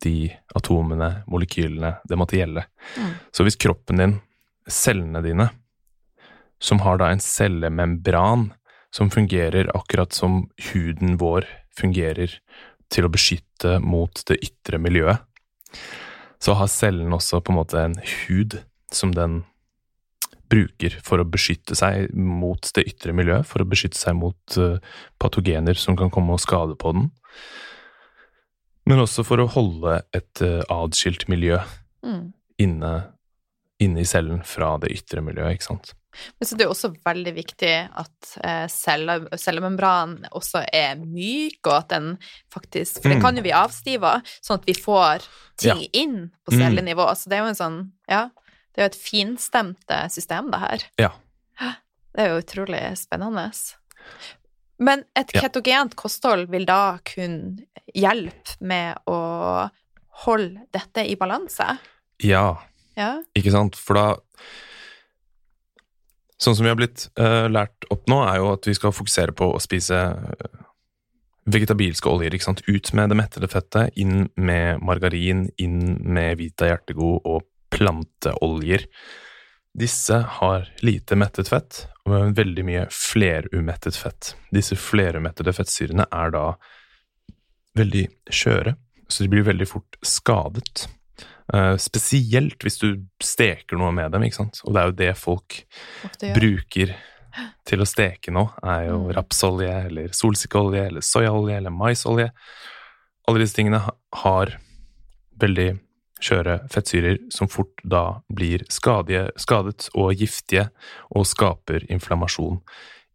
de 0.04 0.30
atomene, 0.54 1.24
molekylene, 1.26 1.96
det 2.04 2.18
måtte 2.20 2.36
gjelde. 2.36 2.66
Mm. 3.00 3.12
Så 3.32 3.46
hvis 3.46 3.56
kroppen 3.56 4.02
din, 4.02 4.20
cellene 4.68 5.22
dine, 5.24 5.48
som 6.64 6.80
har 6.84 7.00
da 7.00 7.10
en 7.12 7.22
cellemembran 7.22 8.48
som 8.94 9.10
fungerer 9.12 9.68
akkurat 9.76 10.14
som 10.16 10.46
huden 10.70 11.18
vår 11.20 11.46
fungerer 11.76 12.38
til 12.92 13.06
å 13.06 13.12
beskytte 13.12 13.78
mot 13.82 14.22
det 14.28 14.38
ytre 14.44 14.78
miljøet, 14.80 15.24
så 16.38 16.54
har 16.56 16.70
cellen 16.70 17.12
også 17.16 17.40
på 17.42 17.52
en 17.52 17.58
måte 17.58 17.80
en 17.80 17.98
hud 17.98 18.60
som 18.94 19.12
den 19.16 19.42
bruker 20.52 20.94
for 21.02 21.18
å 21.18 21.26
beskytte 21.26 21.74
seg 21.76 22.12
mot 22.14 22.68
det 22.76 22.84
ytre 22.86 23.14
miljøet, 23.16 23.48
for 23.48 23.64
å 23.64 23.68
beskytte 23.68 23.98
seg 23.98 24.14
mot 24.18 24.58
uh, 24.60 24.76
patogener 25.18 25.78
som 25.80 25.96
kan 25.98 26.12
komme 26.12 26.36
og 26.36 26.42
skade 26.44 26.76
på 26.78 26.92
den, 26.94 27.08
men 28.84 29.00
også 29.00 29.24
for 29.24 29.40
å 29.40 29.48
holde 29.50 30.02
et 30.14 30.44
uh, 30.44 30.60
atskilt 30.70 31.26
miljø 31.32 31.58
Mm. 32.04 32.32
inne, 32.60 32.92
inne 33.82 34.00
i 34.00 34.06
cellen 34.08 34.42
fra 34.46 34.76
det 34.78 34.92
ytre 34.94 35.22
miljøet, 35.24 35.56
ikke 35.58 35.66
sant. 35.66 35.92
Men 36.38 36.46
så 36.46 36.54
det 36.56 36.62
er 36.66 36.70
også 36.70 36.92
veldig 37.04 37.32
viktig 37.34 37.72
at 37.98 38.34
eh, 38.46 38.66
celle, 38.70 39.16
cellemembranen 39.34 40.28
også 40.30 40.60
er 40.72 40.94
myk, 41.00 41.58
og 41.66 41.72
at 41.80 41.88
den 41.90 42.12
faktisk 42.54 43.00
For 43.02 43.08
den 43.10 43.18
Mm. 43.18 43.22
kan 43.24 43.36
jo 43.36 43.42
vi 43.42 43.50
avstive, 43.50 44.12
sånn 44.40 44.60
at 44.60 44.66
vi 44.66 44.74
får 44.78 45.26
ting 45.58 45.80
Ja. 45.82 45.88
inn 45.92 46.30
på 46.46 46.52
Mm. 46.54 46.60
cellenivå. 46.60 47.08
Så 47.16 47.28
det 47.28 47.38
er 47.38 47.42
jo 47.42 47.48
en 47.48 47.54
sånn 47.58 47.90
Ja, 48.08 48.28
det 48.74 48.78
er 48.78 48.82
jo 48.88 48.92
et 48.92 49.02
finstemt 49.02 49.90
eh, 49.90 50.06
system, 50.08 50.50
det 50.52 50.60
her. 50.60 50.78
Ja. 50.98 51.10
Det 52.14 52.22
er 52.22 52.28
jo 52.28 52.42
utrolig 52.42 52.96
spennende. 52.96 53.50
Men 54.78 55.04
et 55.16 55.32
ketogent 55.32 55.96
kosthold 55.96 56.48
vil 56.48 56.64
da 56.64 56.98
kunne 57.04 57.64
hjelpe 57.94 58.54
med 58.60 58.98
å 59.08 59.68
holde 60.24 60.66
dette 60.72 61.04
i 61.10 61.16
balanse? 61.16 61.78
Ja, 62.22 62.58
Ja. 62.98 63.18
ikke 63.34 63.54
sant? 63.54 63.78
For 63.80 63.98
da 63.98 64.06
Sånn 66.44 66.56
som 66.58 66.66
vi 66.66 66.72
har 66.72 66.76
blitt 66.76 67.06
uh, 67.16 67.46
lært 67.48 67.86
opp 67.94 68.08
nå, 68.10 68.18
er 68.26 68.40
jo 68.40 68.50
at 68.52 68.66
vi 68.66 68.74
skal 68.76 68.92
fokusere 68.92 69.32
på 69.38 69.46
å 69.54 69.60
spise 69.62 69.96
eh, 69.96 70.56
vegetabilske 71.46 72.10
oljer. 72.10 72.34
ikke 72.34 72.48
sant? 72.48 72.62
Ut 72.66 72.90
med 72.98 73.12
det 73.12 73.16
mettede 73.16 73.48
fettet, 73.48 73.94
inn 73.96 74.26
med 74.34 74.82
margarin, 74.84 75.46
inn 75.62 75.94
med 76.02 76.40
Vita 76.42 76.68
Hjertegod 76.68 77.22
og 77.22 77.46
planteoljer. 77.72 78.84
Disse 79.78 80.20
har 80.40 80.68
lite 80.86 81.16
mettet 81.18 81.48
fett, 81.50 81.84
og 82.04 82.34
veldig 82.36 82.66
mye 82.66 82.84
flerumettet 82.92 83.96
fett. 83.98 84.34
Disse 84.54 84.76
flerumettede 84.78 85.54
fettsyrene 85.56 86.06
er 86.14 86.34
da 86.34 86.44
veldig 87.78 88.04
skjøre, 88.30 88.76
så 89.08 89.24
de 89.24 89.32
blir 89.32 89.46
veldig 89.48 89.66
fort 89.70 89.98
skadet. 90.06 90.86
Eh, 91.52 91.74
spesielt 91.76 92.62
hvis 92.64 92.78
du 92.80 93.04
steker 93.22 93.76
noe 93.76 93.92
med 93.92 94.14
dem, 94.14 94.22
ikke 94.24 94.40
sant. 94.40 94.62
Og 94.64 94.72
det 94.72 94.80
er 94.80 94.86
jo 94.88 94.96
det 95.02 95.10
folk 95.20 95.58
Ofte 96.06 96.30
ja. 96.30 96.36
bruker 96.38 96.94
til 97.66 97.82
å 97.82 97.88
steke 97.88 98.30
nå, 98.32 98.46
er 98.62 98.86
jo 98.88 98.98
Mm. 99.08 99.12
rapsolje 99.16 99.72
eller 99.88 100.08
solsikkeolje 100.14 100.86
eller 100.86 101.00
soyaolje 101.02 101.56
eller 101.56 101.70
maisolje. 101.74 102.30
Alle 103.28 103.38
disse 103.42 103.56
tingene 103.56 103.80
har 104.22 104.58
veldig 105.40 105.80
skjøre 106.20 106.68
fettsyrer 106.70 107.18
som 107.32 107.48
fort 107.48 107.82
da 107.84 108.20
blir 108.32 108.64
skadige, 108.70 109.30
skadet 109.36 109.88
og 109.94 110.14
giftige 110.14 110.70
og 111.10 111.26
skaper 111.26 111.84
inflammasjon 111.90 112.60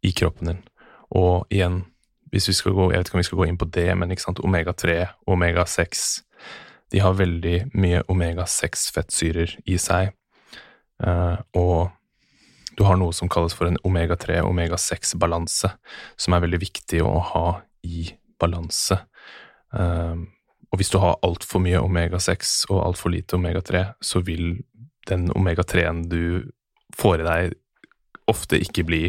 i 0.04 0.12
kroppen 0.12 0.46
din. 0.46 0.62
Og 1.10 1.46
igjen, 1.50 1.86
hvis 2.30 2.46
vi 2.48 2.52
skal 2.52 2.72
gå, 2.72 2.90
jeg 2.92 2.98
vet 3.00 3.08
ikke 3.08 3.16
om 3.16 3.22
vi 3.24 3.28
skal 3.30 3.38
gå 3.38 3.48
inn 3.48 3.58
på 3.58 3.70
det, 3.72 3.88
men 3.98 4.10
ikke 4.10 4.22
sant, 4.28 4.38
omega-3, 4.44 5.08
omega-6 5.26 6.22
De 6.90 7.02
har 7.02 7.18
veldig 7.18 7.70
mye 7.78 8.02
omega-6-fettsyrer 8.10 9.56
i 9.70 9.78
seg. 9.80 10.12
Eh, 11.04 11.36
og 11.58 11.90
du 12.76 12.84
har 12.86 12.98
noe 12.98 13.14
som 13.16 13.30
kalles 13.30 13.54
for 13.56 13.70
en 13.70 13.78
omega-3, 13.86 14.40
omega-6-balanse, 14.46 15.72
som 16.16 16.34
er 16.34 16.44
veldig 16.46 16.60
viktig 16.62 17.02
å 17.04 17.14
ha 17.32 17.46
i 17.86 18.08
balanse. 18.40 19.00
Eh, 19.76 20.22
og 20.70 20.78
hvis 20.78 20.92
du 20.92 21.00
har 21.02 21.18
altfor 21.26 21.62
mye 21.62 21.82
omega-6 21.82 22.70
og 22.70 22.84
altfor 22.84 23.14
lite 23.14 23.38
omega-3, 23.38 23.84
så 24.00 24.22
vil 24.26 24.62
den 25.10 25.30
omega-3-en 25.34 26.04
du 26.10 26.50
får 26.96 27.22
i 27.22 27.26
deg, 27.26 27.58
ofte 28.30 28.60
ikke 28.62 28.86
bli 28.86 29.04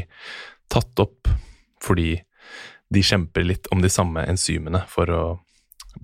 tatt 0.72 1.02
opp, 1.04 1.30
fordi 1.82 2.16
de 2.92 3.04
kjemper 3.06 3.46
litt 3.46 3.70
om 3.72 3.82
de 3.84 3.90
samme 3.92 4.24
enzymene 4.28 4.84
for 4.90 5.12
å 5.14 5.24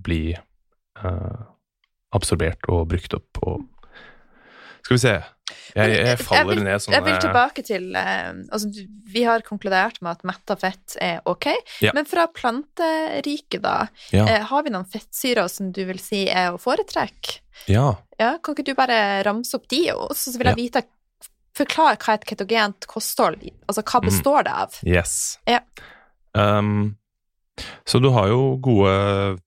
bli 0.04 0.32
eh, 0.32 1.40
absorbert 2.14 2.68
og 2.68 2.86
brukt 2.88 3.14
opp 3.14 3.42
og 3.42 3.66
Skal 4.84 4.94
vi 4.96 5.00
se 5.02 5.12
Jeg, 5.76 5.92
jeg 5.96 6.18
faller 6.22 6.54
vil, 6.54 6.62
ned 6.64 6.80
sånn 6.80 6.94
Jeg 6.94 7.04
vil 7.04 7.18
tilbake 7.20 7.62
til 7.66 7.96
eh, 7.96 8.30
Altså, 8.52 8.68
vi 9.12 9.22
har 9.24 9.40
konkludert 9.46 10.00
med 10.04 10.12
at 10.16 10.24
metta 10.28 10.56
fett 10.60 10.96
er 11.00 11.20
ok, 11.28 11.46
Ja. 11.84 11.92
men 11.96 12.04
fra 12.08 12.26
planteriket, 12.28 13.60
da, 13.64 13.88
Ja. 14.12 14.26
eh, 14.28 14.42
har 14.48 14.62
vi 14.62 14.70
noen 14.70 14.84
fettsyrer 14.88 15.48
som 15.50 15.72
du 15.72 15.84
vil 15.88 15.98
si 15.98 16.26
er 16.28 16.52
å 16.52 16.60
foretrekke? 16.60 17.40
ja. 17.68 17.94
Ja, 18.18 18.36
kan 18.42 18.54
ikke 18.56 18.64
du 18.66 18.74
bare 18.74 19.22
ramse 19.24 19.54
opp 19.54 19.68
de, 19.70 19.84
og 19.94 20.10
så 20.18 20.32
vil 20.38 20.46
jeg 20.50 20.56
vite 20.56 20.82
Forklar 21.58 21.96
hva 21.98 22.14
et 22.14 22.24
ketogent 22.26 22.86
kosthold 22.86 23.40
Altså, 23.68 23.82
hva 23.82 24.00
Mm. 24.00 24.06
består 24.06 24.44
det 24.44 24.52
av? 24.52 24.74
Yes. 24.86 25.38
Ja. 25.46 25.58
Um, 26.34 26.96
så 27.84 27.98
du 28.00 28.10
har 28.14 28.28
jo 28.28 28.56
gode 28.62 29.38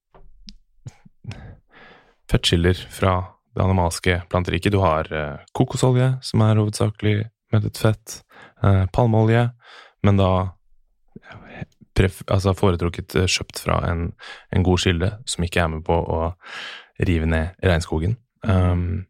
fettkilder 2.31 2.79
fra 2.89 3.15
det 3.55 3.63
animalske 3.63 4.21
planteriket. 4.29 4.71
Du 4.71 4.79
har 4.83 5.11
eh, 5.13 5.43
kokosolje, 5.51 6.13
som 6.23 6.43
er 6.45 6.59
hovedsakelig 6.59 7.15
mettet 7.51 7.79
fett, 7.81 8.21
eh, 8.63 8.85
palmeolje, 8.95 9.49
men 10.07 10.19
da 10.19 10.31
eh, 11.19 11.65
pref 11.97 12.21
altså 12.31 12.55
foretrukket 12.55 13.17
kjøpt 13.27 13.59
fra 13.65 13.81
en, 13.89 14.11
en 14.55 14.63
god 14.63 14.83
kilde 14.85 15.11
som 15.27 15.43
ikke 15.45 15.63
er 15.63 15.71
med 15.73 15.83
på 15.87 15.97
å 15.99 16.21
rive 17.03 17.27
ned 17.27 17.57
regnskogen. 17.65 18.15
Um, 18.47 19.03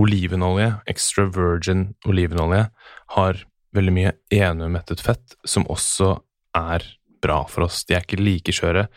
olivenolje, 0.00 0.72
extra 0.90 1.28
virgin 1.30 1.92
olivenolje, 2.08 2.66
har 3.14 3.44
veldig 3.74 3.94
mye 3.94 4.12
enumettet 4.34 5.02
fett, 5.02 5.36
som 5.46 5.66
også 5.70 6.16
er 6.58 6.82
bra 7.22 7.44
for 7.50 7.68
oss. 7.68 7.84
De 7.86 7.94
er 7.94 8.02
ikke 8.02 8.20
like 8.20 8.54
skjøre, 8.54 8.88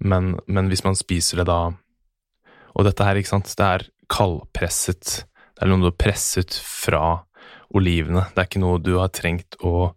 men, 0.00 0.32
men 0.48 0.72
hvis 0.72 0.84
man 0.86 0.96
spiser 0.96 1.42
det 1.42 1.50
da 1.50 1.60
Og 2.76 2.86
dette 2.86 3.06
her, 3.06 3.18
ikke 3.18 3.34
sant, 3.34 3.50
det 3.58 3.66
er 3.66 3.88
kaldpresset. 4.10 5.24
Det 5.54 5.66
er 5.66 5.70
noe 5.70 5.82
du 5.82 5.90
har 5.90 5.98
presset 6.00 6.56
fra 6.56 7.04
olivene. 7.76 8.24
Det 8.32 8.42
er 8.42 8.48
ikke 8.48 8.62
noe 8.62 8.80
du 8.82 8.96
har 8.98 9.12
trengt 9.14 9.58
å 9.66 9.92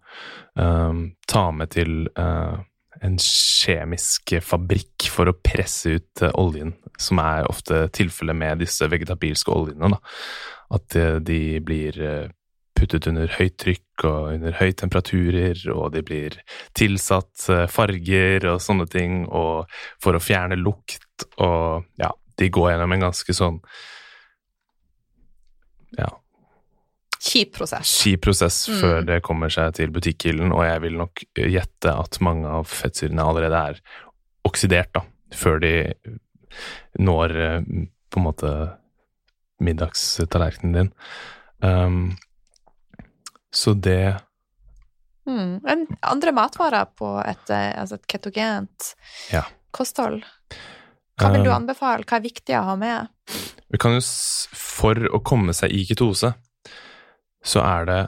um, 0.59 1.03
ta 1.29 1.47
med 1.55 1.73
til 1.73 2.05
uh, 2.19 2.59
en 3.03 3.17
kjemisk 3.19 4.35
fabrikk 4.45 5.09
for 5.11 5.29
å 5.29 5.37
presse 5.39 5.97
ut 5.97 6.23
uh, 6.25 6.33
oljen, 6.39 6.75
som 6.99 7.21
er 7.23 7.49
ofte 7.49 7.87
tilfellet 7.95 8.37
med 8.37 8.63
disse 8.63 8.87
vegetabilske 8.89 9.53
oljene. 9.53 9.95
Da. 9.95 10.01
At 10.79 10.97
uh, 10.99 11.17
de 11.23 11.59
blir 11.65 11.99
puttet 12.73 13.05
under 13.07 13.29
høyt 13.37 13.55
trykk 13.61 14.03
og 14.09 14.31
under 14.33 14.55
høye 14.57 14.73
temperaturer, 14.75 15.59
og 15.71 15.93
de 15.93 16.01
blir 16.03 16.35
tilsatt 16.75 17.45
farger 17.71 18.49
og 18.49 18.59
sånne 18.65 18.89
ting, 18.91 19.21
og 19.29 19.69
for 20.03 20.17
å 20.17 20.21
fjerne 20.21 20.57
lukt, 20.59 21.23
og 21.37 21.85
ja, 22.01 22.09
de 22.39 22.49
går 22.53 22.71
gjennom 22.73 22.95
en 22.95 23.05
ganske 23.07 23.35
sånn 23.37 23.59
ja, 25.97 26.09
Kjip 27.23 27.53
prosess. 27.55 27.87
Kjip 28.03 28.25
prosess 28.25 28.57
mm. 28.67 28.79
før 28.81 29.05
det 29.07 29.21
kommer 29.23 29.51
seg 29.53 29.77
til 29.77 29.93
butikkhyllen, 29.95 30.51
og 30.51 30.65
jeg 30.67 30.81
vil 30.83 30.97
nok 30.99 31.21
gjette 31.39 31.93
at 31.95 32.19
mange 32.25 32.49
av 32.51 32.67
fettsyrene 32.67 33.23
allerede 33.23 33.61
er 33.69 33.79
oksidert, 34.43 34.91
da, 34.97 35.05
før 35.31 35.61
de 35.63 35.71
når 36.99 37.35
eh, 37.45 37.69
på 38.11 38.19
en 38.19 38.27
måte 38.27 38.51
middagstallerkenen 39.63 40.75
din. 40.75 40.91
Um, 41.63 42.11
så 43.55 43.71
det 43.73 44.17
mm. 45.29 45.63
Andre 46.01 46.33
matvarer 46.35 46.91
på 46.97 47.15
et, 47.23 47.47
eh, 47.55 47.71
altså 47.79 47.95
et 47.95 48.07
ketogent 48.11 48.91
ja. 49.31 49.45
kosthold? 49.71 50.25
Hva 51.19 51.29
vil 51.33 51.45
du 51.45 51.51
um, 51.51 51.57
anbefale? 51.59 52.05
Hva 52.07 52.17
er 52.17 52.25
viktig 52.25 52.55
å 52.57 52.63
ha 52.71 52.75
med? 52.79 53.11
Vi 53.73 53.79
kan 53.81 53.95
jo, 53.97 54.01
For 54.57 54.97
å 55.13 55.21
komme 55.25 55.53
seg 55.55 55.73
i 55.73 55.83
ketose, 55.89 56.33
så 57.43 57.63
er 57.65 57.89
det 57.89 58.01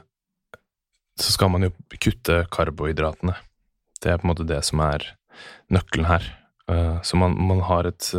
Så 1.19 1.35
skal 1.35 1.51
man 1.53 1.63
jo 1.63 1.71
kutte 2.01 2.41
karbohydratene. 2.51 3.37
Det 4.03 4.11
er 4.11 4.17
på 4.19 4.27
en 4.27 4.33
måte 4.33 4.47
det 4.47 4.59
som 4.67 4.81
er 4.83 5.05
nøkkelen 5.71 6.09
her. 6.09 6.25
Uh, 6.69 6.97
så 7.05 7.15
man, 7.17 7.37
man 7.39 7.61
har 7.69 7.87
et, 7.87 8.09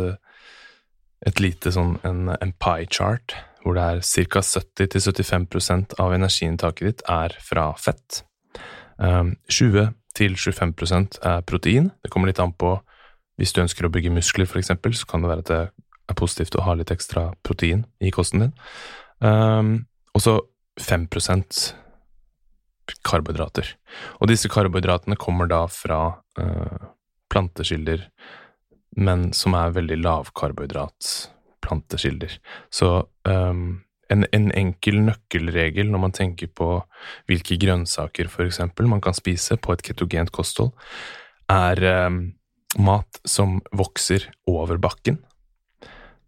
et 1.27 1.43
lite 1.43 1.71
sånn 1.75 1.99
en, 2.07 2.31
en 2.33 2.53
pie 2.57 2.87
chart 2.89 3.35
hvor 3.61 3.75
det 3.75 3.83
er 3.83 4.01
ca. 4.31 4.41
70-75% 4.41 5.97
av 5.99 6.15
energiinntaket 6.15 6.87
ditt 6.87 7.05
er 7.11 7.35
fra 7.43 7.69
fett. 7.77 8.23
20-25 8.97 10.73
um, 10.95 11.07
er 11.21 11.41
protein. 11.45 11.91
Det 12.01 12.09
kommer 12.13 12.31
litt 12.31 12.41
an 12.41 12.55
på 12.55 12.77
hvis 13.37 13.53
du 13.53 13.61
ønsker 13.63 13.85
å 13.85 13.93
bygge 13.93 14.13
muskler, 14.13 14.47
f.eks., 14.49 14.71
så 14.99 15.05
kan 15.09 15.23
det 15.23 15.31
være 15.31 15.43
at 15.45 15.51
det 15.51 15.61
er 16.07 16.15
positivt 16.17 16.57
å 16.57 16.65
ha 16.65 16.73
litt 16.77 16.93
ekstra 16.93 17.23
protein 17.45 17.81
i 17.99 18.11
kosten 18.13 18.39
din. 18.45 18.53
Um, 19.19 19.85
og 20.15 20.21
så 20.23 20.33
5% 20.81 21.73
karbohydrater. 23.07 23.67
Og 24.21 24.27
disse 24.31 24.49
karbohydratene 24.51 25.15
kommer 25.19 25.45
da 25.51 25.61
fra 25.71 25.99
uh, 26.39 26.81
planteskilder, 27.31 27.99
men 28.97 29.33
som 29.35 29.53
er 29.57 29.75
veldig 29.75 29.97
lavkarbohydrat-planteskilder. 30.05 32.31
Så 32.73 32.87
um, 33.27 33.81
en, 34.09 34.25
en, 34.31 34.51
enkel 34.55 35.01
nøkkelregel 35.03 35.91
når 35.91 35.99
man 36.05 36.13
tenker 36.15 36.47
på 36.55 36.83
hvilke 37.29 37.57
grønnsaker 37.59 38.27
for 38.31 38.45
eksempel 38.47 38.87
man 38.89 39.01
kan 39.03 39.13
spise 39.17 39.57
på 39.59 39.73
et 39.75 39.83
ketogent 39.85 40.31
kosthold, 40.35 40.71
er 41.51 41.77
um, 42.07 42.36
mat 42.77 43.19
som 43.27 43.59
vokser 43.75 44.27
over 44.47 44.77
bakken. 44.81 45.17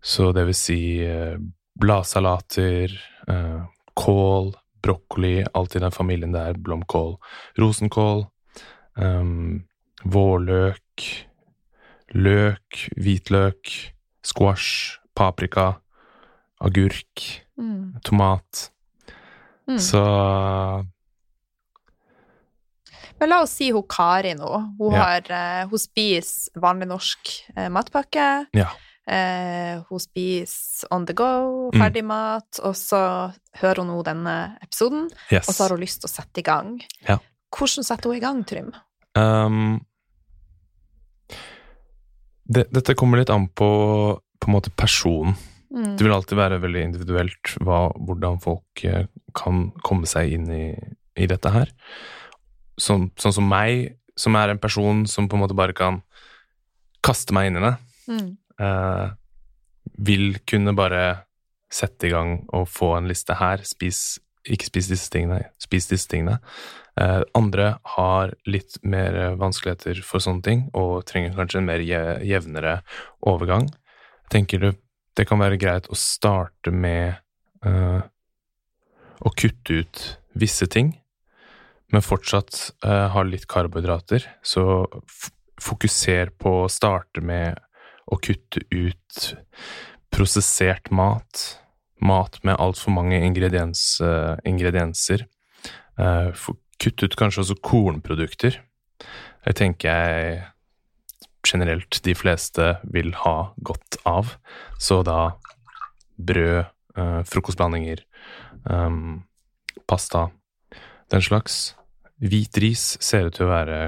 Så 0.02 0.32
det 0.36 0.46
vil 0.50 0.58
si 0.58 0.80
uh, 1.06 1.38
bladsalater, 1.80 2.94
uh, 3.30 3.68
kål, 4.00 4.54
brokkoli, 4.82 5.44
alt 5.54 5.76
i 5.76 5.84
den 5.84 5.96
familien 5.96 6.34
der, 6.36 6.58
blomkål, 6.58 7.18
rosenkål, 7.60 8.26
um, 8.96 9.66
vårløk, 10.04 11.08
løk, 12.16 12.86
hvitløk, 12.96 13.74
squash, 14.24 15.00
paprika, 15.16 15.74
agurk, 16.64 17.26
mm. 17.60 18.00
tomat. 18.04 18.70
Mm. 19.70 19.78
Så 19.78 20.04
Men 23.20 23.32
la 23.32 23.42
oss 23.44 23.56
si 23.60 23.72
hun 23.76 23.88
Kari 23.90 24.36
nå. 24.40 24.52
Hun, 24.80 24.94
ja. 24.96 25.08
har, 25.08 25.32
uh, 25.32 25.72
hun 25.72 25.82
spiser 25.82 26.62
vanlig 26.62 26.90
norsk 26.92 27.34
uh, 27.56 27.68
matpakke. 27.74 28.30
Ja. 28.58 28.70
Eh, 29.10 29.80
hun 29.90 30.02
spiser 30.04 30.92
on 30.94 31.08
the 31.10 31.16
go, 31.18 31.72
mm. 31.74 31.80
ferdig 31.82 32.04
mat, 32.06 32.60
og 32.62 32.76
så 32.78 33.00
hører 33.58 33.82
hun 33.82 33.90
nå 33.90 34.04
denne 34.06 34.36
episoden, 34.62 35.08
yes. 35.34 35.48
og 35.48 35.56
så 35.56 35.64
har 35.64 35.74
hun 35.74 35.82
lyst 35.82 36.04
til 36.04 36.12
å 36.12 36.12
sette 36.12 36.44
i 36.44 36.46
gang. 36.46 36.76
Ja. 37.08 37.16
Hvordan 37.50 37.88
setter 37.88 38.12
hun 38.12 38.20
i 38.20 38.22
gang, 38.22 38.44
Trym? 38.46 38.68
Um, 39.18 39.80
det, 42.46 42.68
dette 42.70 42.94
kommer 42.94 43.18
litt 43.18 43.34
an 43.34 43.50
på 43.50 43.72
på 44.40 44.48
en 44.48 44.56
måte 44.56 44.72
personen. 44.72 45.36
Mm. 45.76 45.98
Det 45.98 46.06
vil 46.06 46.14
alltid 46.16 46.40
være 46.40 46.62
veldig 46.64 46.84
individuelt 46.88 47.52
hva, 47.62 47.90
hvordan 47.94 48.40
folk 48.42 48.84
eh, 48.88 49.06
kan 49.38 49.68
komme 49.86 50.10
seg 50.10 50.32
inn 50.34 50.48
i, 50.54 50.64
i 51.20 51.28
dette 51.30 51.52
her. 51.54 51.74
Sånn, 52.80 53.10
sånn, 53.20 53.36
som 53.36 53.48
meg, 53.50 53.98
som 54.20 54.36
er 54.40 54.54
en 54.54 54.62
person 54.62 55.06
som 55.08 55.28
på 55.30 55.38
en 55.38 55.44
måte 55.44 55.58
bare 55.58 55.76
kan 55.76 56.02
kaste 57.06 57.36
meg 57.36 57.50
inn 57.50 57.60
i 57.60 57.66
det. 57.66 57.76
Mm 58.10 58.30
uh, 58.60 59.12
vil 60.00 60.38
kunne 60.48 60.76
bare 60.78 61.04
sette 61.74 62.08
i 62.08 62.14
gang 62.14 62.40
og 62.56 62.68
få 62.72 62.96
en 62.98 63.10
liste 63.10 63.38
her. 63.40 63.64
Spis, 63.68 64.20
ikke 64.48 64.70
spis 64.70 64.90
disse 64.92 65.10
tingene, 65.14 65.42
spis 65.62 65.90
disse 65.92 66.10
tingene. 66.12 66.40
Uh, 67.00 67.24
andre 67.38 67.78
har 67.96 68.34
litt 68.50 68.80
mer 68.84 69.38
vanskeligheter 69.40 70.02
for 70.06 70.24
sånne 70.24 70.44
ting 70.46 70.66
og 70.78 71.06
trenger 71.08 71.38
kanskje 71.38 71.62
en 71.62 71.70
mer 71.70 71.84
jevnere 71.84 72.80
overgang. 73.28 73.70
Tenker 74.32 74.64
du 74.64 74.72
det 75.18 75.26
kan 75.28 75.42
være 75.42 75.60
greit 75.60 75.90
å 75.92 75.98
starte 76.00 76.72
med 76.72 77.18
uh, 77.66 78.00
å 79.20 79.32
kutte 79.36 79.82
ut 79.82 80.04
visse 80.40 80.68
ting, 80.72 80.94
men 81.94 82.06
fortsatt 82.06 82.60
uh, 82.86 83.08
har 83.14 83.28
litt 83.28 83.48
karbohydrater. 83.50 84.26
Så 84.46 84.64
fokuser 85.60 86.32
på 86.40 86.64
å 86.64 86.72
starte 86.72 87.24
med 87.26 87.60
å 88.10 88.18
kutte 88.22 88.64
ut 88.70 89.34
prosessert 90.14 90.90
mat, 90.92 91.44
mat 92.02 92.40
med 92.44 92.58
altfor 92.62 92.94
mange 92.96 93.20
ingrediens, 93.26 94.00
uh, 94.02 94.36
ingredienser. 94.48 95.26
Uh, 96.00 96.32
kutte 96.80 97.10
ut 97.10 97.18
kanskje 97.20 97.44
også 97.44 97.60
kornprodukter. 97.66 98.62
Det 99.46 99.56
tenker 99.60 99.90
jeg 99.90 100.42
generelt 101.48 102.02
de 102.04 102.16
fleste 102.18 102.74
vil 102.84 103.14
ha 103.24 103.52
godt 103.64 104.00
av. 104.08 104.36
Så 104.80 105.02
da 105.08 105.36
brød, 106.20 106.70
uh, 107.00 107.22
frokostblandinger, 107.28 108.04
um, 108.70 109.24
pasta, 109.88 110.28
den 111.12 111.24
slags. 111.24 111.79
Hvit 112.20 112.58
ris 112.60 112.86
ser 113.00 113.30
ut 113.30 113.36
til 113.38 113.48
å 113.48 113.54
være 113.54 113.80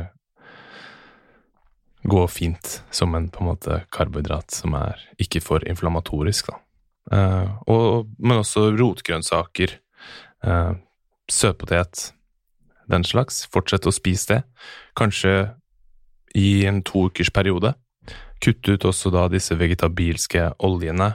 gå 2.04 2.28
fint 2.32 2.82
som 2.90 3.16
en 3.16 3.28
på 3.30 3.44
en 3.44 3.52
måte 3.52 3.82
karbohydrat 3.94 4.52
som 4.56 4.74
er 4.80 5.02
ikke 5.22 5.42
for 5.44 5.66
inflammatorisk, 5.68 6.50
da. 6.50 6.62
Uh, 7.12 7.48
og, 7.68 8.12
men 8.22 8.40
også 8.40 8.70
rotgrønnsaker, 8.78 9.74
uh, 10.48 10.74
søtpotet, 11.32 12.12
den 12.92 13.04
slags. 13.08 13.44
Fortsett 13.52 13.88
å 13.88 13.94
spise 13.94 14.36
det. 14.36 14.40
Kanskje 14.98 15.34
i 16.38 16.64
en 16.70 16.82
to 16.88 17.08
ukers 17.10 17.32
periode. 17.34 17.74
Kutte 18.42 18.76
ut 18.76 18.88
også 18.88 19.12
da 19.14 19.28
disse 19.32 19.58
vegetabilske 19.58 20.48
oljene, 20.64 21.12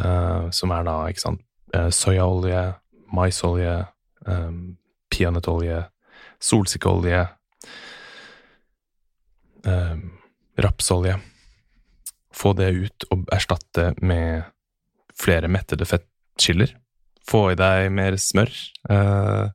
uh, 0.00 0.50
som 0.52 0.74
er 0.74 0.84
da, 0.88 0.96
ikke 1.08 1.26
sant, 1.28 1.46
soyaolje, 1.94 2.64
maisolje, 3.14 3.76
um, 4.26 4.74
peanøttolje, 5.10 5.84
solsikkeolje 6.40 7.20
eh, 9.66 9.96
rapsolje. 10.56 11.18
Få 12.34 12.52
det 12.56 12.70
ut 12.70 13.08
og 13.10 13.26
erstatte 13.34 13.90
med 14.00 14.46
flere 15.20 15.50
mettede 15.52 15.86
fettkilder. 15.88 16.76
Få 17.28 17.50
i 17.52 17.58
deg 17.58 17.90
mer 17.92 18.16
smør. 18.20 18.52
Eh, 18.90 19.50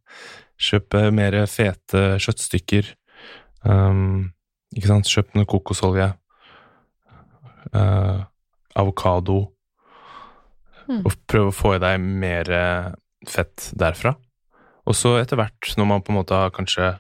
kjøpe 0.61 1.09
mer 1.15 1.41
fete 1.51 2.05
kjøttstykker. 2.21 2.93
Um, 3.65 4.29
ikke 4.75 4.91
sant? 4.91 5.09
Kjøp 5.09 5.33
noe 5.35 5.49
kokosolje. 5.49 6.11
Uh, 7.73 8.21
avokado. 8.77 9.39
Mm. 10.85 11.01
Og 11.01 11.15
prøve 11.25 11.49
å 11.49 11.55
få 11.55 11.73
i 11.75 11.81
deg 11.81 11.97
mer 11.99 12.51
fett 13.25 13.71
derfra. 13.73 14.13
Og 14.85 14.97
så 14.97 15.15
etter 15.19 15.39
hvert, 15.39 15.71
når 15.77 15.89
man 15.89 16.05
på 16.05 16.13
en 16.13 16.19
måte 16.19 16.37
har 16.37 16.53
kanskje 16.53 16.93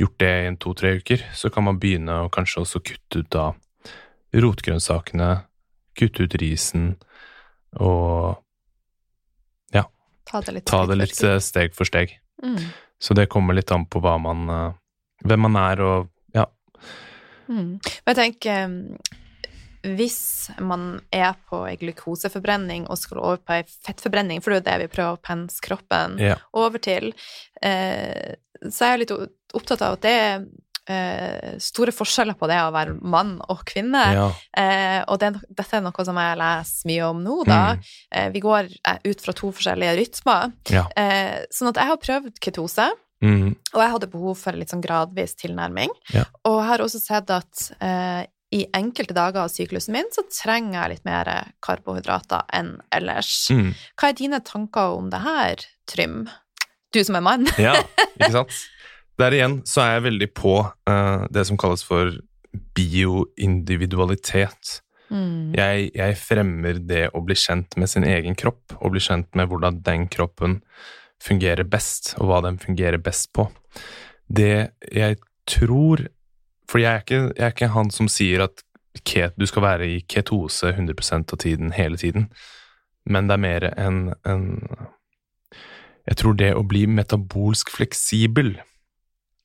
gjort 0.00 0.18
det 0.20 0.32
i 0.44 0.52
to-tre 0.60 0.94
uker, 1.00 1.24
så 1.36 1.50
kan 1.52 1.66
man 1.68 1.80
begynne 1.80 2.22
å 2.24 2.30
kanskje 2.32 2.64
også 2.64 2.82
kutte 2.84 3.22
ut 3.22 3.32
da 3.32 3.50
rotgrønnsakene, 4.32 5.30
kutte 5.98 6.26
ut 6.26 6.40
risen 6.40 6.94
og 7.80 8.42
Ta 10.24 10.40
det 10.40 10.52
litt, 10.52 10.66
ta 10.66 10.84
det 10.86 10.96
litt 10.96 11.18
eh, 11.26 11.38
steg 11.42 11.74
for 11.76 11.88
steg. 11.88 12.14
Mm. 12.42 12.58
Så 13.02 13.14
det 13.18 13.28
kommer 13.32 13.56
litt 13.56 13.72
an 13.74 13.84
på 13.90 14.00
hva 14.02 14.16
man 14.22 14.48
eh, 14.48 14.70
Hvem 15.22 15.44
man 15.44 15.54
er 15.54 15.80
og 15.86 16.08
ja. 16.34 16.48
Mm. 17.46 17.76
Men 17.78 18.08
jeg 18.08 18.16
tenker 18.18 18.64
um, 18.66 18.78
hvis 19.82 20.50
man 20.62 21.00
er 21.12 21.34
på 21.50 21.64
ei 21.66 21.76
glukoseforbrenning 21.80 22.86
og 22.90 22.98
skal 23.00 23.18
over 23.22 23.40
på 23.42 23.56
ei 23.58 23.62
fettforbrenning, 23.66 24.42
for 24.42 24.52
det 24.52 24.60
er 24.60 24.62
jo 24.62 24.68
det 24.70 24.80
vi 24.86 24.92
prøver 24.96 25.16
å 25.18 25.22
pense 25.22 25.62
kroppen 25.64 26.18
ja. 26.22 26.36
over 26.54 26.82
til, 26.82 27.12
eh, 27.62 28.34
så 28.68 28.84
er 28.86 28.92
jeg 28.94 29.04
litt 29.04 29.16
opptatt 29.58 29.82
av 29.82 29.96
at 29.98 30.04
det 30.06 30.12
er 30.22 30.44
eh, 30.90 31.52
store 31.62 31.92
forskjeller 31.94 32.38
på 32.38 32.48
det 32.50 32.58
å 32.62 32.72
være 32.74 32.96
mann 33.02 33.36
og 33.50 33.64
kvinne. 33.68 34.02
ja. 34.16 34.28
Eh, 34.58 35.00
og 35.10 35.18
det, 35.22 35.32
dette 35.50 35.78
er 35.78 35.84
noe 35.84 36.06
som 36.06 36.18
jeg 36.22 36.38
leser 36.40 36.90
mye 36.90 37.08
om 37.10 37.22
nå, 37.24 37.38
da. 37.48 37.60
Mm. 37.74 37.86
Eh, 38.18 38.28
vi 38.34 38.42
går 38.44 38.70
eh, 38.70 38.98
ut 39.10 39.24
fra 39.24 39.34
to 39.34 39.50
forskjellige 39.54 39.96
rytmer. 39.98 40.52
Ja. 40.70 40.86
Eh, 40.96 41.42
sånn 41.54 41.72
at 41.72 41.82
jeg 41.82 41.90
har 41.92 42.04
prøvd 42.06 42.38
ketose, 42.42 42.92
Mm. 43.22 43.52
og 43.54 43.78
jeg 43.78 43.90
hadde 43.92 44.06
behov 44.10 44.34
for 44.34 44.56
litt 44.58 44.72
sånn 44.72 44.80
gradvis 44.82 45.36
tilnærming. 45.38 45.92
Ja. 46.10 46.24
Og 46.42 46.56
jeg 46.58 46.66
har 46.72 46.82
også 46.82 46.98
sett 46.98 47.28
at 47.30 47.60
eh, 47.78 48.24
i 48.52 48.66
enkelte 48.76 49.14
dager 49.16 49.46
av 49.46 49.52
syklusen 49.52 49.94
min 49.96 50.10
så 50.12 50.24
trenger 50.28 50.76
jeg 50.76 50.92
litt 50.92 51.06
mer 51.08 51.28
karbohydrater 51.64 52.44
enn 52.52 52.74
ellers. 52.92 53.46
Mm. 53.52 53.72
Hva 53.96 54.10
er 54.10 54.18
dine 54.18 54.40
tanker 54.44 54.98
om 54.98 55.08
det 55.12 55.22
her, 55.24 55.64
Trym? 55.88 56.26
Du 56.92 57.00
som 57.04 57.16
er 57.16 57.24
mann. 57.24 57.48
Ja, 57.60 57.78
ikke 58.18 58.32
sant? 58.42 58.52
Der 59.20 59.36
igjen 59.36 59.60
så 59.68 59.84
er 59.84 59.90
jeg 59.96 60.06
veldig 60.08 60.30
på 60.36 60.54
uh, 60.68 61.24
det 61.32 61.46
som 61.48 61.58
kalles 61.60 61.84
for 61.86 62.12
bioindividualitet. 62.76 64.80
Mm. 65.12 65.52
Jeg, 65.56 65.90
jeg 65.96 66.16
fremmer 66.20 66.80
det 66.80 67.06
å 67.12 67.20
bli 67.24 67.36
kjent 67.36 67.76
med 67.80 67.88
sin 67.92 68.04
egen 68.08 68.36
kropp, 68.38 68.76
og 68.80 68.94
bli 68.94 69.02
kjent 69.04 69.28
med 69.38 69.48
hvordan 69.48 69.80
den 69.84 70.08
kroppen 70.12 70.60
fungerer 71.22 71.64
best, 71.68 72.14
og 72.18 72.28
hva 72.28 72.38
den 72.44 72.58
fungerer 72.60 73.00
best 73.00 73.32
på. 73.36 73.42
Det 74.28 74.72
jeg 74.92 75.16
tror 75.48 76.08
For 76.72 76.80
jeg 76.80 76.88
er 76.88 77.02
ikke, 77.04 77.20
jeg 77.36 77.44
er 77.44 77.52
ikke 77.52 77.72
han 77.74 77.90
som 77.92 78.08
sier 78.08 78.46
at 78.46 78.62
ket, 79.04 79.36
du 79.36 79.44
skal 79.48 79.64
være 79.66 79.88
i 79.88 80.00
ketose 80.08 80.72
100% 80.72 81.32
av 81.36 81.40
tiden, 81.42 81.72
hele 81.76 82.00
tiden, 82.00 82.30
men 83.08 83.28
det 83.28 83.36
er 83.36 83.42
mer 83.44 83.66
enn 83.76 84.02
en 84.28 84.44
Jeg 86.08 86.16
tror 86.18 86.34
det 86.34 86.48
å 86.58 86.64
bli 86.66 86.86
metabolsk 86.90 87.70
fleksibel 87.70 88.56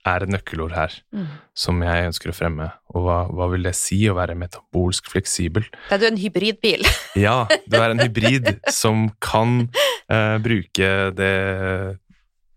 er 0.07 0.23
et 0.23 0.31
nøkkelord 0.31 0.71
her 0.73 0.93
Mm. 1.13 1.27
som 1.53 1.81
jeg 1.83 2.07
ønsker 2.07 2.31
å 2.31 2.35
fremme. 2.35 2.71
Og 2.95 3.03
hva, 3.05 3.17
hva 3.29 3.47
vil 3.51 3.67
det 3.67 3.75
si 3.75 3.99
å 4.09 4.15
være 4.15 4.35
metabolsk 4.39 5.09
fleksibel? 5.11 5.67
Det 5.89 5.93
er 5.97 6.01
du 6.01 6.07
en 6.07 6.17
hybridbil. 6.17 6.87
Ja, 7.15 7.45
det 7.67 7.77
er 7.77 7.91
en 7.91 7.99
hybrid 7.99 8.49
som 8.71 9.09
kan 9.21 9.69
uh, 10.09 10.37
bruke 10.39 11.11
det 11.17 11.97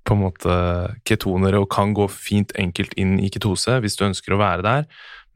på 0.06 0.16
en 0.16 0.22
måte 0.24 0.54
ketoner 1.08 1.58
og 1.58 1.70
kan 1.72 1.94
gå 1.96 2.06
fint 2.10 2.54
enkelt 2.58 2.94
inn 3.00 3.18
i 3.22 3.30
ketose 3.32 3.78
hvis 3.82 3.98
du 3.98 4.06
ønsker 4.08 4.34
å 4.34 4.40
være 4.40 4.66
der, 4.66 4.86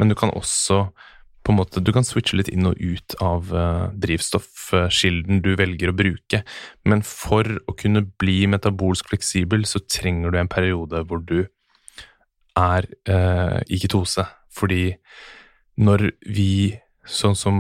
men 0.01 0.11
du 0.11 0.17
kan 0.19 0.33
også 0.35 0.87
på 1.45 1.53
en 1.53 1.59
måte, 1.59 1.83
du 1.85 1.93
kan 1.93 2.07
switche 2.07 2.39
litt 2.39 2.49
inn 2.49 2.65
og 2.71 2.79
ut 2.81 3.17
av 3.21 3.51
uh, 3.53 3.91
drivstoffkilden 4.01 5.43
du 5.45 5.51
velger 5.61 5.93
å 5.93 5.97
bruke, 5.97 6.41
men 6.89 7.05
for 7.05 7.45
å 7.69 7.75
kunne 7.77 8.07
bli 8.21 8.47
metabolsk 8.49 9.11
fleksibel, 9.13 9.67
så 9.69 9.83
trenger 9.85 10.33
du 10.33 10.41
en 10.41 10.49
periode 10.49 11.05
hvor 11.05 11.21
du 11.21 11.43
er 12.57 12.89
uh, 13.11 13.61
i 13.69 13.81
ketose. 13.83 14.25
Fordi 14.55 14.95
når 15.85 16.07
vi 16.33 16.79
Sånn 17.05 17.37
som 17.37 17.57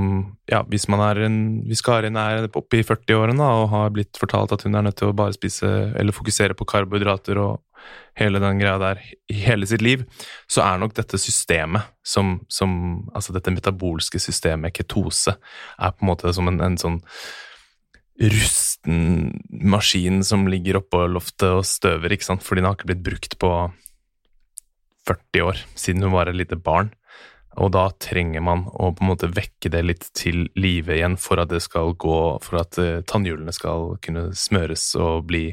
Ja, 0.48 0.62
hvis 0.64 0.86
man 0.88 1.02
er 1.04 1.26
en 1.26 1.38
Hvis 1.68 1.82
Karin 1.84 2.16
er 2.16 2.46
oppe 2.48 2.80
i 2.80 2.86
40-årene 2.86 3.44
og 3.44 3.68
har 3.74 3.92
blitt 3.92 4.16
fortalt 4.20 4.54
at 4.56 4.64
hun 4.64 4.74
er 4.74 4.86
nødt 4.86 4.96
til 5.00 5.10
å 5.10 5.16
bare 5.16 5.36
spise 5.36 5.68
eller 5.92 6.16
fokusere 6.16 6.56
på 6.56 6.66
karbohydrater 6.68 7.40
og 7.42 7.60
hele 8.16 8.40
den 8.40 8.60
greia 8.62 8.78
der 8.80 9.00
i 9.28 9.36
hele 9.44 9.66
sitt 9.68 9.82
liv, 9.84 10.06
så 10.48 10.62
er 10.64 10.78
nok 10.80 10.94
dette 10.96 11.18
systemet 11.20 11.90
som, 12.06 12.38
som 12.48 13.04
Altså 13.12 13.34
dette 13.36 13.52
metabolske 13.52 14.20
systemet, 14.22 14.72
ketose, 14.72 15.36
er 15.76 15.92
på 15.92 16.06
en 16.06 16.12
måte 16.14 16.32
som 16.32 16.48
en, 16.48 16.62
en 16.64 16.78
sånn 16.80 17.02
rusten 18.22 19.32
maskin 19.50 20.22
som 20.24 20.46
ligger 20.48 20.78
oppå 20.78 21.02
loftet 21.10 21.50
og 21.50 21.66
støver, 21.66 22.14
ikke 22.14 22.28
sant, 22.28 22.44
fordi 22.46 22.62
den 22.62 22.68
har 22.70 22.78
ikke 22.78 22.92
blitt 22.92 23.06
brukt 23.06 23.38
på 23.42 23.50
40 25.08 25.48
år, 25.48 25.64
siden 25.76 26.06
hun 26.06 26.14
var 26.14 26.30
et 26.30 26.38
lite 26.38 26.56
barn. 26.56 26.92
Og 27.62 27.70
da 27.74 27.86
trenger 28.02 28.42
man 28.42 28.66
å 28.66 28.90
på 28.94 29.04
en 29.04 29.10
måte 29.12 29.30
vekke 29.30 29.70
det 29.70 29.82
litt 29.84 30.08
til 30.16 30.48
live 30.58 30.96
igjen 30.96 31.16
for 31.20 31.42
at 31.42 31.52
det 31.52 31.62
skal 31.62 31.94
gå, 32.00 32.18
for 32.42 32.60
at 32.62 32.78
eh, 32.82 33.02
tannhjulene 33.06 33.54
skal 33.54 33.94
kunne 34.04 34.30
smøres 34.38 34.92
og 34.98 35.26
bli 35.30 35.48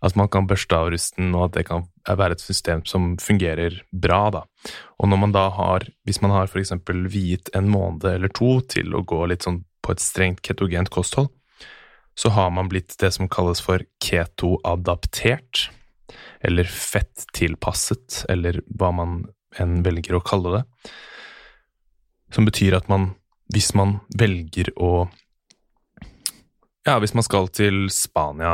At 0.00 0.14
man 0.16 0.30
kan 0.32 0.46
børste 0.48 0.72
av 0.72 0.86
rusten, 0.94 1.34
og 1.36 1.42
at 1.44 1.56
det 1.58 1.66
kan 1.68 1.82
være 2.08 2.32
et 2.32 2.40
system 2.40 2.80
som 2.88 3.18
fungerer 3.20 3.82
bra, 3.92 4.30
da. 4.32 4.40
Og 4.96 5.10
når 5.12 5.18
man 5.20 5.34
da 5.34 5.42
har, 5.52 5.84
hvis 6.08 6.22
man 6.22 6.32
har 6.32 6.48
eksempel 6.48 7.04
viet 7.12 7.50
en 7.52 7.68
måned 7.68 8.06
eller 8.08 8.32
to 8.32 8.62
til 8.64 8.94
å 8.96 9.02
gå 9.04 9.26
litt 9.28 9.44
sånn 9.44 9.60
på 9.84 9.92
et 9.92 10.00
strengt 10.00 10.40
ketogent 10.40 10.88
kosthold, 10.88 11.28
så 12.16 12.32
har 12.32 12.48
man 12.48 12.72
blitt 12.72 12.96
det 12.96 13.12
som 13.12 13.28
kalles 13.28 13.60
for 13.60 13.84
ketoadaptert, 14.00 15.68
eller 16.40 16.64
fett-tilpasset, 16.64 18.24
eller 18.32 18.62
hva 18.72 18.90
man 18.96 19.20
enn 19.60 19.82
velger 19.84 20.16
å 20.16 20.24
kalle 20.24 20.56
det. 20.56 20.64
Som 22.34 22.46
betyr 22.46 22.76
at 22.78 22.88
man, 22.90 23.10
hvis 23.52 23.72
man 23.78 23.98
velger 24.18 24.72
å 24.76 25.08
Ja, 26.86 26.96
hvis 27.02 27.14
man 27.14 27.26
skal 27.26 27.50
til 27.52 27.88
Spania 27.92 28.52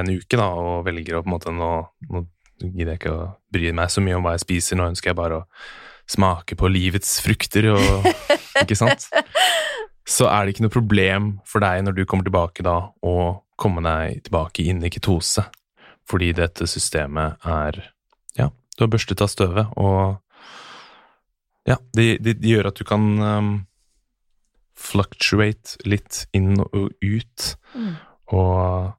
en 0.00 0.10
uke, 0.14 0.38
da, 0.38 0.48
og 0.54 0.86
velger 0.86 1.18
å 1.18 1.24
på 1.24 1.30
en 1.30 1.34
måte 1.34 1.52
Nå, 1.54 1.72
nå 2.10 2.24
gidder 2.62 2.94
jeg 2.94 3.02
ikke 3.02 3.12
å 3.16 3.26
bry 3.52 3.72
meg 3.76 3.90
så 3.92 4.00
mye 4.00 4.16
om 4.16 4.24
hva 4.24 4.36
jeg 4.36 4.46
spiser, 4.46 4.78
nå 4.78 4.86
ønsker 4.88 5.12
jeg 5.12 5.18
bare 5.18 5.42
å 5.42 5.46
smake 6.08 6.56
på 6.56 6.70
livets 6.70 7.18
frukter 7.24 7.72
og 7.74 8.06
Ikke 8.62 8.78
sant? 8.78 9.08
Så 10.06 10.28
er 10.30 10.46
det 10.46 10.54
ikke 10.54 10.64
noe 10.64 10.72
problem 10.72 11.32
for 11.44 11.60
deg 11.64 11.82
når 11.84 11.98
du 11.98 12.04
kommer 12.08 12.24
tilbake 12.24 12.64
da, 12.64 12.78
å 13.02 13.42
komme 13.58 13.82
deg 13.84 14.22
tilbake 14.28 14.64
inn 14.70 14.84
i 14.86 14.90
ketose, 14.92 15.44
fordi 16.08 16.30
dette 16.36 16.68
systemet 16.70 17.42
er 17.44 17.80
Ja, 18.38 18.48
du 18.76 18.84
har 18.84 18.92
børstet 18.92 19.24
av 19.24 19.32
støvet, 19.32 19.74
og 19.76 20.22
ja, 21.66 21.76
det, 21.96 22.06
de, 22.24 22.34
de 22.38 22.52
gjør 22.54 22.68
at 22.70 22.78
du 22.78 22.84
kan 22.86 23.06
um, 23.22 23.50
fluctuate 24.76 25.80
litt 25.88 26.26
inn 26.36 26.54
og 26.62 26.92
ut, 27.02 27.56
Mm. 27.76 27.94
og 28.32 28.92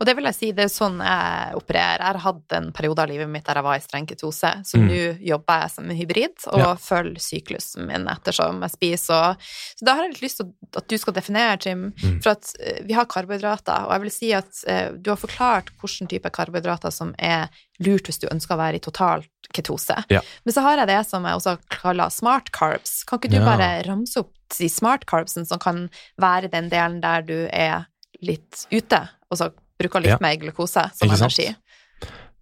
Og 0.00 0.06
det 0.06 0.14
vil 0.16 0.24
jeg 0.24 0.34
si, 0.34 0.50
det 0.52 0.64
er 0.64 0.72
sånn 0.72 0.98
jeg 1.02 1.54
opererer. 1.58 1.98
Jeg 2.00 2.12
har 2.14 2.18
hatt 2.24 2.52
en 2.58 2.72
periode 2.72 2.98
av 3.04 3.08
livet 3.08 3.28
mitt 3.28 3.44
der 3.44 3.54
jeg 3.60 3.64
var 3.64 3.76
i 3.76 3.84
streng 3.84 4.06
ketose, 4.06 4.50
så 4.64 4.78
Mm. 4.78 4.86
nå 4.88 4.98
jobber 5.28 5.60
jeg 5.60 5.70
som 5.70 5.90
en 5.90 5.96
hybrid 5.96 6.46
og 6.52 6.58
Ja. 6.58 6.74
følger 6.74 7.20
syklusen 7.20 7.86
min 7.86 8.06
ettersom 8.08 8.60
jeg 8.62 8.70
spiser. 8.70 9.14
Og, 9.30 9.36
så 9.78 9.84
da 9.84 9.94
har 9.94 10.02
jeg 10.04 10.12
litt 10.14 10.22
lyst 10.22 10.36
til 10.38 10.52
at 10.76 10.88
du 10.88 10.96
skal 10.98 11.12
definere, 11.14 11.58
Jim, 11.64 11.92
Mm. 12.02 12.22
for 12.22 12.30
at 12.30 12.52
eh, 12.60 12.82
vi 12.84 12.92
har 12.94 13.06
karbohydrater, 13.06 13.86
og 13.86 13.92
jeg 13.92 14.00
vil 14.00 14.10
si 14.10 14.32
at 14.32 14.64
eh, 14.66 14.90
du 14.92 15.10
har 15.10 15.16
forklart 15.16 15.70
hvilken 15.80 16.08
type 16.08 16.30
karbohydrater 16.30 16.92
som 16.92 17.14
er 17.18 17.48
lurt 17.80 18.04
hvis 18.06 18.18
du 18.20 18.28
ønsker 18.28 18.54
å 18.54 18.58
være 18.58 18.76
i 18.76 18.78
total 18.80 19.24
ketose. 19.52 20.04
Ja. 20.10 20.20
Men 20.44 20.54
så 20.54 20.62
har 20.62 20.76
jeg 20.78 20.86
det 20.88 21.06
som 21.06 21.24
jeg 21.24 21.34
også 21.34 21.58
kaller 21.70 22.10
smart 22.10 22.50
carbs. 22.52 23.04
Kan 23.04 23.18
ikke 23.18 23.30
du 23.30 23.36
Ja. 23.36 23.44
bare 23.44 23.82
ramse 23.86 24.16
opp 24.18 24.32
de 24.58 24.68
smart 24.68 25.06
carbsen 25.06 25.46
som 25.46 25.58
kan 25.58 25.90
være 26.20 26.50
den 26.50 26.68
delen 26.70 27.00
der 27.00 27.22
du 27.22 27.48
er 27.52 27.86
litt 28.22 28.66
ute, 28.72 29.08
og 29.30 29.38
så 29.38 29.52
bruker 29.80 30.00
litt 30.04 30.14
Ja. 30.14 30.18
mer 30.20 30.36
glukose 30.36 30.84
som 30.94 31.08
Ikke 31.08 31.18
sant? 31.18 31.32
energi? 31.38 31.56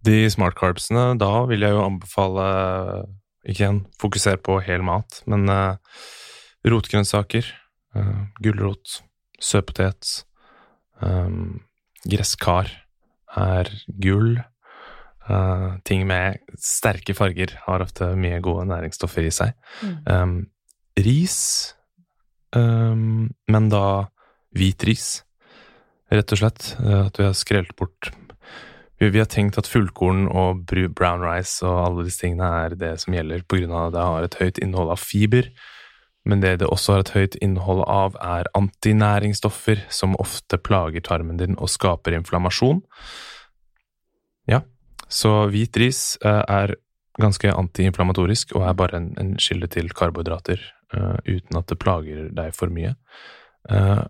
De 0.02 0.28
smart 0.30 0.56
carbsene, 0.58 1.16
da 1.18 1.44
vil 1.46 1.60
jeg 1.60 1.70
jo 1.70 1.84
anbefale 1.86 2.46
Ikke 3.46 3.64
igjen 3.64 3.86
fokusere 3.98 4.38
på 4.38 4.60
hel 4.62 4.82
mat, 4.86 5.22
men 5.26 5.48
uh, 5.50 5.74
rotgrønnsaker, 6.64 7.42
uh, 7.96 8.26
gulrot, 8.40 9.00
søtpotet, 9.42 10.24
um, 11.02 11.60
gresskar 12.06 12.70
er 13.34 13.70
gull. 13.98 14.36
Uh, 15.28 15.78
ting 15.86 16.06
med 16.06 16.38
sterke 16.58 17.14
farger 17.14 17.56
har 17.66 17.82
ofte 17.82 18.12
mye 18.18 18.38
gode 18.42 18.68
næringsstoffer 18.70 19.26
i 19.26 19.30
seg. 19.34 19.52
Mm. 19.82 19.98
Um, 20.06 20.46
ris, 20.98 21.74
um, 22.54 23.30
men 23.50 23.68
da 23.74 24.06
hvit 24.54 24.86
ris, 24.86 25.22
rett 26.12 26.34
og 26.34 26.42
slett. 26.42 26.74
Uh, 26.80 27.06
at 27.06 27.20
vi 27.20 27.28
har 27.28 27.38
skrelt 27.38 27.76
bort 27.80 28.12
vi, 29.10 29.18
har 29.18 29.26
tenkt 29.26 29.58
at 29.58 29.66
fullkorn 29.66 30.28
og 30.30 30.66
brown 30.94 31.24
rice 31.24 31.64
og 31.66 31.78
alle 31.82 32.04
disse 32.06 32.22
tingene 32.22 32.46
er 32.62 32.76
det 32.78 32.92
som 33.02 33.16
gjelder, 33.16 33.42
av 33.42 33.88
at 33.88 33.94
det 33.94 34.04
har 34.06 34.26
et 34.26 34.36
høyt 34.38 34.60
innhold 34.62 34.92
av 34.94 35.00
fiber. 35.02 35.48
Men 36.24 36.40
det 36.40 36.60
det 36.60 36.68
også 36.70 36.92
har 36.92 37.02
et 37.02 37.14
høyt 37.16 37.36
innhold 37.42 37.82
av, 37.88 38.14
er 38.22 38.46
antinæringsstoffer, 38.54 39.82
som 39.90 40.14
ofte 40.22 40.58
plager 40.58 41.02
tarmen 41.02 41.40
din 41.40 41.58
og 41.58 41.72
skaper 41.72 42.14
inflammasjon. 42.14 42.84
Ja, 44.46 44.62
så 45.08 45.48
hvit 45.50 45.76
ris 45.76 46.16
eh, 46.24 46.44
er 46.46 46.76
ganske 47.20 47.50
antiinflamatorisk 47.50 48.54
og 48.56 48.68
er 48.68 48.78
bare 48.78 48.96
en, 49.00 49.10
en 49.18 49.34
kilde 49.36 49.68
til 49.68 49.90
karbohydrater 49.92 50.62
uh, 50.94 51.18
uten 51.26 51.58
at 51.58 51.68
det 51.68 51.76
plager 51.82 52.30
deg 52.32 52.54
for 52.56 52.72
mye. 52.72 52.94
Eh, 53.68 54.00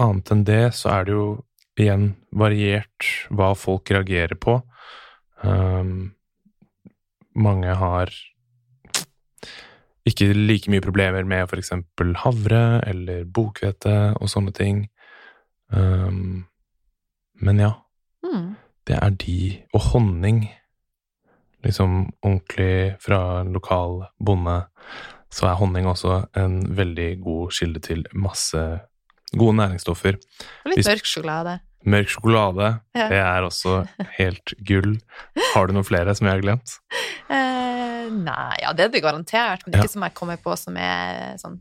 annet 0.00 0.30
enn 0.34 0.44
det 0.46 0.62
så 0.74 0.90
er 0.98 1.04
det 1.06 1.14
jo 1.14 1.26
igjen 1.78 2.14
variert 2.34 3.08
hva 3.34 3.52
folk 3.58 3.90
reagerer 3.90 4.38
på. 4.38 4.60
Um, 5.42 6.14
mange 7.34 7.74
har 7.74 8.12
ikke 10.04 10.32
like 10.36 10.70
mye 10.70 10.84
problemer 10.84 11.24
med 11.26 11.50
eksempel 11.56 12.12
havre 12.20 12.80
eller 12.86 13.24
bokhvete 13.24 14.14
og 14.20 14.28
sånne 14.30 14.52
ting. 14.56 14.84
Um, 15.72 16.44
men 17.40 17.58
ja, 17.58 17.72
Mm. 18.24 18.56
det 18.86 18.98
er 19.02 19.10
de. 19.10 19.62
Og 19.74 19.80
honning. 19.92 20.48
Liksom 21.64 22.12
ordentlig 22.22 22.96
fra 23.00 23.42
lokal 23.42 24.06
bonde, 24.20 24.66
så 25.30 25.46
er 25.46 25.58
honning 25.58 25.86
også 25.86 26.26
en 26.36 26.76
veldig 26.76 27.20
god 27.24 27.50
kilde 27.50 27.80
til 27.80 28.06
masse 28.12 28.80
gode 29.38 29.56
næringsstoffer. 29.60 30.18
Og 30.64 30.72
litt 30.72 30.86
mørk 30.86 31.04
sjokolade. 31.10 31.58
Mørk 31.84 32.08
sjokolade, 32.14 32.68
Ja. 32.96 33.08
det 33.12 33.18
er 33.20 33.42
også 33.44 33.86
helt 34.18 34.54
gull. 34.64 34.94
Har 35.54 35.66
du 35.68 35.74
noen 35.76 35.84
flere 35.84 36.14
som 36.16 36.26
jeg 36.26 36.36
har 36.38 36.40
glemt? 36.44 36.78
Eh, 37.28 38.08
nei, 38.10 38.56
ja, 38.62 38.72
det 38.72 38.86
er 38.86 38.88
det 38.94 39.02
garantert, 39.04 39.66
men 39.66 39.74
Ja. 39.76 39.82
ikke 39.82 39.90
som 39.92 40.02
jeg 40.02 40.14
kommer 40.14 40.36
på 40.40 40.56
som 40.58 40.76
er 40.76 41.36
sånn 41.36 41.60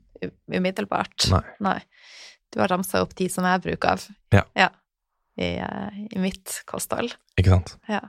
umiddelbart. 0.52 1.30
Nei. 1.60 1.80
Du 2.54 2.60
har 2.62 2.68
ramsa 2.70 3.02
opp 3.02 3.16
de 3.16 3.28
som 3.30 3.44
jeg 3.44 3.62
bruker 3.66 3.90
av. 3.98 4.08
Ja. 4.32 4.70
I, 5.36 5.56
eh, 5.58 6.02
I 6.14 6.20
mitt 6.22 6.60
kosthold. 6.70 7.16
Ikke 7.42 7.50
sant? 7.50 7.72
Ja. 7.90 8.02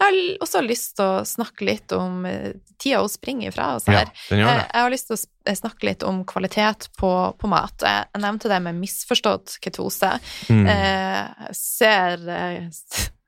Men 0.00 0.16
jeg 0.16 0.24
har 0.32 0.42
også 0.42 0.62
lyst 0.66 0.96
til 0.98 1.06
å 1.06 1.20
snakke 1.28 1.66
litt 1.68 1.92
om 1.94 2.24
eh, 2.26 2.56
Tida 2.82 2.98
hun 3.04 3.12
springer 3.12 3.52
ifra 3.52 3.68
oss 3.76 3.86
her. 3.86 4.08
Ja, 4.10 4.26
den 4.30 4.40
gjør 4.42 4.48
Eh, 4.50 4.56
det. 4.58 4.66
Jeg 4.72 4.82
har 4.82 4.90
lyst 4.90 5.06
til 5.06 5.14
å 5.14 5.20
eh, 5.46 5.58
snakke 5.60 5.86
litt 5.86 6.02
om 6.02 6.24
kvalitet 6.26 6.88
på, 6.98 7.12
på 7.38 7.50
mat. 7.52 7.76
Jeg 7.86 8.08
jeg 8.12 8.24
nevnte 8.24 8.50
det 8.50 8.58
med 8.66 8.80
misforstått 8.82 9.56
ketose. 9.62 10.10
Mm. 10.50 10.66
Eh, 10.66 11.46
jeg 11.46 11.58
ser 11.60 12.26
eh, 12.34 12.66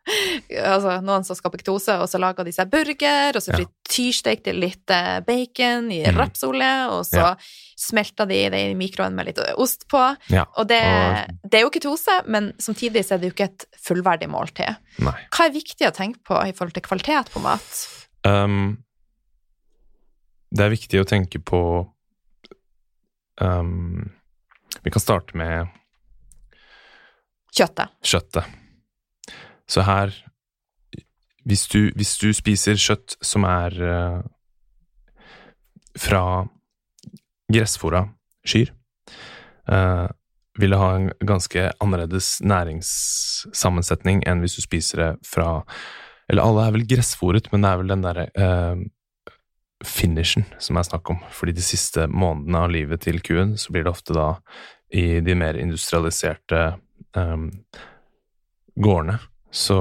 altså, 0.75 0.99
noen 1.05 1.25
som 1.25 1.37
skaper 1.39 1.63
ketose, 1.63 1.95
og 2.01 2.09
så 2.11 2.19
lager 2.21 2.45
de 2.45 2.53
seg 2.53 2.69
burger, 2.73 3.37
og 3.39 3.43
så 3.45 3.55
frityrstekte 3.57 4.53
de 4.53 4.59
litt 4.67 4.91
eh, 4.93 5.21
bacon 5.25 5.91
i 5.95 6.03
Mm. 6.05 6.19
rapsolje, 6.21 6.73
og 6.93 7.05
så 7.09 7.23
Ja. 7.23 7.37
smelter 7.77 8.27
de 8.29 8.43
det 8.53 8.61
i 8.71 8.75
mikroen 8.79 9.15
med 9.17 9.27
litt 9.27 9.39
ost 9.59 9.87
på. 9.91 10.03
Ja. 10.31 10.45
Og 10.59 10.69
det, 10.69 10.81
det 11.43 11.59
er 11.59 11.65
jo 11.65 11.71
ketose, 11.75 12.21
men 12.29 12.53
samtidig 12.59 13.03
så 13.05 13.15
er 13.17 13.19
det 13.23 13.31
jo 13.31 13.35
ikke 13.35 13.49
et 13.51 13.67
fullverdig 13.81 14.29
måltid. 14.31 14.77
Nei. 14.99 15.17
Hva 15.35 15.47
er 15.49 15.57
viktig 15.57 15.89
å 15.89 15.95
tenke 15.97 16.21
på 16.25 16.39
i 16.47 16.53
forhold 16.53 16.75
til 16.77 16.83
kvalitet 16.87 17.33
på 17.35 17.41
mat? 17.43 17.81
Um, 18.25 18.79
det 20.55 20.65
er 20.69 20.71
viktig 20.77 21.01
å 21.03 21.09
tenke 21.09 21.41
på 21.43 21.61
um, 23.41 24.11
Vi 24.85 24.91
kan 24.95 25.03
starte 25.03 25.35
med 25.37 25.69
Kjøttet. 27.55 27.89
kjøttet. 28.03 28.45
Så 29.71 29.85
her 29.87 30.13
Hvis 31.45 31.67
du, 31.69 31.93
hvis 31.93 32.17
du 32.19 32.33
spiser 32.33 32.79
kjøtt 32.81 33.19
som 33.21 33.45
er 33.45 33.75
uh, 33.85 34.21
fra 36.01 36.47
gressfora 37.53 38.07
kyr, 38.49 38.71
uh, 39.69 40.09
vil 40.57 40.73
det 40.73 40.79
ha 40.81 40.89
en 40.97 41.11
ganske 41.21 41.67
annerledes 41.85 42.39
næringssammensetning 42.41 44.23
enn 44.25 44.41
hvis 44.41 44.57
du 44.57 44.63
spiser 44.65 45.03
det 45.03 45.11
fra 45.29 45.67
Eller 46.33 46.49
alle 46.49 46.65
er 46.65 46.73
vel 46.79 46.87
gressfòret, 46.89 47.53
men 47.53 47.61
det 47.61 47.71
er 47.71 47.81
vel 47.83 47.93
den 47.93 48.05
derre 48.07 48.27
uh, 48.41 48.81
finishen 49.85 50.47
som 50.59 50.79
er 50.81 50.87
snakk 50.89 51.11
om. 51.13 51.21
Fordi 51.29 51.53
de 51.53 51.65
siste 51.65 52.07
månedene 52.09 52.63
av 52.65 52.73
livet 52.73 53.05
til 53.05 53.21
kuen, 53.21 53.59
så 53.61 53.75
blir 53.75 53.85
det 53.85 53.93
ofte 53.93 54.17
da 54.17 54.31
i 54.95 55.21
de 55.21 55.35
mer 55.37 55.59
industrialiserte 55.61 56.63
um, 57.19 57.51
gårdene, 58.75 59.19
så 59.55 59.81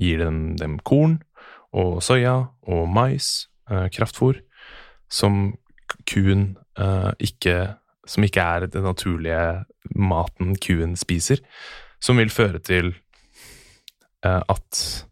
gir 0.00 0.22
den 0.22 0.56
dem 0.56 0.78
korn 0.86 1.18
og 1.76 2.00
soya 2.04 2.48
og 2.68 2.88
mais, 2.88 3.48
eh, 3.70 3.88
kraftfôr, 3.92 4.40
som 5.08 5.56
kuen 6.06 6.56
eh, 6.78 7.12
ikke 7.18 7.76
Som 8.08 8.24
ikke 8.24 8.40
er 8.40 8.66
den 8.66 8.86
naturlige 8.88 9.64
maten 9.94 10.56
kuen 10.56 10.96
spiser, 10.96 11.42
som 12.00 12.16
vil 12.16 12.30
føre 12.30 12.58
til 12.58 12.94
eh, 14.24 14.40
at 14.48 15.04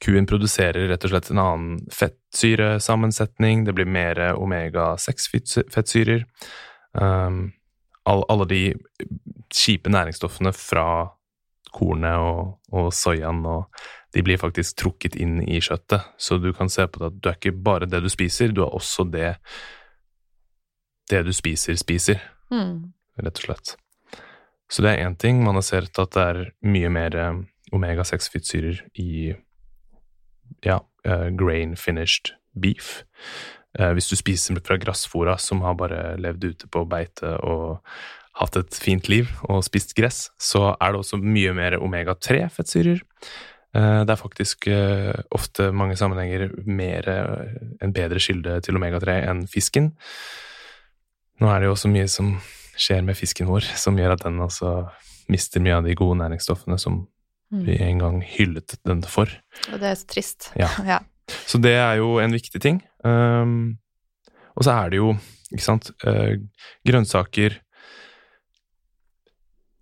kuen 0.00 0.24
produserer 0.24 0.88
rett 0.88 1.04
og 1.04 1.10
slett 1.12 1.28
en 1.30 1.42
annen 1.42 1.82
fettsyresammensetning, 1.92 3.66
det 3.66 3.74
blir 3.76 3.84
mer 3.84 4.16
omega-6-fettsyrer. 4.32 6.24
Um, 6.96 7.52
alle 8.08 8.48
de 8.48 8.62
kjipe 9.52 9.92
næringsstoffene 9.92 10.54
fra 10.56 11.17
kornet 11.74 12.18
og, 12.18 12.58
og 12.72 12.92
soyaen, 12.94 13.44
og 13.46 13.66
de 14.14 14.22
blir 14.24 14.40
faktisk 14.40 14.76
trukket 14.80 15.16
inn 15.20 15.40
i 15.44 15.60
kjøttet. 15.60 16.06
Så 16.16 16.38
du 16.40 16.52
kan 16.56 16.70
se 16.72 16.86
på 16.88 17.02
det 17.02 17.10
at 17.10 17.18
du 17.20 17.28
er 17.28 17.36
ikke 17.36 17.52
bare 17.64 17.88
det 17.90 18.00
du 18.04 18.08
spiser, 18.12 18.52
du 18.52 18.62
er 18.64 18.74
også 18.74 19.04
det 19.12 19.34
det 21.08 21.22
du 21.24 21.32
spiser, 21.32 21.76
spiser, 21.80 22.20
Mm. 22.50 22.92
rett 23.20 23.38
og 23.38 23.44
slett. 23.44 23.74
Så 24.70 24.82
det 24.82 24.90
er 24.94 25.06
én 25.06 25.16
ting. 25.16 25.42
Man 25.44 25.54
har 25.56 25.62
sett 25.64 25.98
at 25.98 26.10
det 26.12 26.22
er 26.22 26.38
mye 26.64 26.88
mer 26.92 27.16
eh, 27.16 27.40
omega-6-fettsyrer 27.72 28.82
i 29.00 29.34
ja, 30.64 30.78
eh, 31.04 31.28
grain-finished 31.36 32.32
beef. 32.54 33.04
Eh, 33.78 33.92
hvis 33.92 34.08
du 34.08 34.16
spiser 34.16 34.60
fra 34.64 34.76
grassfora 34.80 35.36
som 35.38 35.60
har 35.64 35.74
bare 35.74 36.16
levd 36.20 36.44
ute 36.44 36.68
på 36.72 36.84
beite 36.88 37.36
og 37.44 37.80
hatt 38.38 38.56
et 38.60 38.78
fint 38.78 39.08
liv 39.10 39.30
og 39.48 39.64
spist 39.66 39.96
gress, 39.98 40.28
så 40.38 40.72
er 40.78 40.94
det 40.94 41.02
også 41.02 41.18
mye 41.20 41.54
mer 41.56 41.78
omega-3-fettsyrer. 41.82 43.02
Eh, 43.76 44.00
det 44.06 44.14
er 44.14 44.20
faktisk 44.20 44.68
eh, 44.72 45.12
ofte 45.34 45.70
mange 45.76 45.98
sammenhenger 45.98 46.48
mer 46.64 47.08
eh, 47.12 47.58
en 47.84 47.92
bedre 47.94 48.22
kilde 48.22 48.60
til 48.64 48.78
omega-3 48.78 49.18
enn 49.28 49.44
fisken. 49.50 49.92
Nå 51.42 51.50
er 51.50 51.60
det 51.60 51.68
jo 51.68 51.74
også 51.76 51.90
mye 51.92 52.08
som 52.10 52.36
skjer 52.78 53.04
med 53.06 53.18
fisken 53.18 53.50
vår, 53.50 53.66
som 53.78 53.98
gjør 53.98 54.14
at 54.14 54.24
den 54.24 54.40
også 54.42 54.72
mister 55.28 55.62
mye 55.62 55.76
av 55.80 55.86
de 55.86 55.98
gode 55.98 56.18
næringsstoffene 56.22 56.78
som 56.80 57.06
Mm. 57.48 57.62
vi 57.64 57.78
en 57.80 57.98
gang 58.02 58.16
hyllet 58.20 58.74
den 58.84 58.98
for. 59.08 59.30
Og 59.72 59.80
det 59.80 59.88
er 59.88 59.94
så 59.96 60.04
trist. 60.04 60.50
Ja. 60.52 60.68
ja. 60.92 60.98
Så 61.48 61.56
det 61.56 61.72
er 61.80 61.94
jo 61.96 62.18
en 62.20 62.34
viktig 62.36 62.60
ting. 62.60 62.82
Um, 63.04 63.78
og 64.52 64.66
så 64.66 64.74
er 64.74 64.90
det 64.92 64.98
jo, 65.00 65.14
ikke 65.48 65.64
sant, 65.64 65.88
grønnsaker 66.84 67.56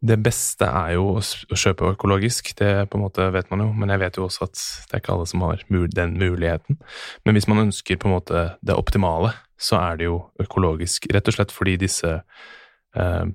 Det 0.07 0.17
beste 0.23 0.67
er 0.69 0.93
jo 0.95 1.17
å, 1.19 1.23
kjøpe 1.57 1.91
økologisk, 1.95 2.53
det 2.59 2.89
på 2.91 2.99
en 2.99 3.05
måte 3.07 3.27
vet 3.35 3.49
man 3.51 3.65
jo, 3.65 3.71
men 3.75 3.91
jeg 3.91 4.03
vet 4.05 4.19
jo 4.19 4.27
også 4.27 4.47
at 4.47 4.55
det 4.59 4.95
er 4.95 5.03
ikke 5.03 5.15
alle 5.17 5.27
som 5.31 5.43
har 5.47 5.65
den 5.97 6.15
muligheten. 6.21 6.79
Men 7.25 7.37
hvis 7.37 7.49
man 7.51 7.65
ønsker 7.67 7.99
på 7.99 8.09
en 8.09 8.15
måte 8.15 8.45
det 8.63 8.77
optimale, 8.77 9.33
så 9.59 9.81
er 9.81 9.99
det 9.99 10.09
jo 10.09 10.21
økologisk, 10.43 11.09
rett 11.15 11.29
og 11.31 11.39
slett 11.39 11.55
fordi 11.55 11.79
disse 11.81 12.13
eh, 12.13 13.27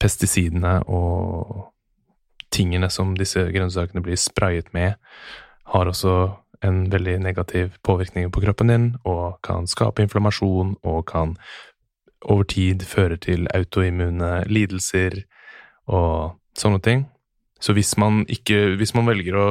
pesticidene 0.00 0.78
og 0.88 1.68
tingene 2.50 2.90
som 2.90 3.14
disse 3.18 3.44
grønnsakene 3.52 4.02
blir 4.02 4.18
sprayet 4.18 4.72
med, 4.74 4.96
har 5.70 5.86
også 5.86 6.14
en 6.66 6.84
veldig 6.92 7.18
negativ 7.22 7.76
påvirkning 7.86 8.30
på 8.32 8.42
kroppen 8.42 8.72
din, 8.72 8.86
og 9.04 9.38
kan 9.46 9.68
skape 9.70 10.02
inflammasjon, 10.02 10.74
og 10.82 11.04
kan 11.08 11.36
over 12.20 12.44
tid 12.44 12.84
føre 12.84 13.16
til 13.16 13.46
autoimmune 13.54 14.42
lidelser 14.50 15.22
og 15.88 16.36
sånne 16.58 16.80
ting. 16.84 17.06
Så 17.60 17.74
hvis 17.76 17.96
man, 18.00 18.24
ikke, 18.28 18.76
hvis 18.80 18.94
man 18.96 19.08
velger 19.08 19.36
å 19.36 19.46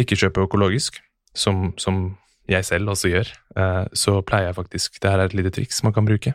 ikke 0.00 0.18
kjøpe 0.18 0.46
økologisk, 0.46 1.00
som, 1.36 1.70
som 1.78 2.16
jeg 2.50 2.66
selv 2.66 2.92
også 2.94 3.10
gjør, 3.12 3.30
eh, 3.60 3.84
så 3.94 4.16
pleier 4.26 4.50
jeg 4.50 4.58
faktisk 4.58 4.98
Det 4.98 5.10
her 5.10 5.22
er 5.22 5.30
et 5.30 5.36
lite 5.38 5.52
triks 5.54 5.82
man 5.86 5.94
kan 5.94 6.08
bruke. 6.08 6.34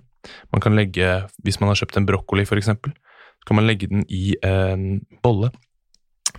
Man 0.54 0.62
kan 0.62 0.76
legge, 0.76 1.26
hvis 1.44 1.60
man 1.60 1.70
har 1.70 1.80
kjøpt 1.80 1.98
en 2.00 2.08
brokkoli, 2.08 2.46
eksempel, 2.46 2.94
så 3.40 3.48
kan 3.48 3.60
man 3.60 3.68
legge 3.68 3.88
den 3.88 4.06
i 4.10 4.36
en 4.44 5.06
bolle 5.24 5.52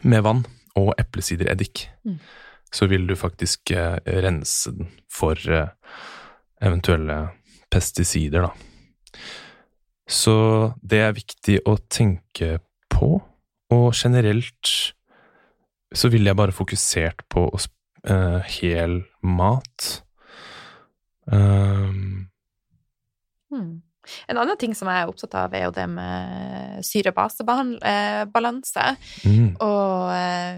med 0.02 0.22
vann 0.22 0.44
og 0.76 0.94
eplesidereddik. 0.98 1.88
Mm. 2.04 2.18
Så 2.72 2.86
vil 2.90 3.06
du 3.06 3.14
faktisk 3.16 3.70
eh, 3.70 3.98
rense 4.04 4.72
den 4.74 4.90
for 5.12 5.38
eh, 5.48 5.68
eventuelle 6.60 7.28
pesticider, 7.70 8.48
da. 8.48 8.50
Så 10.06 10.36
det 10.82 11.00
er 11.02 11.16
viktig 11.16 11.60
å 11.66 11.76
tenke 11.90 12.60
på, 12.92 13.16
og 13.74 13.88
generelt 13.94 14.72
så 15.96 16.10
ville 16.12 16.30
jeg 16.30 16.38
bare 16.38 16.54
fokusert 16.54 17.24
på 17.32 17.48
eh, 18.06 18.54
hel 18.58 19.00
mat. 19.22 19.90
Um, 21.26 22.26
Hmm. 23.50 23.82
En 24.26 24.38
annen 24.38 24.56
ting 24.58 24.74
som 24.76 24.86
jeg 24.90 25.02
er 25.02 25.08
opptatt 25.10 25.34
av, 25.38 25.54
er 25.54 25.64
jo 25.66 25.72
det 25.74 25.86
med 25.90 26.84
syre-base-balanse. 26.86 28.84
Mm. 29.26 29.48
Og 29.64 30.12
eh, 30.14 30.54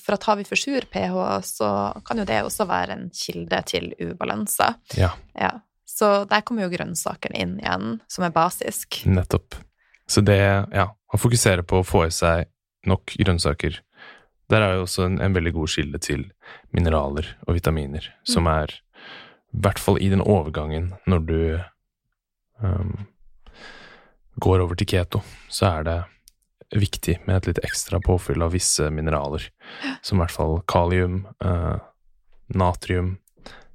for 0.00 0.12
at 0.16 0.24
for 0.48 0.56
sur 0.60 0.84
pH, 0.92 1.16
så 1.48 1.70
kan 2.04 2.20
jo 2.20 2.26
det 2.28 2.42
også 2.44 2.64
være 2.68 2.92
en 2.98 3.10
kilde 3.14 3.58
til 3.70 3.94
ubalanse. 4.00 4.68
Ja, 4.98 5.10
Ja. 5.34 5.50
Så 5.90 6.24
der 6.30 6.44
kommer 6.46 6.66
jo 6.66 6.72
grønnsakene 6.72 7.36
inn 7.36 7.58
igjen, 7.60 7.98
som 8.08 8.24
er 8.24 8.34
basisk. 8.34 9.02
nettopp. 9.04 9.58
Så 10.10 10.22
det, 10.26 10.40
ja, 10.74 10.86
å 10.90 11.18
fokusere 11.18 11.62
på 11.66 11.80
å 11.80 11.86
få 11.86 12.06
i 12.08 12.14
seg 12.14 12.48
nok 12.88 13.12
grønnsaker 13.20 13.82
Der 14.50 14.64
er 14.64 14.72
jo 14.74 14.86
også 14.86 15.04
en, 15.06 15.20
en 15.22 15.34
veldig 15.36 15.52
god 15.54 15.70
kilde 15.70 15.98
til 16.02 16.24
mineraler 16.74 17.28
og 17.46 17.54
vitaminer, 17.54 18.08
som 18.26 18.48
er 18.50 18.72
i 18.74 19.60
hvert 19.62 19.78
fall 19.78 20.00
i 20.02 20.08
den 20.10 20.22
overgangen 20.24 20.88
når 21.10 21.22
du 21.28 21.42
um, 22.58 23.06
går 24.42 24.64
over 24.64 24.78
til 24.78 24.88
keto, 24.90 25.20
så 25.46 25.68
er 25.70 25.86
det 25.86 25.98
viktig 26.80 27.20
med 27.28 27.36
et 27.36 27.50
litt 27.50 27.62
ekstra 27.66 28.00
påfyll 28.02 28.42
av 28.42 28.54
visse 28.54 28.88
mineraler, 28.90 29.46
som 30.02 30.18
i 30.18 30.24
hvert 30.24 30.34
fall 30.34 30.58
kalium, 30.70 31.22
uh, 31.44 31.78
natrium, 32.50 33.18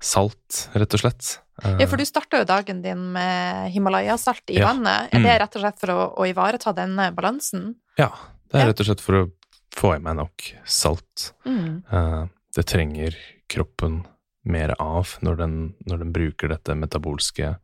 salt, 0.04 0.68
rett 0.76 0.96
og 0.96 1.06
slett. 1.06 1.32
Eh, 1.64 1.78
Ja, 1.80 1.88
for 1.88 1.98
du 1.98 2.04
starta 2.06 2.40
jo 2.42 2.46
dagen 2.46 2.82
din 2.84 3.12
med 3.14 3.72
Himalaya-salt 3.72 4.50
i 4.52 4.58
Ja. 4.60 4.74
vannet. 4.74 5.08
Er 5.14 5.20
det 5.20 5.26
Mm. 5.26 5.40
rett 5.40 5.56
og 5.56 5.62
slett 5.62 5.80
for 5.80 5.88
å, 5.88 6.16
å 6.18 6.26
ivareta 6.28 6.74
denne 6.76 7.12
balansen? 7.16 7.76
Ja, 7.98 8.12
det 8.52 8.62
er 8.62 8.68
rett 8.68 8.80
og 8.82 8.86
slett 8.86 9.02
for 9.02 9.14
å 9.14 9.32
få 9.72 9.96
i 9.96 10.00
meg 10.00 10.16
nok 10.18 10.44
salt. 10.66 11.34
Mm. 11.46 11.84
Eh, 11.92 12.28
det 12.56 12.66
trenger 12.66 13.16
kroppen 13.50 14.06
mer 14.44 14.76
av 14.80 15.18
når 15.22 15.38
den, 15.38 15.76
når 15.88 15.98
den 16.00 16.12
bruker 16.14 16.48
dette 16.50 16.76
metabolske 16.76 17.58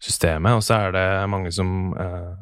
systemet. 0.00 0.52
Og 0.56 0.62
så 0.62 0.74
er 0.88 0.92
det 0.92 1.28
mange 1.30 1.50
som 1.52 1.94
eh, 1.98 2.34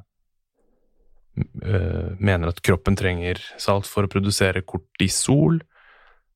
eh, 1.64 2.10
mener 2.18 2.48
at 2.48 2.60
kroppen 2.62 2.96
trenger 2.98 3.38
salt 3.58 3.86
for 3.86 4.04
å 4.04 4.10
produsere 4.12 4.62
kortisol. 4.66 5.60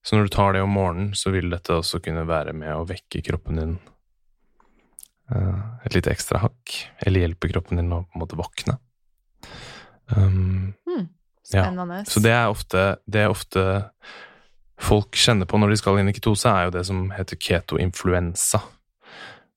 Så 0.07 0.17
når 0.17 0.29
du 0.29 0.35
tar 0.37 0.53
det 0.55 0.63
om 0.63 0.71
morgenen, 0.71 1.11
så 1.19 1.33
vil 1.35 1.51
dette 1.51 1.75
også 1.75 2.01
kunne 2.01 2.25
være 2.29 2.55
med 2.55 2.71
å 2.77 2.87
vekke 2.87 3.25
kroppen 3.27 3.57
din 3.59 3.79
et 5.27 5.95
lite 5.97 6.13
ekstra 6.13 6.39
hakk. 6.45 6.75
Eller 7.03 7.25
hjelper 7.25 7.51
kroppen 7.55 7.81
din 7.81 7.93
å 7.93 8.05
på 8.05 8.19
en 8.19 8.23
måte 8.23 8.39
våkne. 8.39 8.77
Um, 10.15 10.75
mm, 10.87 11.09
Spennende. 11.43 12.05
så 12.07 12.21
det 12.23 12.31
er 12.31 12.47
ofte 12.47 12.83
det 13.11 13.25
er 13.25 13.33
ofte 13.33 13.63
folk 14.79 15.17
kjenner 15.19 15.49
på 15.51 15.59
når 15.59 15.73
de 15.73 15.79
skal 15.81 15.99
inn 15.99 16.11
i 16.11 16.15
ketose, 16.15 16.51
er 16.51 16.69
jo 16.69 16.75
det 16.77 16.85
som 16.87 17.09
heter 17.15 17.39
ketoinfluensa. 17.41 18.61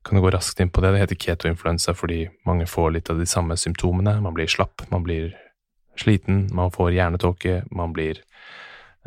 Kan 0.05 0.17
du 0.17 0.23
gå 0.23 0.31
raskt 0.33 0.61
inn 0.63 0.71
på 0.71 0.81
det? 0.81 0.93
Det 0.95 1.03
heter 1.03 1.19
ketoinfluensa 1.25 1.93
fordi 1.97 2.23
mange 2.47 2.67
får 2.69 2.93
litt 2.95 3.11
av 3.11 3.19
de 3.19 3.27
samme 3.29 3.57
symptomene. 3.59 4.15
Man 4.23 4.35
blir 4.37 4.49
slapp, 4.49 4.85
man 4.93 5.03
blir 5.05 5.33
sliten, 5.99 6.47
man 6.55 6.71
får 6.71 6.93
hjernetåke, 6.95 7.63
man 7.75 7.91
blir 7.93 8.21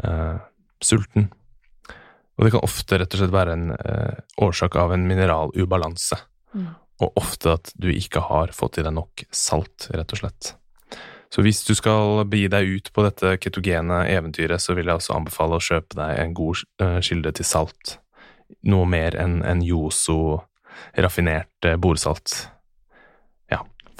uh, 0.04 0.36
sulten. 0.84 1.30
Og 2.36 2.44
det 2.44 2.52
kan 2.52 2.64
ofte 2.66 3.00
rett 3.00 3.16
og 3.16 3.22
slett 3.22 3.32
være 3.32 3.56
en 3.56 3.72
uh, 3.72 4.20
årsak 4.44 4.76
av 4.76 4.92
en 4.92 5.08
mineralubalanse. 5.08 6.20
Mm. 6.54 6.72
Og 7.02 7.18
ofte 7.18 7.56
at 7.56 7.72
du 7.74 7.88
ikke 7.90 8.22
har 8.28 8.52
fått 8.54 8.78
i 8.78 8.84
deg 8.86 8.94
nok 8.94 9.24
salt, 9.34 9.88
rett 9.90 10.14
og 10.14 10.22
slett. 10.22 10.52
Så 11.32 11.40
hvis 11.40 11.62
du 11.64 11.72
skal 11.74 12.26
begi 12.28 12.50
deg 12.52 12.68
ut 12.68 12.90
på 12.92 13.04
dette 13.06 13.38
ketogene 13.40 14.02
eventyret, 14.12 14.60
så 14.60 14.76
vil 14.76 14.90
jeg 14.90 15.00
også 15.00 15.16
anbefale 15.16 15.56
å 15.56 15.64
kjøpe 15.64 15.96
deg 15.96 16.18
en 16.20 16.34
god 16.36 16.64
eh, 16.84 16.98
kilde 17.00 17.32
til 17.38 17.48
salt. 17.48 17.96
Noe 18.68 18.84
mer 18.84 19.16
enn 19.16 19.40
en 19.48 19.62
Yoso 19.64 20.42
raffinert 20.92 21.70
bordsalt. 21.80 22.34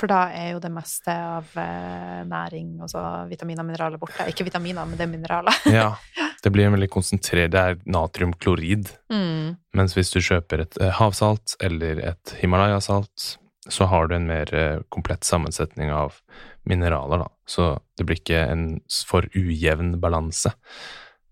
For 0.02 0.10
da 0.10 0.32
er 0.34 0.48
jo 0.56 0.58
det 0.58 0.72
meste 0.74 1.12
av 1.14 1.52
eh, 1.62 2.22
næring, 2.26 2.72
altså 2.82 2.98
vitaminer 3.30 3.62
og 3.62 3.68
mineraler, 3.68 4.00
borte. 4.02 4.24
Ikke 4.26 4.42
vitaminer, 4.48 4.82
men 4.82 4.98
det 4.98 5.04
er 5.06 5.12
mineraler. 5.12 5.58
Ja, 5.70 5.92
det 6.42 6.50
blir 6.50 6.66
en 6.66 6.74
veldig 6.74 6.88
konsentrert 6.90 7.52
Det 7.54 7.60
er 7.60 7.76
natriumklorid. 7.86 8.90
Mm. 9.14 9.52
Mens 9.78 9.94
hvis 9.94 10.10
du 10.10 10.18
kjøper 10.18 10.64
et 10.64 10.74
eh, 10.82 10.90
havsalt 10.98 11.54
eller 11.62 12.00
et 12.02 12.32
Himalaya-salt, 12.40 13.36
så 13.70 13.86
har 13.86 14.10
du 14.10 14.16
en 14.16 14.26
mer 14.26 14.50
eh, 14.58 14.80
komplett 14.90 15.22
sammensetning 15.22 15.92
av 15.94 16.18
mineraler, 16.66 17.22
da. 17.22 17.28
Så 17.46 17.68
det 17.94 18.08
blir 18.08 18.18
ikke 18.18 18.42
en 18.42 18.66
for 19.06 19.28
ujevn 19.38 20.00
balanse. 20.02 20.50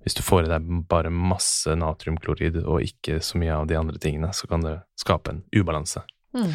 Hvis 0.07 0.14
du 0.14 0.23
får 0.23 0.47
i 0.47 0.53
deg 0.53 0.71
bare 0.87 1.11
masse 1.11 1.75
natriumklorid 1.75 2.62
og 2.62 2.87
ikke 2.87 3.18
så 3.18 3.43
mye 3.43 3.59
av 3.59 3.66
de 3.66 3.81
andre 3.83 3.99
tingene, 3.99 4.31
så 4.31 4.47
kan 4.47 4.62
det 4.62 4.79
skape 5.03 5.35
en 5.35 5.43
ubalanse. 5.59 6.07
Mm. 6.39 6.55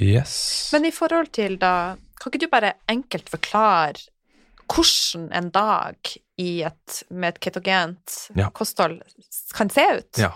Yes. 0.00 0.70
Men 0.72 0.86
i 0.88 0.92
forhold 0.94 1.28
til 1.36 1.58
da 1.60 1.96
Kan 2.20 2.32
ikke 2.32 2.40
du 2.46 2.50
bare 2.52 2.74
enkelt 2.88 3.28
forklare 3.32 4.00
hvordan 4.70 5.30
en 5.34 5.48
dag 5.50 5.96
i 6.38 6.62
et, 6.62 7.02
med 7.10 7.34
et 7.34 7.40
ketogent 7.42 8.16
Ja. 8.38 8.50
kosthold 8.54 9.00
kan 9.56 9.68
se 9.72 9.82
ut? 9.98 10.18
Ja. 10.20 10.30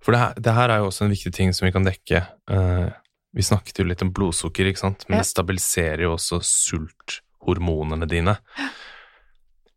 For 0.00 0.12
det 0.14 0.20
her, 0.22 0.32
det 0.40 0.54
her 0.56 0.70
er 0.72 0.78
jo 0.80 0.86
også 0.88 1.04
en 1.04 1.10
viktig 1.12 1.32
ting 1.36 1.52
som 1.52 1.66
vi 1.66 1.72
kan 1.74 1.84
dekke. 1.84 2.22
Uh, 2.50 2.88
vi 3.36 3.42
snakket 3.44 3.78
jo 3.82 3.84
litt 3.84 4.00
om 4.02 4.12
blodsukker, 4.16 4.70
ikke 4.70 4.80
sant? 4.80 5.04
men 5.08 5.18
Ja. 5.18 5.22
det 5.22 5.28
stabiliserer 5.28 6.06
jo 6.06 6.14
også 6.16 6.40
sulthormonene 6.40 8.08
dine. 8.08 8.38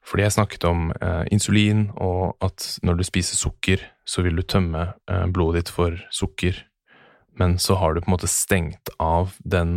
Fordi 0.07 0.23
jeg 0.23 0.31
snakket 0.35 0.63
om 0.67 0.89
eh, 1.01 1.25
insulin, 1.31 1.89
og 1.95 2.35
at 2.43 2.79
når 2.83 2.95
du 2.99 3.03
spiser 3.03 3.37
sukker, 3.37 3.83
så 4.07 4.23
vil 4.25 4.35
du 4.35 4.41
tømme 4.43 4.93
eh, 5.07 5.25
blodet 5.31 5.65
ditt 5.65 5.69
for 5.75 5.95
sukker, 6.11 6.57
men 7.41 7.57
så 7.61 7.75
har 7.81 7.95
du 7.97 8.03
på 8.03 8.11
en 8.11 8.15
måte 8.15 8.29
stengt 8.29 8.91
av 9.01 9.33
den 9.41 9.73